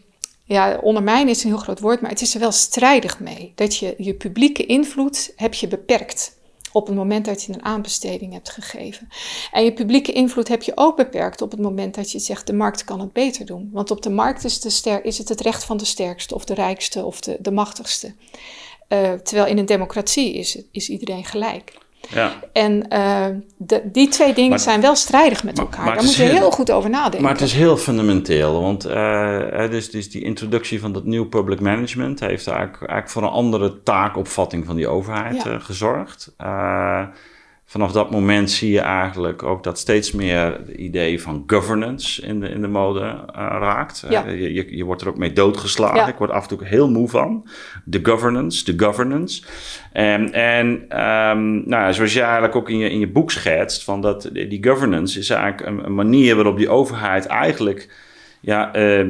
ja, 0.46 0.80
ondermijnen 0.82 1.30
is 1.30 1.44
een 1.44 1.50
heel 1.50 1.60
groot 1.60 1.80
woord, 1.80 2.02
maar 2.02 2.10
het 2.10 2.22
is 2.22 2.34
er 2.34 2.40
wel 2.40 2.52
strijdig 2.52 3.20
mee. 3.20 3.52
Dat 3.56 3.78
je 3.78 3.96
je 3.98 4.14
publieke 4.14 4.66
invloed 4.66 5.34
heb 5.36 5.54
je 5.54 5.68
beperkt 5.68 6.38
op 6.72 6.88
het 6.88 6.96
moment 6.96 7.26
dat 7.26 7.44
je 7.44 7.54
een 7.54 7.64
aanbesteding 7.64 8.34
hebt 8.34 8.50
gegeven. 8.50 9.08
En 9.52 9.64
je 9.64 9.74
publieke 9.74 10.12
invloed 10.12 10.48
heb 10.48 10.64
je 10.64 10.72
ook 10.76 10.96
beperkt 10.96 11.42
op 11.42 11.52
het 11.52 11.60
moment 11.60 11.96
dat 11.96 12.12
je 12.12 12.20
zegt 12.20 12.48
de 12.48 12.54
markt 12.54 12.84
kan 12.84 13.00
het 13.00 13.14
beter 13.14 13.46
doen. 13.46 13.70
Want 13.74 13.92
op 13.92 14.02
de 14.02 14.10
markt 14.10 14.44
is, 14.44 14.60
de 14.60 14.70
ster 14.70 15.06
is 15.06 15.18
het 15.18 15.30
het 15.30 15.42
recht 15.42 15.64
van 15.64 15.78
de 15.78 15.86
sterkste 15.86 16.36
of 16.36 16.46
de 16.46 16.54
rijkste 16.54 17.06
of 17.06 17.22
de, 17.22 17.38
de 17.40 17.52
machtigste. 17.52 18.14
Uh, 18.90 19.14
terwijl 19.14 19.48
in 19.48 19.58
een 19.58 19.66
democratie 19.66 20.34
is, 20.34 20.62
is 20.72 20.90
iedereen 20.90 21.26
gelijk. 21.26 21.85
Ja. 22.10 22.34
En 22.54 22.86
uh, 22.90 23.26
de, 23.58 23.82
die 23.92 24.08
twee 24.08 24.34
dingen 24.34 24.60
zijn 24.60 24.82
wel 24.82 24.96
strijdig 24.96 25.44
met 25.44 25.60
elkaar. 25.60 25.86
Daar 25.86 26.04
moet 26.04 26.16
je 26.16 26.24
heel, 26.24 26.52
goed 26.52 26.72
over 26.72 26.90
nadenken. 26.90 27.22
Maar 27.22 27.32
het 27.32 27.42
is 27.42 27.54
heel 27.54 27.78
fundamenteel. 27.78 28.62
Want 28.62 28.88
uh, 28.88 29.70
dus, 29.70 29.92
dus 29.92 30.10
die 30.10 30.24
introductie 30.24 30.80
van 30.80 30.92
dat 30.94 31.06
nieuw 31.06 31.28
public 31.28 31.60
management 31.60 32.20
heeft 32.20 32.48
eigenlijk, 32.48 32.78
eigenlijk 32.78 33.10
voor 33.10 33.24
een 33.24 33.30
andere 33.30 33.84
taakopvatting 33.84 34.66
van 34.66 34.76
die 34.76 34.88
overheid 34.88 35.44
ja. 35.44 35.52
uh, 35.52 35.60
gezorgd 35.60 36.34
vanaf 37.66 37.92
dat 37.92 38.12
moment 38.12 38.52
zie 38.52 38.72
je 38.72 38.80
eigenlijk 38.80 39.44
ook 39.44 39.64
dat 39.64 39.80
steeds 39.80 40.12
meer 40.12 40.40
het 40.40 40.68
idee 40.68 41.22
van 41.22 41.44
governance 41.48 42.22
in 42.22 42.40
de, 42.40 42.50
in 42.50 42.62
de 42.62 42.68
mode 42.68 43.00
uh, 43.00 43.26
raakt. 43.36 44.06
Ja. 44.10 44.26
Uh, 44.26 44.56
je, 44.56 44.78
je, 44.78 44.84
wordt 44.84 45.02
er 45.02 45.08
ook 45.08 45.18
mee 45.18 45.34
doodgeslagen. 45.34 45.98
Ja. 45.98 46.08
Ik 46.08 46.18
word 46.18 46.32
af 46.32 46.42
en 46.42 46.58
toe 46.58 46.68
heel 46.68 46.90
moe 46.90 47.10
van. 47.10 47.48
De 47.84 48.00
governance, 48.04 48.76
de 48.76 48.86
governance. 48.86 49.44
En, 49.92 50.34
en 50.34 50.68
um, 51.02 51.70
nou, 51.70 51.94
zoals 51.94 52.14
je 52.14 52.22
eigenlijk 52.22 52.56
ook 52.56 52.70
in 52.70 52.78
je, 52.78 52.90
in 52.90 53.00
je 53.00 53.12
boek 53.12 53.32
schetst, 53.32 53.84
van 53.84 54.02
dat 54.02 54.30
die 54.34 54.64
governance 54.64 55.20
is 55.20 55.30
eigenlijk 55.30 55.68
een, 55.68 55.86
een 55.86 55.96
manier 55.96 56.36
waarop 56.36 56.58
die 56.58 56.70
overheid 56.70 57.26
eigenlijk 57.26 57.90
ja, 58.42 58.76
uh, 58.76 59.08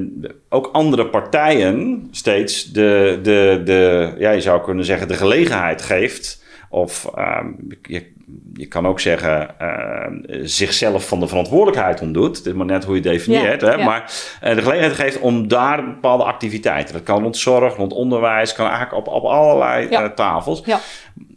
ook 0.49 0.70
andere 0.72 1.08
partijen 1.10 2.08
steeds 2.12 2.72
de, 2.72 3.20
de, 3.24 3.62
de, 3.66 4.14
ja, 4.18 4.32
je 4.32 4.41
zou 4.41 4.64
kunnen 4.64 4.86
zeggen, 4.86 5.08
de 5.08 5.14
gelegenheid 5.14 5.82
geeft. 5.82 6.43
Of 6.70 7.09
um, 7.18 7.68
je, 7.82 8.11
je 8.53 8.68
kan 8.68 8.88
ook 8.88 8.99
zeggen, 8.99 9.55
uh, 9.61 10.39
zichzelf 10.43 11.07
van 11.07 11.20
de 11.20 11.28
verantwoordelijkheid 11.28 12.01
ontdoet. 12.01 12.38
Het 12.38 12.45
is 12.45 12.53
maar 12.53 12.66
net 12.66 12.84
hoe 12.84 12.95
je 12.95 13.01
definieert. 13.01 13.61
hè? 13.61 13.78
Maar 13.78 14.11
uh, 14.43 14.55
de 14.55 14.61
gelegenheid 14.61 14.93
geeft 14.93 15.20
om 15.20 15.47
daar 15.47 15.86
bepaalde 15.86 16.24
activiteiten. 16.24 16.93
Dat 16.93 17.03
kan 17.03 17.22
rond 17.22 17.38
zorg, 17.38 17.76
rond 17.76 17.93
onderwijs, 17.93 18.53
kan 18.53 18.68
eigenlijk 18.68 19.07
op, 19.07 19.13
op 19.13 19.24
allerlei 19.24 19.88
uh, 19.89 20.05
tafels. 20.05 20.63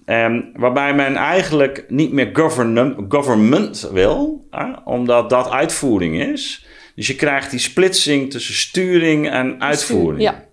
Um, 0.07 0.51
waarbij 0.55 0.95
men 0.95 1.17
eigenlijk 1.17 1.85
niet 1.89 2.13
meer 2.13 2.31
government 3.09 3.89
wil, 3.93 4.49
omdat 4.85 5.31
dat 5.31 5.51
uitvoering 5.51 6.21
is. 6.21 6.67
Dus 6.95 7.07
je 7.07 7.15
krijgt 7.15 7.51
die 7.51 7.61
splitsing 7.61 8.31
tussen 8.31 8.55
sturing 8.55 9.31
en 9.31 9.61
uitvoering. 9.61 10.23
Ja. 10.23 10.47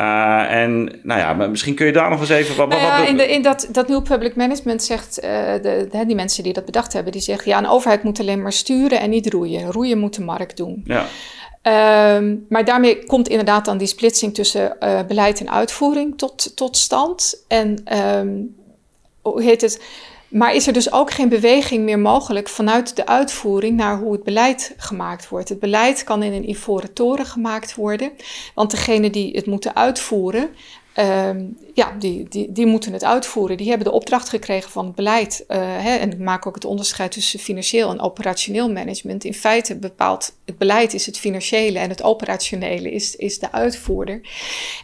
Uh, 0.00 0.50
en 0.50 1.00
nou 1.02 1.20
ja, 1.20 1.32
misschien 1.32 1.74
kun 1.74 1.86
je 1.86 1.92
daar 1.92 2.10
nog 2.10 2.20
eens 2.20 2.28
even 2.28 2.56
wat. 2.56 2.68
Nou 2.68 2.80
ja, 2.80 3.06
in, 3.06 3.16
de, 3.16 3.26
in 3.28 3.42
dat, 3.42 3.68
dat 3.72 3.88
New 3.88 4.02
Public 4.02 4.36
Management 4.36 4.82
zegt, 4.82 5.24
uh, 5.24 5.30
de, 5.52 5.88
de, 5.90 6.06
die 6.06 6.14
mensen 6.14 6.42
die 6.42 6.52
dat 6.52 6.64
bedacht 6.64 6.92
hebben, 6.92 7.12
die 7.12 7.20
zeggen: 7.20 7.50
ja, 7.50 7.58
een 7.58 7.68
overheid 7.68 8.02
moet 8.02 8.20
alleen 8.20 8.42
maar 8.42 8.52
sturen 8.52 9.00
en 9.00 9.10
niet 9.10 9.32
roeien. 9.32 9.72
Roeien 9.72 9.98
moet 9.98 10.16
de 10.16 10.22
markt 10.22 10.56
doen. 10.56 10.84
Ja. 10.84 11.06
Um, 12.16 12.46
maar 12.48 12.64
daarmee 12.64 13.04
komt 13.04 13.28
inderdaad 13.28 13.64
dan 13.64 13.78
die 13.78 13.86
splitsing 13.86 14.34
tussen 14.34 14.76
uh, 14.80 15.00
beleid 15.08 15.40
en 15.40 15.50
uitvoering 15.50 16.18
tot, 16.18 16.56
tot 16.56 16.76
stand. 16.76 17.44
En 17.48 17.98
um, 18.18 18.56
hoe 19.20 19.42
heet 19.42 19.60
het? 19.60 19.82
Maar 20.32 20.54
is 20.54 20.66
er 20.66 20.72
dus 20.72 20.92
ook 20.92 21.10
geen 21.10 21.28
beweging 21.28 21.84
meer 21.84 21.98
mogelijk 21.98 22.48
vanuit 22.48 22.96
de 22.96 23.06
uitvoering 23.06 23.76
naar 23.76 23.98
hoe 23.98 24.12
het 24.12 24.22
beleid 24.22 24.74
gemaakt 24.76 25.28
wordt? 25.28 25.48
Het 25.48 25.58
beleid 25.58 26.04
kan 26.04 26.22
in 26.22 26.32
een 26.32 26.48
ivoren 26.48 26.92
toren 26.92 27.26
gemaakt 27.26 27.74
worden, 27.74 28.12
want 28.54 28.70
degene 28.70 29.10
die 29.10 29.32
het 29.36 29.46
moeten 29.46 29.76
uitvoeren, 29.76 30.50
Ehm, 30.94 31.44
ja, 31.74 31.96
die, 31.98 32.28
die, 32.28 32.52
die 32.52 32.66
moeten 32.66 32.92
het 32.92 33.04
uitvoeren. 33.04 33.56
Die 33.56 33.68
hebben 33.68 33.86
de 33.86 33.92
opdracht 33.92 34.28
gekregen 34.28 34.70
van 34.70 34.86
het 34.86 34.94
beleid. 34.94 35.44
Uh, 35.48 35.56
hè, 35.58 35.96
en 35.96 36.12
ik 36.12 36.18
maak 36.18 36.46
ook 36.46 36.54
het 36.54 36.64
onderscheid 36.64 37.12
tussen 37.12 37.38
financieel 37.38 37.90
en 37.90 38.00
operationeel 38.00 38.70
management. 38.70 39.24
In 39.24 39.34
feite 39.34 39.76
bepaalt 39.76 40.34
het 40.44 40.58
beleid 40.58 40.94
is 40.94 41.06
het 41.06 41.18
financiële 41.18 41.78
en 41.78 41.88
het 41.88 42.02
operationele 42.02 42.92
is, 42.92 43.16
is 43.16 43.38
de 43.38 43.52
uitvoerder. 43.52 44.20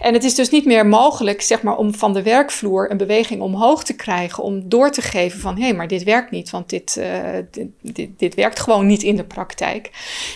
En 0.01 0.13
het 0.15 0.25
is 0.25 0.35
dus 0.35 0.51
niet 0.51 0.65
meer 0.65 0.87
mogelijk, 0.87 1.43
zeg 1.43 1.63
maar, 1.63 1.77
om 1.77 1.95
van 1.95 2.13
de 2.13 2.23
werkvloer 2.23 2.91
een 2.91 2.97
beweging 2.97 3.41
omhoog 3.41 3.85
te 3.85 3.97
krijgen. 3.97 4.43
Om 4.43 4.69
door 4.69 4.91
te 4.91 5.03
geven 5.03 5.41
van, 5.41 5.57
hé, 5.57 5.63
hey, 5.63 5.75
maar 5.75 5.89
dit 5.89 6.03
werkt 6.03 6.31
niet. 6.31 6.51
Want 6.51 6.71
dit, 6.71 6.97
uh, 6.99 7.07
dit, 7.51 7.69
dit, 7.81 8.11
dit, 8.19 8.35
werkt 8.35 8.61
gewoon 8.61 8.87
niet 8.87 9.03
in 9.03 9.17
de 9.17 9.25
praktijk. 9.25 9.91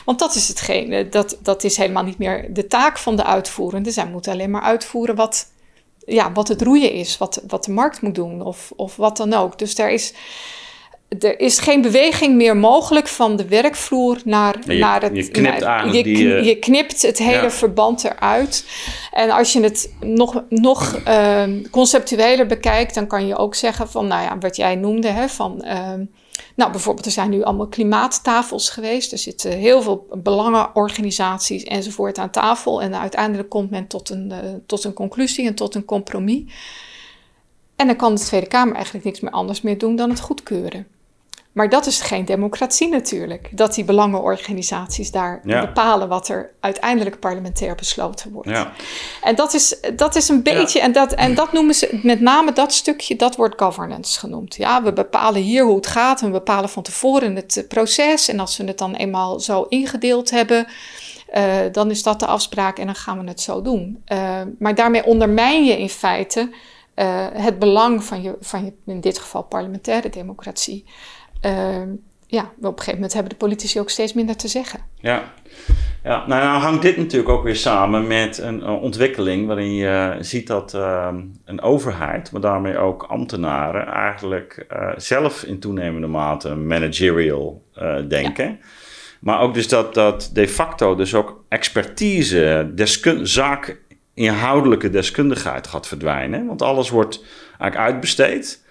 Want 0.04 0.18
dat 0.18 0.34
is 0.34 0.48
hetgene, 0.48 1.08
dat, 1.08 1.38
dat 1.42 1.64
is 1.64 1.76
helemaal 1.76 2.04
niet 2.04 2.18
meer 2.18 2.54
de 2.54 2.66
taak 2.66 2.98
van 2.98 3.16
de 3.16 3.24
uitvoerende. 3.24 3.90
Zij 3.90 4.06
moeten 4.06 4.32
alleen 4.32 4.50
maar 4.50 4.62
uitvoeren 4.62 5.14
wat 5.14 5.50
ja, 6.06 6.32
wat 6.32 6.48
het 6.48 6.62
roeien 6.62 6.92
is, 6.92 7.18
wat, 7.18 7.42
wat 7.46 7.64
de 7.64 7.72
markt 7.72 8.00
moet 8.00 8.14
doen 8.14 8.42
of, 8.42 8.72
of 8.76 8.96
wat 8.96 9.16
dan 9.16 9.32
ook. 9.32 9.58
Dus 9.58 9.78
er 9.78 9.90
is, 9.90 10.14
er 11.20 11.40
is 11.40 11.58
geen 11.58 11.82
beweging 11.82 12.34
meer 12.34 12.56
mogelijk 12.56 13.08
van 13.08 13.36
de 13.36 13.48
werkvloer 13.48 14.20
naar, 14.24 14.56
je, 14.66 14.78
naar 14.78 15.02
het. 15.02 15.16
Je 15.16 15.28
knipt, 15.28 15.60
naar, 15.60 15.94
je, 15.94 16.02
die, 16.02 16.24
uh, 16.24 16.44
je 16.44 16.58
knipt 16.58 17.02
het 17.02 17.18
hele 17.18 17.42
ja. 17.42 17.50
verband 17.50 18.04
eruit. 18.04 18.66
En 19.12 19.30
als 19.30 19.52
je 19.52 19.60
het 19.60 19.94
nog, 20.00 20.42
nog 20.48 21.00
uh, 21.08 21.44
conceptueler 21.70 22.46
bekijkt, 22.46 22.94
dan 22.94 23.06
kan 23.06 23.26
je 23.26 23.36
ook 23.36 23.54
zeggen 23.54 23.88
van, 23.88 24.06
nou 24.06 24.22
ja, 24.22 24.38
wat 24.38 24.56
jij 24.56 24.74
noemde, 24.74 25.08
hè, 25.08 25.28
van. 25.28 25.64
Uh, 25.64 25.92
nou, 26.54 26.70
bijvoorbeeld, 26.70 27.06
er 27.06 27.12
zijn 27.12 27.30
nu 27.30 27.42
allemaal 27.42 27.66
klimaattafels 27.66 28.70
geweest. 28.70 29.12
Er 29.12 29.18
zitten 29.18 29.50
heel 29.50 29.82
veel 29.82 30.06
belangenorganisaties 30.22 31.62
enzovoort 31.62 32.18
aan 32.18 32.30
tafel. 32.30 32.82
En 32.82 32.94
uiteindelijk 32.94 33.48
komt 33.48 33.70
men 33.70 33.86
tot 33.86 34.10
een, 34.10 34.30
uh, 34.30 34.38
tot 34.66 34.84
een 34.84 34.92
conclusie 34.92 35.46
en 35.46 35.54
tot 35.54 35.74
een 35.74 35.84
compromis. 35.84 36.42
En 37.76 37.86
dan 37.86 37.96
kan 37.96 38.14
de 38.14 38.20
Tweede 38.20 38.46
Kamer 38.46 38.74
eigenlijk 38.74 39.04
niks 39.04 39.20
meer 39.20 39.32
anders 39.32 39.60
meer 39.60 39.78
doen 39.78 39.96
dan 39.96 40.10
het 40.10 40.20
goedkeuren. 40.20 40.86
Maar 41.52 41.68
dat 41.68 41.86
is 41.86 42.00
geen 42.00 42.24
democratie 42.24 42.88
natuurlijk. 42.88 43.48
Dat 43.50 43.74
die 43.74 43.84
belangenorganisaties 43.84 45.10
daar 45.10 45.40
ja. 45.44 45.60
bepalen 45.60 46.08
wat 46.08 46.28
er 46.28 46.50
uiteindelijk 46.60 47.18
parlementair 47.18 47.74
besloten 47.74 48.32
wordt. 48.32 48.48
Ja. 48.48 48.72
En 49.22 49.34
dat 49.34 49.54
is, 49.54 49.80
dat 49.96 50.16
is 50.16 50.28
een 50.28 50.42
beetje, 50.42 50.78
ja. 50.78 50.84
en, 50.84 50.92
dat, 50.92 51.12
en 51.12 51.34
dat 51.34 51.52
noemen 51.52 51.74
ze 51.74 52.00
met 52.02 52.20
name 52.20 52.52
dat 52.52 52.72
stukje, 52.72 53.16
dat 53.16 53.36
wordt 53.36 53.60
governance 53.62 54.18
genoemd. 54.18 54.54
Ja, 54.54 54.82
we 54.82 54.92
bepalen 54.92 55.42
hier 55.42 55.64
hoe 55.64 55.76
het 55.76 55.86
gaat 55.86 56.20
en 56.20 56.26
we 56.26 56.32
bepalen 56.32 56.68
van 56.68 56.82
tevoren 56.82 57.36
het 57.36 57.64
proces. 57.68 58.28
En 58.28 58.40
als 58.40 58.56
we 58.56 58.64
het 58.64 58.78
dan 58.78 58.94
eenmaal 58.94 59.40
zo 59.40 59.66
ingedeeld 59.68 60.30
hebben, 60.30 60.66
uh, 61.34 61.54
dan 61.72 61.90
is 61.90 62.02
dat 62.02 62.20
de 62.20 62.26
afspraak 62.26 62.78
en 62.78 62.86
dan 62.86 62.94
gaan 62.94 63.20
we 63.20 63.28
het 63.28 63.40
zo 63.40 63.62
doen. 63.62 64.02
Uh, 64.12 64.40
maar 64.58 64.74
daarmee 64.74 65.04
ondermijn 65.04 65.64
je 65.64 65.78
in 65.78 65.88
feite 65.88 66.50
uh, 66.96 67.26
het 67.32 67.58
belang 67.58 68.04
van 68.04 68.22
je, 68.22 68.36
van 68.40 68.64
je, 68.64 68.72
in 68.86 69.00
dit 69.00 69.18
geval 69.18 69.42
parlementaire 69.42 70.08
democratie. 70.08 70.84
Uh, 71.46 71.82
ja, 72.26 72.42
op 72.42 72.64
een 72.64 72.72
gegeven 72.78 72.94
moment 72.94 73.12
hebben 73.12 73.32
de 73.32 73.38
politici 73.38 73.80
ook 73.80 73.90
steeds 73.90 74.12
minder 74.12 74.36
te 74.36 74.48
zeggen. 74.48 74.80
Ja, 74.96 75.32
ja 76.02 76.26
nou, 76.26 76.42
nou 76.42 76.60
hangt 76.60 76.82
dit 76.82 76.96
natuurlijk 76.96 77.30
ook 77.30 77.42
weer 77.42 77.56
samen 77.56 78.06
met 78.06 78.38
een, 78.38 78.64
ontwikkeling 78.66 79.46
waarin 79.46 79.74
je 79.74 80.16
ziet 80.20 80.46
dat 80.46 80.74
ehm, 80.74 81.20
een 81.44 81.60
overheid, 81.60 82.32
maar 82.32 82.40
daarmee 82.40 82.78
ook 82.78 83.02
ambtenaren, 83.02 83.86
eigenlijk 83.86 84.66
uh, 84.72 84.88
zelf 84.96 85.42
in 85.42 85.58
toenemende 85.58 86.06
mate 86.06 86.54
managerial 86.54 87.62
uh, 87.78 87.96
denken. 88.08 88.60
Maar 89.20 89.40
ook 89.40 89.54
dus 89.54 89.68
dat, 89.68 89.94
dat 89.94 90.30
de 90.32 90.48
facto 90.48 90.94
dus 90.94 91.14
ook 91.14 91.44
expertise, 91.48 92.70
deskun 92.74 93.26
zaak 93.26 93.80
inhoudelijke 94.14 94.90
deskundigheid 94.90 95.66
gaat 95.66 95.88
verdwijnen. 95.88 96.46
Want 96.46 96.62
alles 96.62 96.90
wordt 96.90 97.24
eigenlijk 97.58 97.92
uitbesteed. 97.92 98.61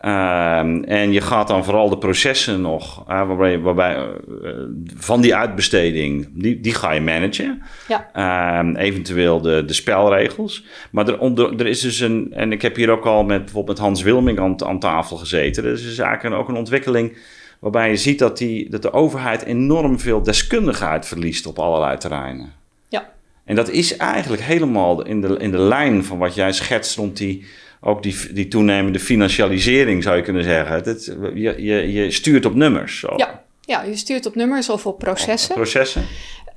Ehm, 0.00 0.82
en 0.82 1.12
je 1.12 1.20
gaat 1.20 1.48
dan 1.48 1.64
vooral 1.64 1.88
de 1.88 1.98
processen 1.98 2.60
nog, 2.60 3.04
waarbij, 3.06 3.60
waarbij 3.60 3.96
uh, 3.96 4.50
van 4.96 5.20
die 5.20 5.34
uitbesteding, 5.34 6.28
die, 6.32 6.60
die 6.60 6.74
ga 6.74 6.92
je 6.92 7.00
managen. 7.00 7.62
Ja. 7.88 8.10
Ehm, 8.12 8.76
eventueel 8.76 9.40
de, 9.40 9.64
de 9.66 9.72
spelregels. 9.72 10.64
Maar 10.90 11.08
er, 11.08 11.58
er 11.58 11.66
is 11.66 11.80
dus 11.80 12.00
een, 12.00 12.32
en 12.32 12.52
ik 12.52 12.62
heb 12.62 12.76
hier 12.76 12.90
ook 12.90 13.04
al 13.04 13.24
met 13.24 13.44
bijvoorbeeld 13.44 13.76
met 13.78 13.86
Hans 13.86 14.02
Wilming 14.02 14.40
aan, 14.40 14.64
aan 14.64 14.78
tafel 14.78 15.16
gezeten. 15.16 15.64
Er 15.64 15.72
is 15.72 15.82
dus 15.82 15.98
eigenlijk 15.98 16.36
ook 16.36 16.48
een 16.48 16.56
ontwikkeling 16.56 17.16
waarbij 17.58 17.90
je 17.90 17.96
ziet 17.96 18.18
dat, 18.18 18.38
die, 18.38 18.70
dat 18.70 18.82
de 18.82 18.92
overheid 18.92 19.42
enorm 19.42 19.98
veel 19.98 20.22
deskundigheid 20.22 21.06
verliest 21.06 21.46
op 21.46 21.58
allerlei 21.58 21.96
terreinen. 21.96 22.52
Ja. 22.88 23.12
En 23.44 23.54
dat 23.54 23.70
is 23.70 23.96
eigenlijk 23.96 24.42
helemaal 24.42 25.04
in 25.04 25.20
de, 25.20 25.36
in 25.38 25.50
de 25.50 25.58
lijn 25.58 26.04
van 26.04 26.18
wat 26.18 26.34
jij 26.34 26.52
schetst 26.52 26.96
rond 26.96 27.16
die 27.16 27.46
ook 27.80 28.02
die, 28.02 28.32
die 28.32 28.48
toenemende 28.48 28.98
financialisering, 28.98 30.02
zou 30.02 30.16
je 30.16 30.22
kunnen 30.22 30.44
zeggen. 30.44 30.74
Het, 30.74 31.16
je, 31.34 31.54
je, 31.62 31.92
je 31.92 32.10
stuurt 32.10 32.46
op 32.46 32.54
nummers. 32.54 33.04
Ja, 33.16 33.44
ja, 33.60 33.82
je 33.82 33.96
stuurt 33.96 34.26
op 34.26 34.34
nummers 34.34 34.68
of 34.68 34.86
op 34.86 34.98
processen. 34.98 35.54
processen. 35.54 36.02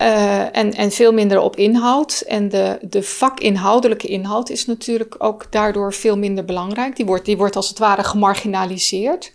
Uh, 0.01 0.57
en, 0.57 0.73
en 0.73 0.91
veel 0.91 1.13
minder 1.13 1.39
op 1.39 1.55
inhoud. 1.55 2.23
En 2.27 2.49
de, 2.49 2.77
de 2.81 3.03
vakinhoudelijke 3.03 4.07
inhoud 4.07 4.49
is 4.49 4.65
natuurlijk 4.65 5.15
ook 5.17 5.51
daardoor 5.51 5.93
veel 5.93 6.17
minder 6.17 6.45
belangrijk. 6.45 6.95
Die 6.95 7.05
wordt, 7.05 7.25
die 7.25 7.37
wordt 7.37 7.55
als 7.55 7.69
het 7.69 7.79
ware 7.79 8.03
gemarginaliseerd. 8.03 9.33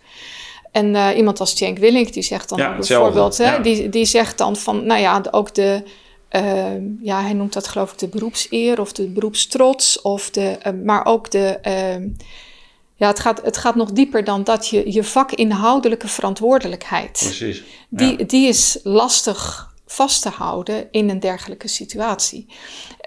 En 0.71 0.93
uh, 0.93 1.07
iemand 1.15 1.39
als 1.39 1.57
Cenk 1.57 1.77
Willink, 1.77 2.13
die 2.13 2.23
zegt 2.23 2.49
dan 2.49 2.57
ja, 2.57 2.75
bijvoorbeeld, 2.75 3.37
hè, 3.37 3.61
die, 3.61 3.89
die 3.89 4.05
zegt 4.05 4.37
dan 4.37 4.55
van, 4.55 4.85
nou 4.85 5.01
ja, 5.01 5.21
ook 5.31 5.55
de, 5.55 5.83
Ehm, 6.29 6.83
ja, 7.01 7.21
hij 7.21 7.33
noemt 7.33 7.53
dat 7.53 7.67
geloof 7.67 7.91
ik 7.91 7.97
de 7.97 8.07
beroepseer 8.07 8.79
of 8.79 8.91
de 8.91 9.07
beroepstrots. 9.07 10.01
Of 10.01 10.29
de, 10.29 10.57
ehm, 10.61 10.83
maar 10.83 11.05
ook 11.05 11.31
de. 11.31 11.57
Ehm, 11.61 12.09
ja, 12.95 13.07
het 13.07 13.19
gaat, 13.19 13.41
het 13.41 13.57
gaat 13.57 13.75
nog 13.75 13.91
dieper 13.91 14.23
dan 14.23 14.43
dat 14.43 14.67
je 14.67 14.93
je 14.93 15.03
vakinhoudelijke 15.03 16.07
verantwoordelijkheid. 16.07 17.11
Precies. 17.11 17.63
Die, 17.89 18.25
die 18.25 18.47
is 18.47 18.79
lastig 18.83 19.69
vast 19.85 20.21
te 20.21 20.29
houden 20.29 20.87
in 20.91 21.09
een 21.09 21.19
dergelijke 21.19 21.67
situatie. 21.67 22.45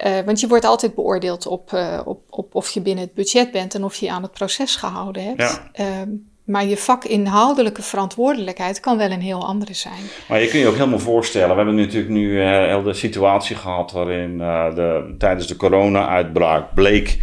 Uh, 0.05 0.19
want 0.19 0.39
je 0.39 0.47
wordt 0.47 0.65
altijd 0.65 0.95
beoordeeld 0.95 1.47
op, 1.47 1.71
uh, 1.71 2.01
op, 2.05 2.21
op 2.29 2.55
of 2.55 2.69
je 2.69 2.81
binnen 2.81 3.03
het 3.03 3.13
budget 3.13 3.51
bent 3.51 3.75
en 3.75 3.83
of 3.83 3.95
je 3.95 4.05
je 4.05 4.11
aan 4.11 4.21
het 4.21 4.31
proces 4.31 4.75
gehouden 4.75 5.23
hebt. 5.23 5.61
Ja. 5.73 6.07
Maar 6.43 6.65
je 6.65 6.77
vakinhoudelijke 6.77 7.81
verantwoordelijkheid 7.81 8.79
kan 8.79 8.97
wel 8.97 9.11
een 9.11 9.21
heel 9.21 9.45
andere 9.45 9.73
zijn. 9.73 10.03
Maar 10.27 10.41
je 10.41 10.47
kunt 10.47 10.61
je 10.61 10.67
ook 10.67 10.75
helemaal 10.75 10.99
voorstellen. 10.99 11.49
We 11.49 11.55
hebben 11.55 11.75
natuurlijk 11.75 12.09
nu 12.09 12.41
uh, 12.41 12.83
de 12.83 12.93
situatie 12.93 13.55
gehad 13.55 13.91
waarin 13.91 14.31
uh, 14.39 14.75
de, 14.75 15.15
tijdens 15.17 15.47
de 15.47 15.55
corona-uitbraak 15.55 16.73
bleek 16.73 17.17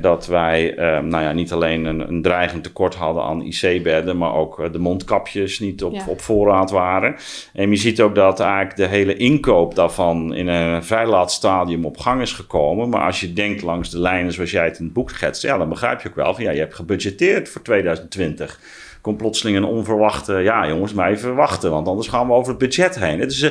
dat 0.00 0.26
wij 0.26 0.72
uh, 0.72 0.78
nou 0.98 1.22
ja, 1.22 1.32
niet 1.32 1.52
alleen 1.52 1.84
een, 1.84 2.08
een 2.08 2.22
dreigend 2.22 2.62
tekort 2.62 2.94
hadden 2.94 3.22
aan 3.22 3.42
IC-bedden, 3.42 4.18
maar 4.18 4.34
ook 4.34 4.58
uh, 4.58 4.72
de 4.72 4.78
mondkapjes 4.78 5.58
niet 5.58 5.84
op, 5.84 6.02
op 6.06 6.20
voorraad 6.20 6.70
waren. 6.70 7.16
En 7.52 7.70
je 7.70 7.76
ziet 7.76 8.00
ook 8.00 8.14
dat 8.14 8.40
eigenlijk 8.40 8.76
de 8.76 8.86
hele 8.86 9.16
inkoop 9.16 9.74
daarvan 9.74 10.34
in 10.34 10.46
een 10.46 10.84
vrij 10.84 11.06
laat 11.06 11.32
stadium 11.32 11.84
op 11.84 11.98
gang 11.98 12.20
is 12.20 12.32
gekomen. 12.32 12.88
Maar 12.88 13.04
als 13.04 13.20
je 13.20 13.32
denkt 13.32 13.62
langs 13.62 13.90
de 13.90 13.98
lijnen 13.98 14.32
zoals 14.32 14.50
jij 14.50 14.64
het 14.64 14.78
in 14.78 14.84
het 14.84 14.94
boek 14.94 15.10
schetst, 15.10 15.42
ja, 15.42 15.58
dan 15.58 15.68
begrijp 15.68 16.00
je 16.00 16.08
ook 16.08 16.14
wel 16.14 16.34
van 16.34 16.44
ja, 16.44 16.50
je 16.50 16.58
hebt 16.58 16.74
gebudgeteerd 16.74 17.48
voor 17.48 17.62
2020 17.62 18.60
komt 19.00 19.16
plotseling 19.16 19.56
een 19.56 19.64
onverwachte, 19.64 20.32
ja 20.32 20.68
jongens, 20.68 20.92
maar 20.92 21.10
even 21.10 21.34
wachten, 21.34 21.70
want 21.70 21.88
anders 21.88 22.08
gaan 22.08 22.26
we 22.26 22.32
over 22.32 22.48
het 22.48 22.58
budget 22.58 22.98
heen. 22.98 23.20
Het 23.20 23.30
is, 23.30 23.42
uh, 23.42 23.50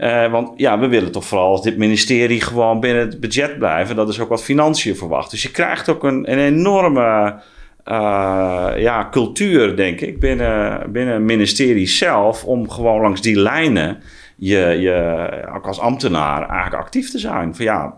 uh, 0.00 0.30
want 0.30 0.52
ja, 0.56 0.78
we 0.78 0.88
willen 0.88 1.12
toch 1.12 1.24
vooral 1.24 1.50
als 1.50 1.62
dit 1.62 1.76
ministerie 1.76 2.40
gewoon 2.40 2.80
binnen 2.80 3.02
het 3.02 3.20
budget 3.20 3.58
blijven. 3.58 3.96
Dat 3.96 4.08
is 4.08 4.20
ook 4.20 4.28
wat 4.28 4.44
financiën 4.44 4.96
verwacht. 4.96 5.30
Dus 5.30 5.42
je 5.42 5.50
krijgt 5.50 5.88
ook 5.88 6.04
een, 6.04 6.32
een 6.32 6.38
enorme 6.38 7.40
uh, 7.84 8.70
ja, 8.76 9.08
cultuur, 9.10 9.76
denk 9.76 10.00
ik, 10.00 10.20
binnen, 10.20 10.92
binnen 10.92 11.14
het 11.14 11.22
ministerie 11.22 11.86
zelf. 11.86 12.44
Om 12.44 12.70
gewoon 12.70 13.00
langs 13.00 13.20
die 13.20 13.36
lijnen 13.36 14.02
je, 14.36 14.58
je 14.58 15.28
ook 15.54 15.66
als 15.66 15.80
ambtenaar 15.80 16.48
eigenlijk 16.48 16.82
actief 16.82 17.10
te 17.10 17.18
zijn. 17.18 17.54
Van 17.54 17.64
ja, 17.64 17.94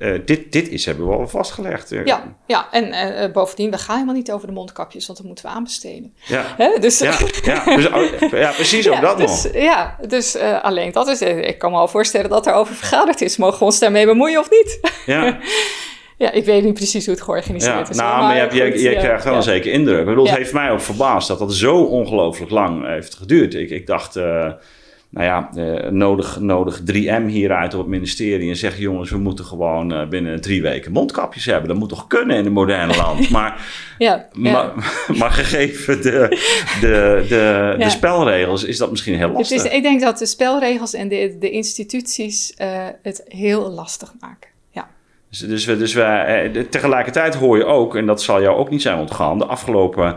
uh, 0.00 0.18
dit, 0.24 0.52
dit 0.52 0.68
is, 0.68 0.84
hebben 0.84 1.06
we 1.06 1.14
al 1.14 1.28
vastgelegd. 1.28 1.90
Ja, 1.90 2.36
ja. 2.46 2.68
en 2.70 2.86
uh, 2.86 3.32
bovendien, 3.32 3.70
we 3.70 3.78
gaan 3.78 3.94
helemaal 3.94 4.14
niet 4.14 4.32
over 4.32 4.46
de 4.46 4.52
mondkapjes, 4.52 5.06
want 5.06 5.18
dat 5.18 5.26
moeten 5.26 5.44
we 5.44 5.50
aanbesteden. 5.50 6.14
Ja, 6.26 6.44
Hè? 6.56 6.78
Dus, 6.78 6.98
ja, 6.98 7.18
ja, 7.42 7.76
dus, 7.76 7.88
ja 8.30 8.50
precies, 8.52 8.88
ook 8.90 9.00
dat 9.00 9.18
dus, 9.18 9.42
nog. 9.42 9.54
Ja, 9.54 9.96
dus 10.08 10.36
uh, 10.36 10.62
alleen 10.62 10.92
dat 10.92 11.08
is, 11.08 11.22
ik 11.22 11.58
kan 11.58 11.70
me 11.70 11.76
al 11.76 11.88
voorstellen 11.88 12.30
dat 12.30 12.46
er 12.46 12.52
over 12.52 12.74
vergaderd 12.74 13.20
is. 13.20 13.36
Mogen 13.36 13.58
we 13.58 13.64
ons 13.64 13.78
daarmee 13.78 14.06
bemoeien 14.06 14.40
of 14.40 14.50
niet? 14.50 14.80
Ja. 15.06 15.38
Ja, 16.16 16.30
ik 16.30 16.44
weet 16.44 16.64
niet 16.64 16.74
precies 16.74 17.06
hoe 17.06 17.14
het 17.14 17.22
georganiseerd 17.22 17.88
is. 17.88 17.96
Nou, 17.96 18.22
maar, 18.22 18.54
je, 18.54 18.64
je, 18.64 18.82
je 18.82 18.96
krijgt 18.96 19.24
wel 19.24 19.34
een 19.34 19.42
zeker 19.42 19.72
indruk. 19.72 19.98
Ik 19.98 20.04
bedoel, 20.04 20.26
het 20.26 20.36
heeft 20.36 20.52
mij 20.52 20.70
ook 20.70 20.80
verbaasd 20.80 21.28
dat 21.28 21.38
dat 21.38 21.54
zo 21.54 21.76
ongelooflijk 21.82 22.50
lang 22.50 22.86
heeft 22.86 23.14
geduurd. 23.14 23.54
Ik, 23.54 23.70
ik 23.70 23.86
dacht, 23.86 24.16
nou 25.10 25.26
ja, 25.26 25.50
uh, 25.54 25.90
nodig, 25.90 26.40
nodig 26.40 26.80
3M 26.80 27.26
hieruit 27.26 27.74
op 27.74 27.80
het 27.80 27.88
ministerie 27.88 28.48
en 28.48 28.56
zeggen: 28.56 28.82
jongens, 28.82 29.10
we 29.10 29.18
moeten 29.18 29.44
gewoon 29.44 29.92
uh, 29.92 30.08
binnen 30.08 30.40
drie 30.40 30.62
weken 30.62 30.92
mondkapjes 30.92 31.44
hebben. 31.44 31.68
Dat 31.68 31.78
moet 31.78 31.88
toch 31.88 32.06
kunnen 32.06 32.36
in 32.36 32.46
een 32.46 32.52
moderne 32.52 32.96
land? 32.96 33.30
Maar, 33.30 33.66
ja, 33.98 34.28
maar, 34.32 34.72
maar, 35.18 35.30
gegeven 35.30 36.02
de, 36.02 36.28
de, 36.80 37.24
de, 37.28 37.74
de 37.78 37.90
spelregels 37.90 38.64
is 38.64 38.78
dat 38.78 38.90
misschien 38.90 39.16
heel 39.16 39.30
lastig. 39.30 39.64
Is, 39.64 39.72
ik 39.72 39.82
denk 39.82 40.00
dat 40.00 40.18
de 40.18 40.26
spelregels 40.26 40.94
en 40.94 41.08
de, 41.08 41.36
de 41.38 41.50
instituties 41.50 42.54
uh, 42.58 42.86
het 43.02 43.24
heel 43.28 43.70
lastig 43.70 44.12
maken. 44.20 44.50
Ja. 44.70 44.88
Dus, 45.30 45.38
dus, 45.38 45.64
we, 45.64 45.76
dus 45.76 45.94
we, 45.94 46.66
tegelijkertijd 46.70 47.34
hoor 47.34 47.56
je 47.56 47.64
ook, 47.64 47.96
en 47.96 48.06
dat 48.06 48.22
zal 48.22 48.42
jou 48.42 48.56
ook 48.56 48.70
niet 48.70 48.82
zijn 48.82 48.98
ontgaan, 48.98 49.38
de 49.38 49.46
afgelopen 49.46 50.16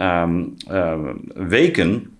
um, 0.00 0.54
weken 1.34 2.15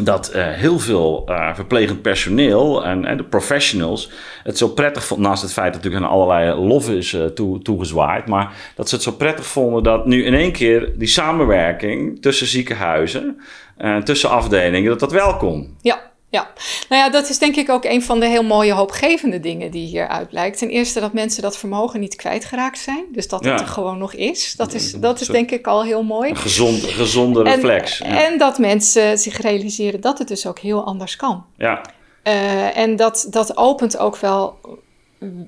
dat 0.00 0.32
uh, 0.34 0.48
heel 0.48 0.78
veel 0.78 1.26
uh, 1.28 1.54
verplegend 1.54 2.02
personeel 2.02 2.84
en, 2.84 3.16
de 3.16 3.24
professionals 3.24 4.10
het 4.42 4.58
zo 4.58 4.68
prettig 4.68 5.04
vonden, 5.04 5.28
naast 5.28 5.42
het 5.42 5.52
feit 5.52 5.72
dat 5.72 5.82
natuurlijk 5.82 6.04
aan 6.04 6.18
allerlei 6.18 6.60
lof 6.60 6.90
is 6.90 7.12
uh, 7.12 7.24
toe, 7.24 7.62
toegezwaaid, 7.62 8.26
maar 8.26 8.52
dat 8.74 8.88
ze 8.88 8.94
het 8.94 9.04
zo 9.04 9.12
prettig 9.12 9.46
vonden 9.46 9.82
dat 9.82 10.06
nu 10.06 10.24
in 10.24 10.34
één 10.34 10.52
keer 10.52 10.92
die 10.96 11.08
samenwerking 11.08 12.22
tussen 12.22 12.46
ziekenhuizen 12.46 13.40
en 13.76 14.04
tussen 14.04 14.30
afdelingen, 14.30 14.90
dat 14.90 15.00
dat 15.00 15.12
wel 15.12 15.36
kon. 15.36 15.76
Ja, 15.80 16.12
ja, 16.34 16.50
nou 16.88 17.02
ja, 17.02 17.10
dat 17.10 17.28
is 17.28 17.38
denk 17.38 17.56
ik 17.56 17.68
ook 17.68 17.84
een 17.84 18.02
van 18.02 18.20
de 18.20 18.26
heel 18.26 18.42
mooie 18.42 18.72
hoopgevende 18.72 19.40
dingen 19.40 19.70
die 19.70 19.86
hieruit 19.86 20.28
blijkt. 20.28 20.58
Ten 20.58 20.68
eerste 20.68 21.00
dat 21.00 21.12
mensen 21.12 21.42
dat 21.42 21.56
vermogen 21.56 22.00
niet 22.00 22.16
kwijtgeraakt 22.16 22.78
zijn. 22.78 23.04
Dus 23.12 23.28
dat 23.28 23.44
het 23.44 23.60
er 23.60 23.66
gewoon 23.66 23.98
nog 23.98 24.14
is. 24.14 24.54
Dat 24.56 24.74
is, 24.74 24.92
dat 24.92 25.20
is 25.20 25.26
denk 25.26 25.50
ik 25.50 25.66
al 25.66 25.84
heel 25.84 26.02
mooi. 26.02 26.30
Een 26.30 26.36
gezond, 26.36 26.82
gezonde 26.82 27.42
reflex. 27.42 28.00
En, 28.00 28.16
en 28.16 28.38
dat 28.38 28.58
mensen 28.58 29.18
zich 29.18 29.40
realiseren 29.40 30.00
dat 30.00 30.18
het 30.18 30.28
dus 30.28 30.46
ook 30.46 30.58
heel 30.58 30.84
anders 30.84 31.16
kan. 31.16 31.44
Ja. 31.56 31.80
Uh, 32.24 32.76
en 32.76 32.96
dat, 32.96 33.26
dat 33.30 33.56
opent 33.56 33.98
ook 33.98 34.16
wel, 34.16 34.58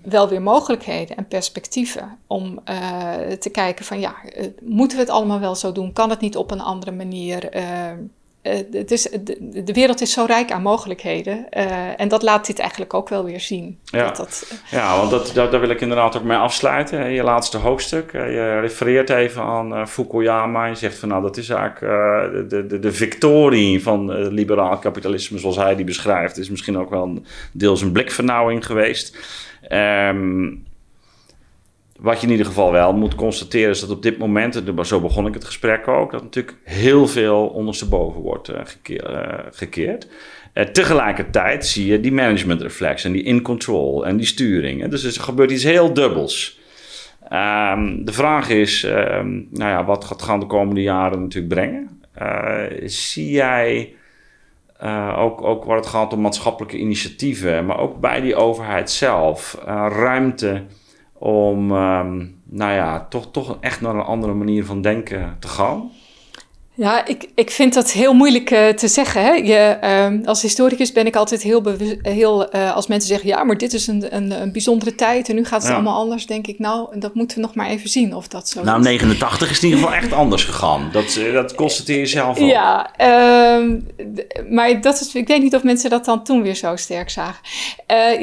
wel 0.02 0.28
weer 0.28 0.42
mogelijkheden 0.42 1.16
en 1.16 1.28
perspectieven 1.28 2.18
om 2.26 2.60
uh, 2.70 3.32
te 3.38 3.50
kijken 3.50 3.84
van 3.84 4.00
ja, 4.00 4.14
uh, 4.36 4.46
moeten 4.62 4.96
we 4.96 5.02
het 5.02 5.12
allemaal 5.12 5.40
wel 5.40 5.54
zo 5.54 5.72
doen? 5.72 5.92
Kan 5.92 6.10
het 6.10 6.20
niet 6.20 6.36
op 6.36 6.50
een 6.50 6.60
andere 6.60 6.92
manier? 6.92 7.48
Uh, 8.46 8.54
het 8.70 8.90
is, 8.90 9.02
de, 9.02 9.62
de, 9.64 9.72
wereld 9.72 10.00
is 10.00 10.12
zo 10.12 10.24
rijk 10.24 10.50
aan 10.50 10.62
mogelijkheden. 10.62 11.46
Uh, 11.56 12.00
en 12.00 12.08
dat 12.08 12.22
laat 12.22 12.46
dit 12.46 12.58
eigenlijk 12.58 12.94
ook 12.94 13.08
wel 13.08 13.24
weer 13.24 13.40
zien. 13.40 13.78
Ja, 13.84 14.06
dat 14.06 14.16
dat, 14.16 14.50
uh... 14.52 14.72
ja 14.72 14.96
want 14.96 15.10
dat, 15.10 15.30
daar, 15.34 15.50
daar, 15.50 15.60
wil 15.60 15.70
ik 15.70 15.80
inderdaad 15.80 16.16
ook 16.16 16.22
mee 16.22 16.36
afsluiten. 16.36 17.10
Je 17.10 17.22
laatste 17.22 17.56
hoofdstuk. 17.56 18.12
je 18.12 18.58
refereert 18.60 19.10
even 19.10 19.42
aan 19.42 19.88
Fukuyama. 19.88 20.66
Je 20.66 20.74
zegt 20.74 20.98
van 20.98 21.08
nou, 21.08 21.22
dat 21.22 21.36
is 21.36 21.48
eigenlijk 21.48 21.80
de, 22.50 22.66
de, 22.66 22.78
de 22.78 22.92
victorie 22.92 23.82
van 23.82 24.28
liberaal 24.28 24.78
kapitalisme 24.78 25.38
zoals 25.38 25.56
hij 25.56 25.76
die 25.76 25.84
beschrijft. 25.84 26.38
Is 26.38 26.50
misschien 26.50 26.78
ook 26.78 26.90
wel 26.90 27.18
deels 27.52 27.82
een 27.82 27.92
blikvernauwing 27.92 28.66
geweest. 28.66 29.16
Um, 29.72 30.65
wat 31.98 32.20
je 32.20 32.26
in 32.26 32.32
ieder 32.32 32.46
geval 32.46 32.72
wel 32.72 32.92
moet 32.92 33.14
constateren 33.14 33.70
is 33.70 33.80
dat 33.80 33.90
op 33.90 34.02
dit 34.02 34.18
moment, 34.18 34.56
en 34.56 34.86
zo 34.86 35.00
begon 35.00 35.26
ik 35.26 35.34
het 35.34 35.44
gesprek 35.44 35.88
ook, 35.88 36.12
dat 36.12 36.22
natuurlijk 36.22 36.56
heel 36.62 37.06
veel 37.06 37.46
ondersteboven 37.46 38.20
wordt 38.20 38.48
uh, 38.48 38.56
gekeerd. 39.50 40.08
Uh, 40.54 40.64
tegelijkertijd 40.64 41.66
zie 41.66 41.86
je 41.86 42.00
die 42.00 42.12
management 42.12 42.62
reflex 42.62 43.04
en 43.04 43.12
die 43.12 43.22
in 43.22 43.42
control 43.42 44.06
en 44.06 44.16
die 44.16 44.26
sturing. 44.26 44.88
Dus 44.88 45.16
er 45.16 45.22
gebeurt 45.22 45.50
iets 45.50 45.64
heel 45.64 45.92
dubbels. 45.92 46.60
Um, 47.32 48.04
de 48.04 48.12
vraag 48.12 48.48
is, 48.48 48.82
um, 48.84 49.48
nou 49.50 49.70
ja, 49.70 49.84
wat 49.84 50.04
gaat 50.04 50.22
gaan 50.22 50.40
de 50.40 50.46
komende 50.46 50.82
jaren 50.82 51.20
natuurlijk 51.20 51.54
brengen? 51.54 52.00
Zie 52.84 53.30
jij 53.30 53.94
ook, 55.16 55.42
ook 55.42 55.64
waar 55.64 55.76
het 55.76 55.86
gaat 55.86 56.12
om 56.12 56.20
maatschappelijke 56.20 56.78
initiatieven, 56.78 57.66
maar 57.66 57.78
ook 57.78 58.00
bij 58.00 58.20
die 58.20 58.34
overheid 58.34 58.90
zelf, 58.90 59.58
ruimte 59.88 60.62
om, 61.18 61.72
ehm, 61.72 62.26
nou 62.44 62.72
ja, 62.72 63.06
toch, 63.08 63.30
toch 63.30 63.56
echt 63.60 63.80
naar 63.80 63.94
een 63.94 64.00
andere 64.00 64.34
manier 64.34 64.64
van 64.64 64.80
denken 64.80 65.36
te 65.38 65.48
gaan? 65.48 65.90
Ja, 66.76 67.06
ik, 67.06 67.28
ik 67.34 67.50
vind 67.50 67.74
dat 67.74 67.90
heel 67.90 68.14
moeilijk 68.14 68.50
uh, 68.50 68.68
te 68.68 68.88
zeggen. 68.88 69.22
Hè? 69.22 69.30
Je, 69.30 69.78
uh, 70.20 70.28
als 70.28 70.42
historicus 70.42 70.92
ben 70.92 71.06
ik 71.06 71.16
altijd 71.16 71.42
heel, 71.42 71.62
heel 72.02 72.54
uh, 72.54 72.74
als 72.74 72.86
mensen 72.86 73.08
zeggen, 73.08 73.28
ja, 73.28 73.44
maar 73.44 73.58
dit 73.58 73.72
is 73.72 73.86
een, 73.86 74.16
een, 74.16 74.42
een 74.42 74.52
bijzondere 74.52 74.94
tijd 74.94 75.28
en 75.28 75.34
nu 75.34 75.44
gaat 75.44 75.62
het 75.62 75.72
allemaal 75.72 75.98
anders, 75.98 76.26
denk 76.26 76.46
ik, 76.46 76.58
nou, 76.58 76.98
dat 76.98 77.14
moeten 77.14 77.36
we 77.36 77.42
nog 77.42 77.54
maar 77.54 77.68
even 77.68 77.88
zien 77.88 78.14
of 78.14 78.28
dat 78.28 78.48
zo 78.48 78.62
nou, 78.62 78.78
is. 78.78 78.84
89 78.84 79.50
is 79.50 79.58
in 79.58 79.64
ieder 79.64 79.80
geval 79.80 79.94
echt 79.94 80.12
anders 80.12 80.44
gegaan. 80.44 80.88
Dat, 80.92 81.16
eh, 81.16 81.32
dat 81.32 81.54
constateer 81.54 81.98
je 81.98 82.06
zelf 82.06 82.38
ook. 82.38 82.48
Ja, 82.48 82.90
ehm, 82.96 83.80
maar 84.50 84.80
dat 84.80 85.00
is, 85.00 85.14
ik 85.14 85.28
weet 85.28 85.42
niet 85.42 85.54
of 85.54 85.62
mensen 85.62 85.90
dat 85.90 86.04
dan 86.04 86.24
toen 86.24 86.42
weer 86.42 86.54
zo 86.54 86.76
sterk 86.76 87.10
zagen. 87.10 87.40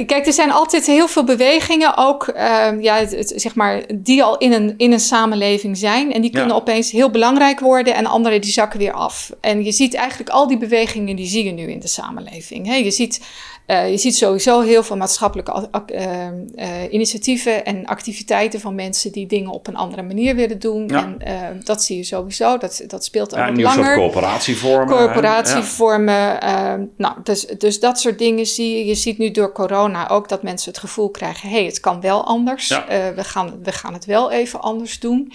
kijk, 0.05 0.25
er 0.25 0.33
zijn 0.33 0.51
altijd 0.51 0.85
heel 0.85 1.07
veel 1.07 1.23
bewegingen, 1.23 1.97
ook 1.97 2.27
ehm, 2.27 2.79
ja, 2.81 2.95
het, 2.95 3.33
zeg 3.35 3.55
maar, 3.55 3.81
die 3.95 4.23
al 4.23 4.37
in 4.37 4.53
een, 4.53 4.73
in 4.77 4.91
een 4.91 4.99
samenleving 4.99 5.77
zijn 5.77 6.13
en 6.13 6.21
die 6.21 6.31
kunnen 6.31 6.55
opeens 6.55 6.91
heel 6.91 7.09
belangrijk 7.09 7.59
worden 7.59 7.95
en 7.95 8.05
andere 8.05 8.41
die 8.43 8.51
zakken 8.51 8.79
weer 8.79 8.91
af. 8.91 9.31
En 9.41 9.63
je 9.63 9.71
ziet 9.71 9.93
eigenlijk 9.93 10.29
al 10.29 10.47
die 10.47 10.57
bewegingen, 10.57 11.15
die 11.15 11.27
zie 11.27 11.43
je 11.43 11.51
nu 11.51 11.71
in 11.71 11.79
de 11.79 11.87
samenleving. 11.87 12.83
je, 12.83 12.91
ziet, 12.91 13.21
uh, 13.67 13.89
je 13.89 13.97
ziet 13.97 14.15
sowieso 14.15 14.61
heel 14.61 14.83
veel 14.83 14.97
maatschappelijke 14.97 15.69
uh, 15.71 16.27
uh, 16.55 16.93
initiatieven 16.93 17.65
en 17.65 17.85
activiteiten 17.85 18.59
van 18.59 18.75
mensen 18.75 19.11
die 19.11 19.27
dingen 19.27 19.51
op 19.51 19.67
een 19.67 19.75
andere 19.75 20.01
manier 20.01 20.35
willen 20.35 20.59
doen. 20.59 20.89
En 20.89 21.61
dat 21.63 21.83
zie 21.83 21.97
je 21.97 22.03
sowieso, 22.03 22.57
dat, 22.57 22.83
dat 22.87 23.05
speelt 23.05 23.33
al 23.33 23.39
ja, 23.39 23.51
wat 23.51 23.61
langer. 23.61 23.83
Soort 23.83 23.95
coöperatievormen. 23.97 24.87
Coöperatievormen. 24.95 26.41
Ehm, 26.41 26.85
nou, 26.97 27.15
dus, 27.23 27.45
dus 27.45 27.79
dat 27.79 27.99
soort 27.99 28.17
dingen 28.17 28.45
zie 28.45 28.77
je. 28.77 28.85
Je 28.85 28.95
ziet 28.95 29.17
nu 29.17 29.31
door 29.31 29.51
corona 29.51 30.09
ook 30.09 30.29
dat 30.29 30.43
mensen 30.43 30.71
het 30.71 30.79
gevoel 30.79 31.09
krijgen, 31.09 31.49
hé, 31.49 31.55
hey, 31.55 31.65
het 31.65 31.79
kan 31.79 32.01
wel 32.01 32.25
anders. 32.25 32.67
we, 33.15 33.23
gaan, 33.23 33.63
we 33.63 33.71
gaan 33.71 33.93
het 33.93 34.05
wel 34.05 34.31
even 34.31 34.61
anders 34.61 34.99
doen. 34.99 35.33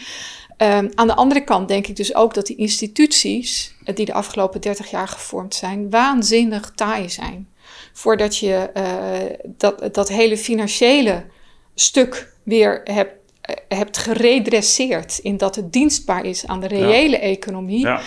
Um, 0.62 0.90
aan 0.94 1.06
de 1.06 1.14
andere 1.14 1.44
kant 1.44 1.68
denk 1.68 1.86
ik 1.86 1.96
dus 1.96 2.14
ook 2.14 2.34
dat 2.34 2.46
die 2.46 2.56
instituties, 2.56 3.74
eh, 3.84 3.94
die 3.94 4.04
de 4.04 4.12
afgelopen 4.12 4.60
30 4.60 4.90
jaar 4.90 5.08
gevormd 5.08 5.54
zijn, 5.54 5.90
waanzinnig 5.90 6.72
taai 6.74 7.08
zijn. 7.08 7.48
Voordat 7.92 8.36
je 8.36 8.70
uh, 8.76 8.82
dat, 9.56 9.94
dat 9.94 10.08
hele 10.08 10.36
financiële 10.36 11.24
stuk 11.74 12.32
weer 12.42 12.80
hebt, 12.84 13.12
uh, 13.50 13.78
hebt 13.78 13.98
geredresseerd 13.98 15.18
in 15.18 15.36
dat 15.36 15.56
het 15.56 15.72
dienstbaar 15.72 16.24
is 16.24 16.46
aan 16.46 16.60
de 16.60 16.66
reële 16.68 17.18
economie. 17.18 17.80
Ja. 17.80 18.00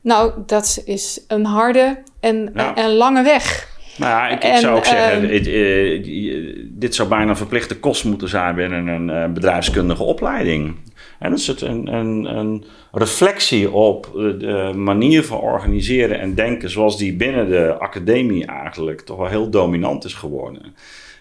Nou, 0.00 0.32
dat 0.46 0.82
is 0.84 1.24
een 1.28 1.44
harde 1.44 2.02
en, 2.20 2.50
ja. 2.54 2.74
en 2.74 2.92
lange 2.92 3.22
weg. 3.22 3.72
Nou 3.96 4.10
ja, 4.10 4.28
ik, 4.28 4.44
ik 4.44 4.56
zou 4.56 4.76
ook 4.76 4.84
zeggen, 4.84 5.48
uh, 5.48 6.66
dit 6.70 6.94
zou 6.94 7.08
bijna 7.08 7.30
een 7.30 7.36
verplichte 7.36 7.78
kost 7.78 8.04
moeten 8.04 8.28
zijn 8.28 8.54
binnen 8.54 8.86
een 8.86 9.32
bedrijfskundige 9.32 10.02
opleiding. 10.02 10.76
En 11.24 11.30
dat 11.30 11.38
is 11.38 11.60
een, 11.60 11.94
een, 11.94 12.36
een 12.36 12.64
reflectie 12.92 13.70
op 13.70 14.10
de 14.38 14.72
manier 14.74 15.24
van 15.24 15.38
organiseren 15.38 16.20
en 16.20 16.34
denken 16.34 16.70
zoals 16.70 16.98
die 16.98 17.16
binnen 17.16 17.48
de 17.48 17.74
academie 17.78 18.46
eigenlijk 18.46 19.00
toch 19.00 19.16
wel 19.16 19.26
heel 19.26 19.50
dominant 19.50 20.04
is 20.04 20.14
geworden. 20.14 20.74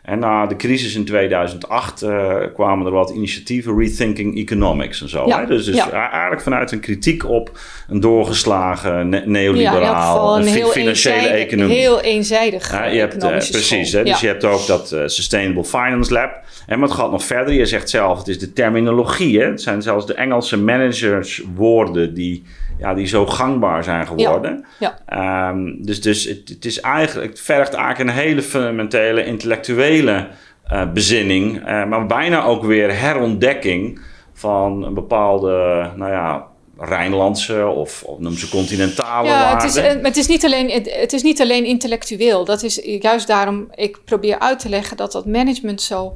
En 0.03 0.19
na 0.19 0.45
de 0.45 0.55
crisis 0.55 0.95
in 0.95 1.05
2008 1.05 2.01
uh, 2.01 2.31
eh, 2.31 2.53
kwamen 2.53 2.85
er 2.85 2.91
wat 2.91 3.09
initiatieven, 3.09 3.77
Rethinking 3.77 4.37
Economics 4.37 5.01
en 5.01 5.09
zo. 5.09 5.29
hè? 5.29 5.45
Dus, 5.45 5.65
dus 5.65 5.89
eigenlijk 5.89 6.41
vanuit 6.41 6.71
een 6.71 6.79
kritiek 6.79 7.29
op 7.29 7.59
een 7.87 7.99
doorgeslagen 7.99 9.09
ne 9.09 9.21
neoliberaal, 9.25 10.39
ja, 10.39 10.45
een 10.45 10.65
financiële 10.65 11.27
economie. 11.27 11.77
Heel 11.77 12.01
eenzijdig. 12.01 12.71
Ja, 12.71 12.85
je 12.85 12.99
hebt, 12.99 13.23
uh, 13.23 13.29
precies, 13.29 13.91
hè? 13.91 14.03
dus 14.03 14.19
je 14.19 14.27
hebt 14.27 14.45
ook 14.45 14.67
dat 14.67 14.91
uh, 14.93 15.01
Sustainable 15.05 15.65
Finance 15.65 16.13
Lab. 16.13 16.31
En 16.67 16.81
het 16.81 16.91
gaat 16.91 17.11
nog 17.11 17.23
verder. 17.23 17.53
Je 17.53 17.65
zegt 17.65 17.89
zelf, 17.89 18.17
het 18.17 18.27
is 18.27 18.39
de 18.39 18.53
terminologie. 18.53 19.39
Hè? 19.39 19.45
Het 19.45 19.61
zijn 19.61 19.81
zelfs 19.81 20.05
de 20.05 20.13
Engelse 20.13 20.57
managerswoorden 20.57 22.13
die 22.13 22.43
ja, 22.83 22.93
die 22.93 23.05
zo 23.05 23.25
gangbaar 23.25 23.83
zijn 23.83 24.07
geworden. 24.07 24.65
Ja, 24.79 24.99
ehm, 25.05 25.71
dus 25.77 26.01
dus 26.01 26.23
het, 26.23 26.49
het, 26.49 26.65
is 26.65 26.79
eigenlijk, 26.79 27.29
het 27.29 27.39
vergt 27.39 27.73
eigenlijk 27.73 28.09
een 28.09 28.23
hele 28.23 28.41
fundamentele 28.41 29.25
intellectuele 29.25 30.27
uh, 30.71 30.91
bezinning, 30.91 31.57
uh, 31.57 31.85
maar 31.85 32.05
bijna 32.05 32.43
ook 32.43 32.63
weer 32.63 32.99
herontdekking 32.99 34.01
van 34.33 34.83
een 34.83 34.93
bepaalde, 34.93 35.89
nou 35.95 36.11
ja, 36.11 36.47
Rijnlandse 36.77 37.67
of, 37.67 38.03
of 38.03 38.19
noem 38.19 38.33
ze 38.33 38.49
continentale 38.49 39.27
ja, 39.27 39.53
Het 39.53 39.63
is, 39.63 39.75
het, 40.01 40.17
is 40.17 40.27
niet 40.27 40.45
alleen, 40.45 40.69
het, 40.69 40.95
het, 40.95 41.13
is 41.13 41.23
niet 41.23 41.41
alleen 41.41 41.65
intellectueel. 41.65 42.45
Dat 42.45 42.63
is 42.63 42.79
juist 42.83 43.27
daarom, 43.27 43.67
ik 43.75 43.99
probeer 44.05 44.39
uit 44.39 44.59
te 44.59 44.69
leggen 44.69 44.97
dat 44.97 45.11
dat 45.11 45.25
management 45.25 45.81
zo, 45.81 46.15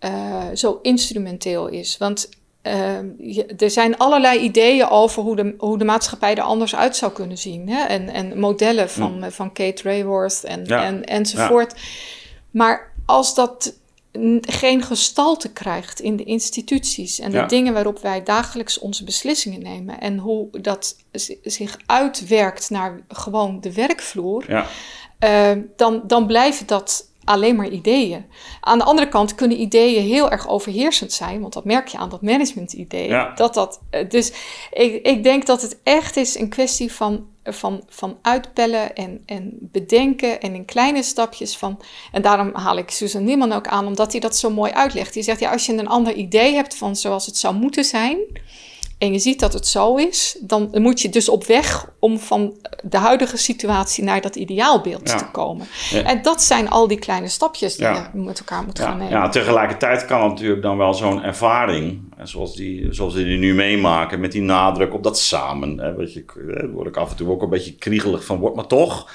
uh, 0.00 0.10
zo 0.54 0.78
instrumenteel 0.82 1.68
is. 1.68 1.96
Want 1.98 2.28
Ehm, 2.62 3.06
er 3.56 3.70
zijn 3.70 3.96
allerlei 3.96 4.40
ideeën 4.40 4.88
over 4.88 5.22
hoe 5.22 5.36
de, 5.36 5.54
hoe 5.58 5.78
de 5.78 5.84
maatschappij 5.84 6.34
er 6.34 6.42
anders 6.42 6.74
uit 6.76 6.96
zou 6.96 7.12
kunnen 7.12 7.38
zien. 7.38 7.68
Hè? 7.68 7.84
En, 7.84 8.08
en 8.08 8.38
modellen 8.38 8.90
van, 8.90 9.16
mm. 9.16 9.30
van 9.30 9.52
Kate 9.52 9.82
Rayworth 9.82 10.44
en, 10.44 10.66
en, 10.66 11.04
enzovoort. 11.04 11.74
Maar 12.50 12.92
als 13.06 13.34
dat 13.34 13.74
geen 14.40 14.82
gestalte 14.82 15.52
krijgt 15.52 16.00
in 16.00 16.16
de 16.16 16.24
instituties 16.24 17.18
en 17.18 17.30
de 17.30 17.46
dingen 17.46 17.72
waarop 17.72 17.98
wij 17.98 18.22
dagelijks 18.22 18.78
onze 18.78 19.04
beslissingen 19.04 19.62
nemen 19.62 20.00
en 20.00 20.18
hoe 20.18 20.48
dat 20.60 20.96
zich 21.42 21.76
uitwerkt 21.86 22.70
naar 22.70 23.00
gewoon 23.08 23.60
de 23.60 23.72
werkvloer, 23.72 24.66
uh, 25.20 25.50
dan, 25.76 26.02
dan 26.06 26.26
blijft 26.26 26.68
dat 26.68 27.10
alleen 27.24 27.56
maar 27.56 27.68
ideeën. 27.68 28.24
Aan 28.60 28.78
de 28.78 28.84
andere 28.84 29.08
kant 29.08 29.34
kunnen 29.34 29.60
ideeën 29.60 30.02
heel 30.02 30.30
erg 30.30 30.48
overheersend 30.48 31.12
zijn, 31.12 31.40
want 31.40 31.52
dat 31.52 31.64
merk 31.64 31.88
je 31.88 31.98
aan 31.98 32.08
dat 32.08 32.22
management-idee. 32.22 33.08
Dat 33.34 33.54
dat, 33.54 33.80
eh, 33.90 34.08
dus 34.08 34.32
ik, 34.72 35.06
ik 35.06 35.22
denk 35.22 35.46
dat 35.46 35.62
het 35.62 35.80
echt 35.82 36.16
is 36.16 36.38
een 36.38 36.48
kwestie 36.48 36.92
van, 36.92 37.26
van, 37.44 37.82
van 37.88 38.18
uitpellen 38.22 38.94
en, 38.94 39.22
en 39.26 39.58
bedenken 39.60 40.40
en 40.40 40.54
in 40.54 40.64
kleine 40.64 41.02
stapjes 41.02 41.56
van. 41.56 41.80
En 42.12 42.22
daarom 42.22 42.50
haal 42.54 42.76
ik 42.76 42.90
Susan 42.90 43.24
Niemann 43.24 43.52
ook 43.52 43.66
aan, 43.66 43.86
omdat 43.86 44.12
hij 44.12 44.20
dat 44.20 44.36
zo 44.36 44.50
mooi 44.50 44.72
uitlegt. 44.72 45.14
Die 45.14 45.22
zegt, 45.22 45.40
ja, 45.40 45.52
als 45.52 45.66
je 45.66 45.72
een 45.72 45.88
ander 45.88 46.14
idee 46.14 46.54
hebt 46.54 46.76
van 46.76 46.96
zoals 46.96 47.26
het 47.26 47.36
zou 47.36 47.54
moeten 47.54 47.84
zijn 47.84 48.18
en 49.02 49.12
je 49.12 49.18
ziet 49.18 49.40
dat 49.40 49.52
het 49.52 49.66
zo 49.66 49.96
is, 49.96 50.36
dan 50.40 50.68
moet 50.72 51.00
je 51.00 51.08
dus 51.08 51.28
op 51.28 51.44
weg 51.46 51.90
om 51.98 52.18
van 52.18 52.56
de 52.82 52.96
huidige 52.96 53.36
situatie 53.36 54.04
naar 54.04 54.20
dat 54.20 54.36
ideaalbeeld 54.36 55.06
te 55.06 55.30
komen. 55.32 55.66
En 56.04 56.22
dat 56.22 56.42
zijn 56.42 56.68
al 56.68 56.88
die 56.88 56.98
kleine 56.98 57.28
stapjes 57.28 57.76
die 57.76 57.86
je 57.86 58.02
met 58.12 58.38
elkaar 58.38 58.64
moet 58.64 58.78
gaan 58.78 58.98
nemen. 58.98 59.12
Ja, 59.12 59.28
tegelijkertijd 59.28 60.04
kan 60.04 60.28
natuurlijk 60.28 60.62
dan 60.62 60.76
wel 60.76 60.94
zo'n 60.94 61.22
ervaring, 61.22 62.00
zoals 62.22 62.56
die, 62.56 62.86
zoals 62.90 63.14
die 63.14 63.38
nu 63.38 63.54
meemaken, 63.54 64.20
met 64.20 64.32
die 64.32 64.42
nadruk 64.42 64.94
op 64.94 65.02
dat 65.02 65.18
samen. 65.18 65.78
Hè, 65.78 65.94
weet 65.94 66.12
je, 66.12 66.24
daar 66.54 66.70
word 66.70 66.86
ik 66.86 66.96
af 66.96 67.10
en 67.10 67.16
toe 67.16 67.30
ook 67.30 67.42
een 67.42 67.50
beetje 67.50 67.74
kriegelig 67.74 68.24
van, 68.24 68.38
wordt 68.38 68.56
maar 68.56 68.66
toch. 68.66 69.10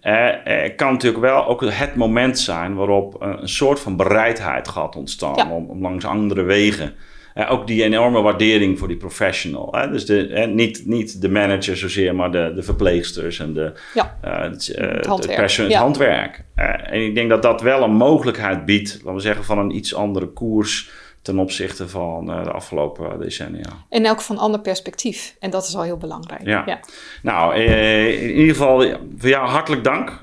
Eh, 0.00 0.76
kan 0.76 0.92
natuurlijk 0.92 1.22
wel 1.22 1.46
ook 1.46 1.60
het 1.64 1.94
moment 1.94 2.38
zijn 2.38 2.74
waarop 2.74 3.16
een 3.20 3.48
soort 3.48 3.80
van 3.80 3.96
bereidheid 3.96 4.68
gaat 4.68 4.96
ontstaan 4.96 5.50
om, 5.50 5.70
om 5.70 5.80
langs 5.80 6.04
andere 6.04 6.42
wegen 6.42 6.94
uh, 7.34 7.52
ook 7.52 7.66
die 7.66 7.82
enorme 7.82 8.22
waardering 8.22 8.78
voor 8.78 8.88
die 8.88 8.96
professional. 8.96 9.68
Hè? 9.70 9.90
Dus 9.90 10.06
de, 10.06 10.50
niet, 10.52 10.86
niet 10.86 11.20
de 11.20 11.28
manager 11.28 11.76
zozeer, 11.76 12.14
maar 12.14 12.30
de, 12.30 12.52
de 12.54 12.62
verpleegsters 12.62 13.38
en 13.38 13.52
de, 13.52 13.72
ja. 13.94 14.18
uh, 14.24 14.40
het, 14.40 14.74
uh, 14.78 14.90
het, 14.90 15.06
handwerk. 15.06 15.56
Het, 15.56 15.74
handwerk. 15.74 16.44
en 16.54 17.04
ik 17.04 17.14
denk 17.14 17.28
dat 17.28 17.42
dat 17.42 17.60
wel 17.60 17.82
een 17.82 17.94
mogelijkheid 17.94 18.64
biedt, 18.64 18.94
laten 18.94 19.14
we 19.14 19.20
zeggen, 19.20 19.44
van 19.44 19.58
een 19.58 19.76
iets 19.76 19.94
andere 19.94 20.26
koers 20.26 20.90
ten 21.22 21.38
opzichte 21.38 21.88
van 21.88 22.26
de 22.26 22.50
afgelopen 22.50 23.18
decennia. 23.20 23.70
En 23.88 24.10
ook 24.10 24.20
van 24.20 24.38
ander 24.38 24.60
perspectief. 24.60 25.36
En 25.40 25.50
dat 25.50 25.66
is 25.66 25.76
al 25.76 25.82
heel 25.82 25.96
belangrijk. 25.96 26.46
Ja. 26.46 26.62
ja. 26.66 26.80
Nou, 27.22 27.54
in 27.54 28.30
ieder 28.30 28.54
geval 28.54 28.78
voor 29.18 29.28
jou 29.28 29.48
hartelijk 29.48 29.84
dank. 29.84 30.18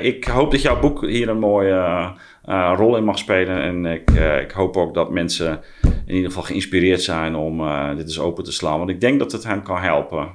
ik 0.00 0.24
hoop 0.24 0.50
dat 0.50 0.62
jouw 0.62 0.80
boek 0.80 1.06
hier 1.06 1.28
een 1.28 1.38
mooie 1.38 2.12
rol 2.76 2.96
in 2.96 3.04
mag 3.04 3.18
spelen. 3.18 3.62
En 3.62 3.86
ik, 3.86 4.10
ik 4.40 4.50
hoop 4.50 4.76
ook 4.76 4.94
dat 4.94 5.10
mensen 5.10 5.62
in 6.06 6.14
ieder 6.14 6.30
geval 6.30 6.42
geïnspireerd 6.42 7.02
zijn 7.02 7.34
om 7.34 7.60
uh, 7.60 7.96
dit 7.96 8.06
eens 8.06 8.18
open 8.18 8.44
te 8.44 8.52
slaan. 8.52 8.78
Want 8.78 8.90
ik 8.90 9.00
denk 9.00 9.18
dat 9.18 9.32
het 9.32 9.44
hen 9.44 9.62
kan 9.62 9.80
helpen, 9.80 10.28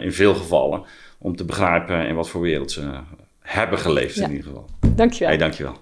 in 0.00 0.12
veel 0.12 0.34
gevallen, 0.34 0.82
om 1.18 1.36
te 1.36 1.44
begrijpen 1.44 2.06
in 2.06 2.14
wat 2.14 2.28
voor 2.28 2.40
wereld 2.40 2.70
ze 2.70 2.90
hebben 3.40 3.78
geleefd 3.78 4.14
ja. 4.14 4.24
in 4.24 4.30
ieder 4.30 4.46
geval. 4.46 4.66
Dankjewel. 4.94 5.28
Hey, 5.28 5.38
dankjewel. 5.38 5.76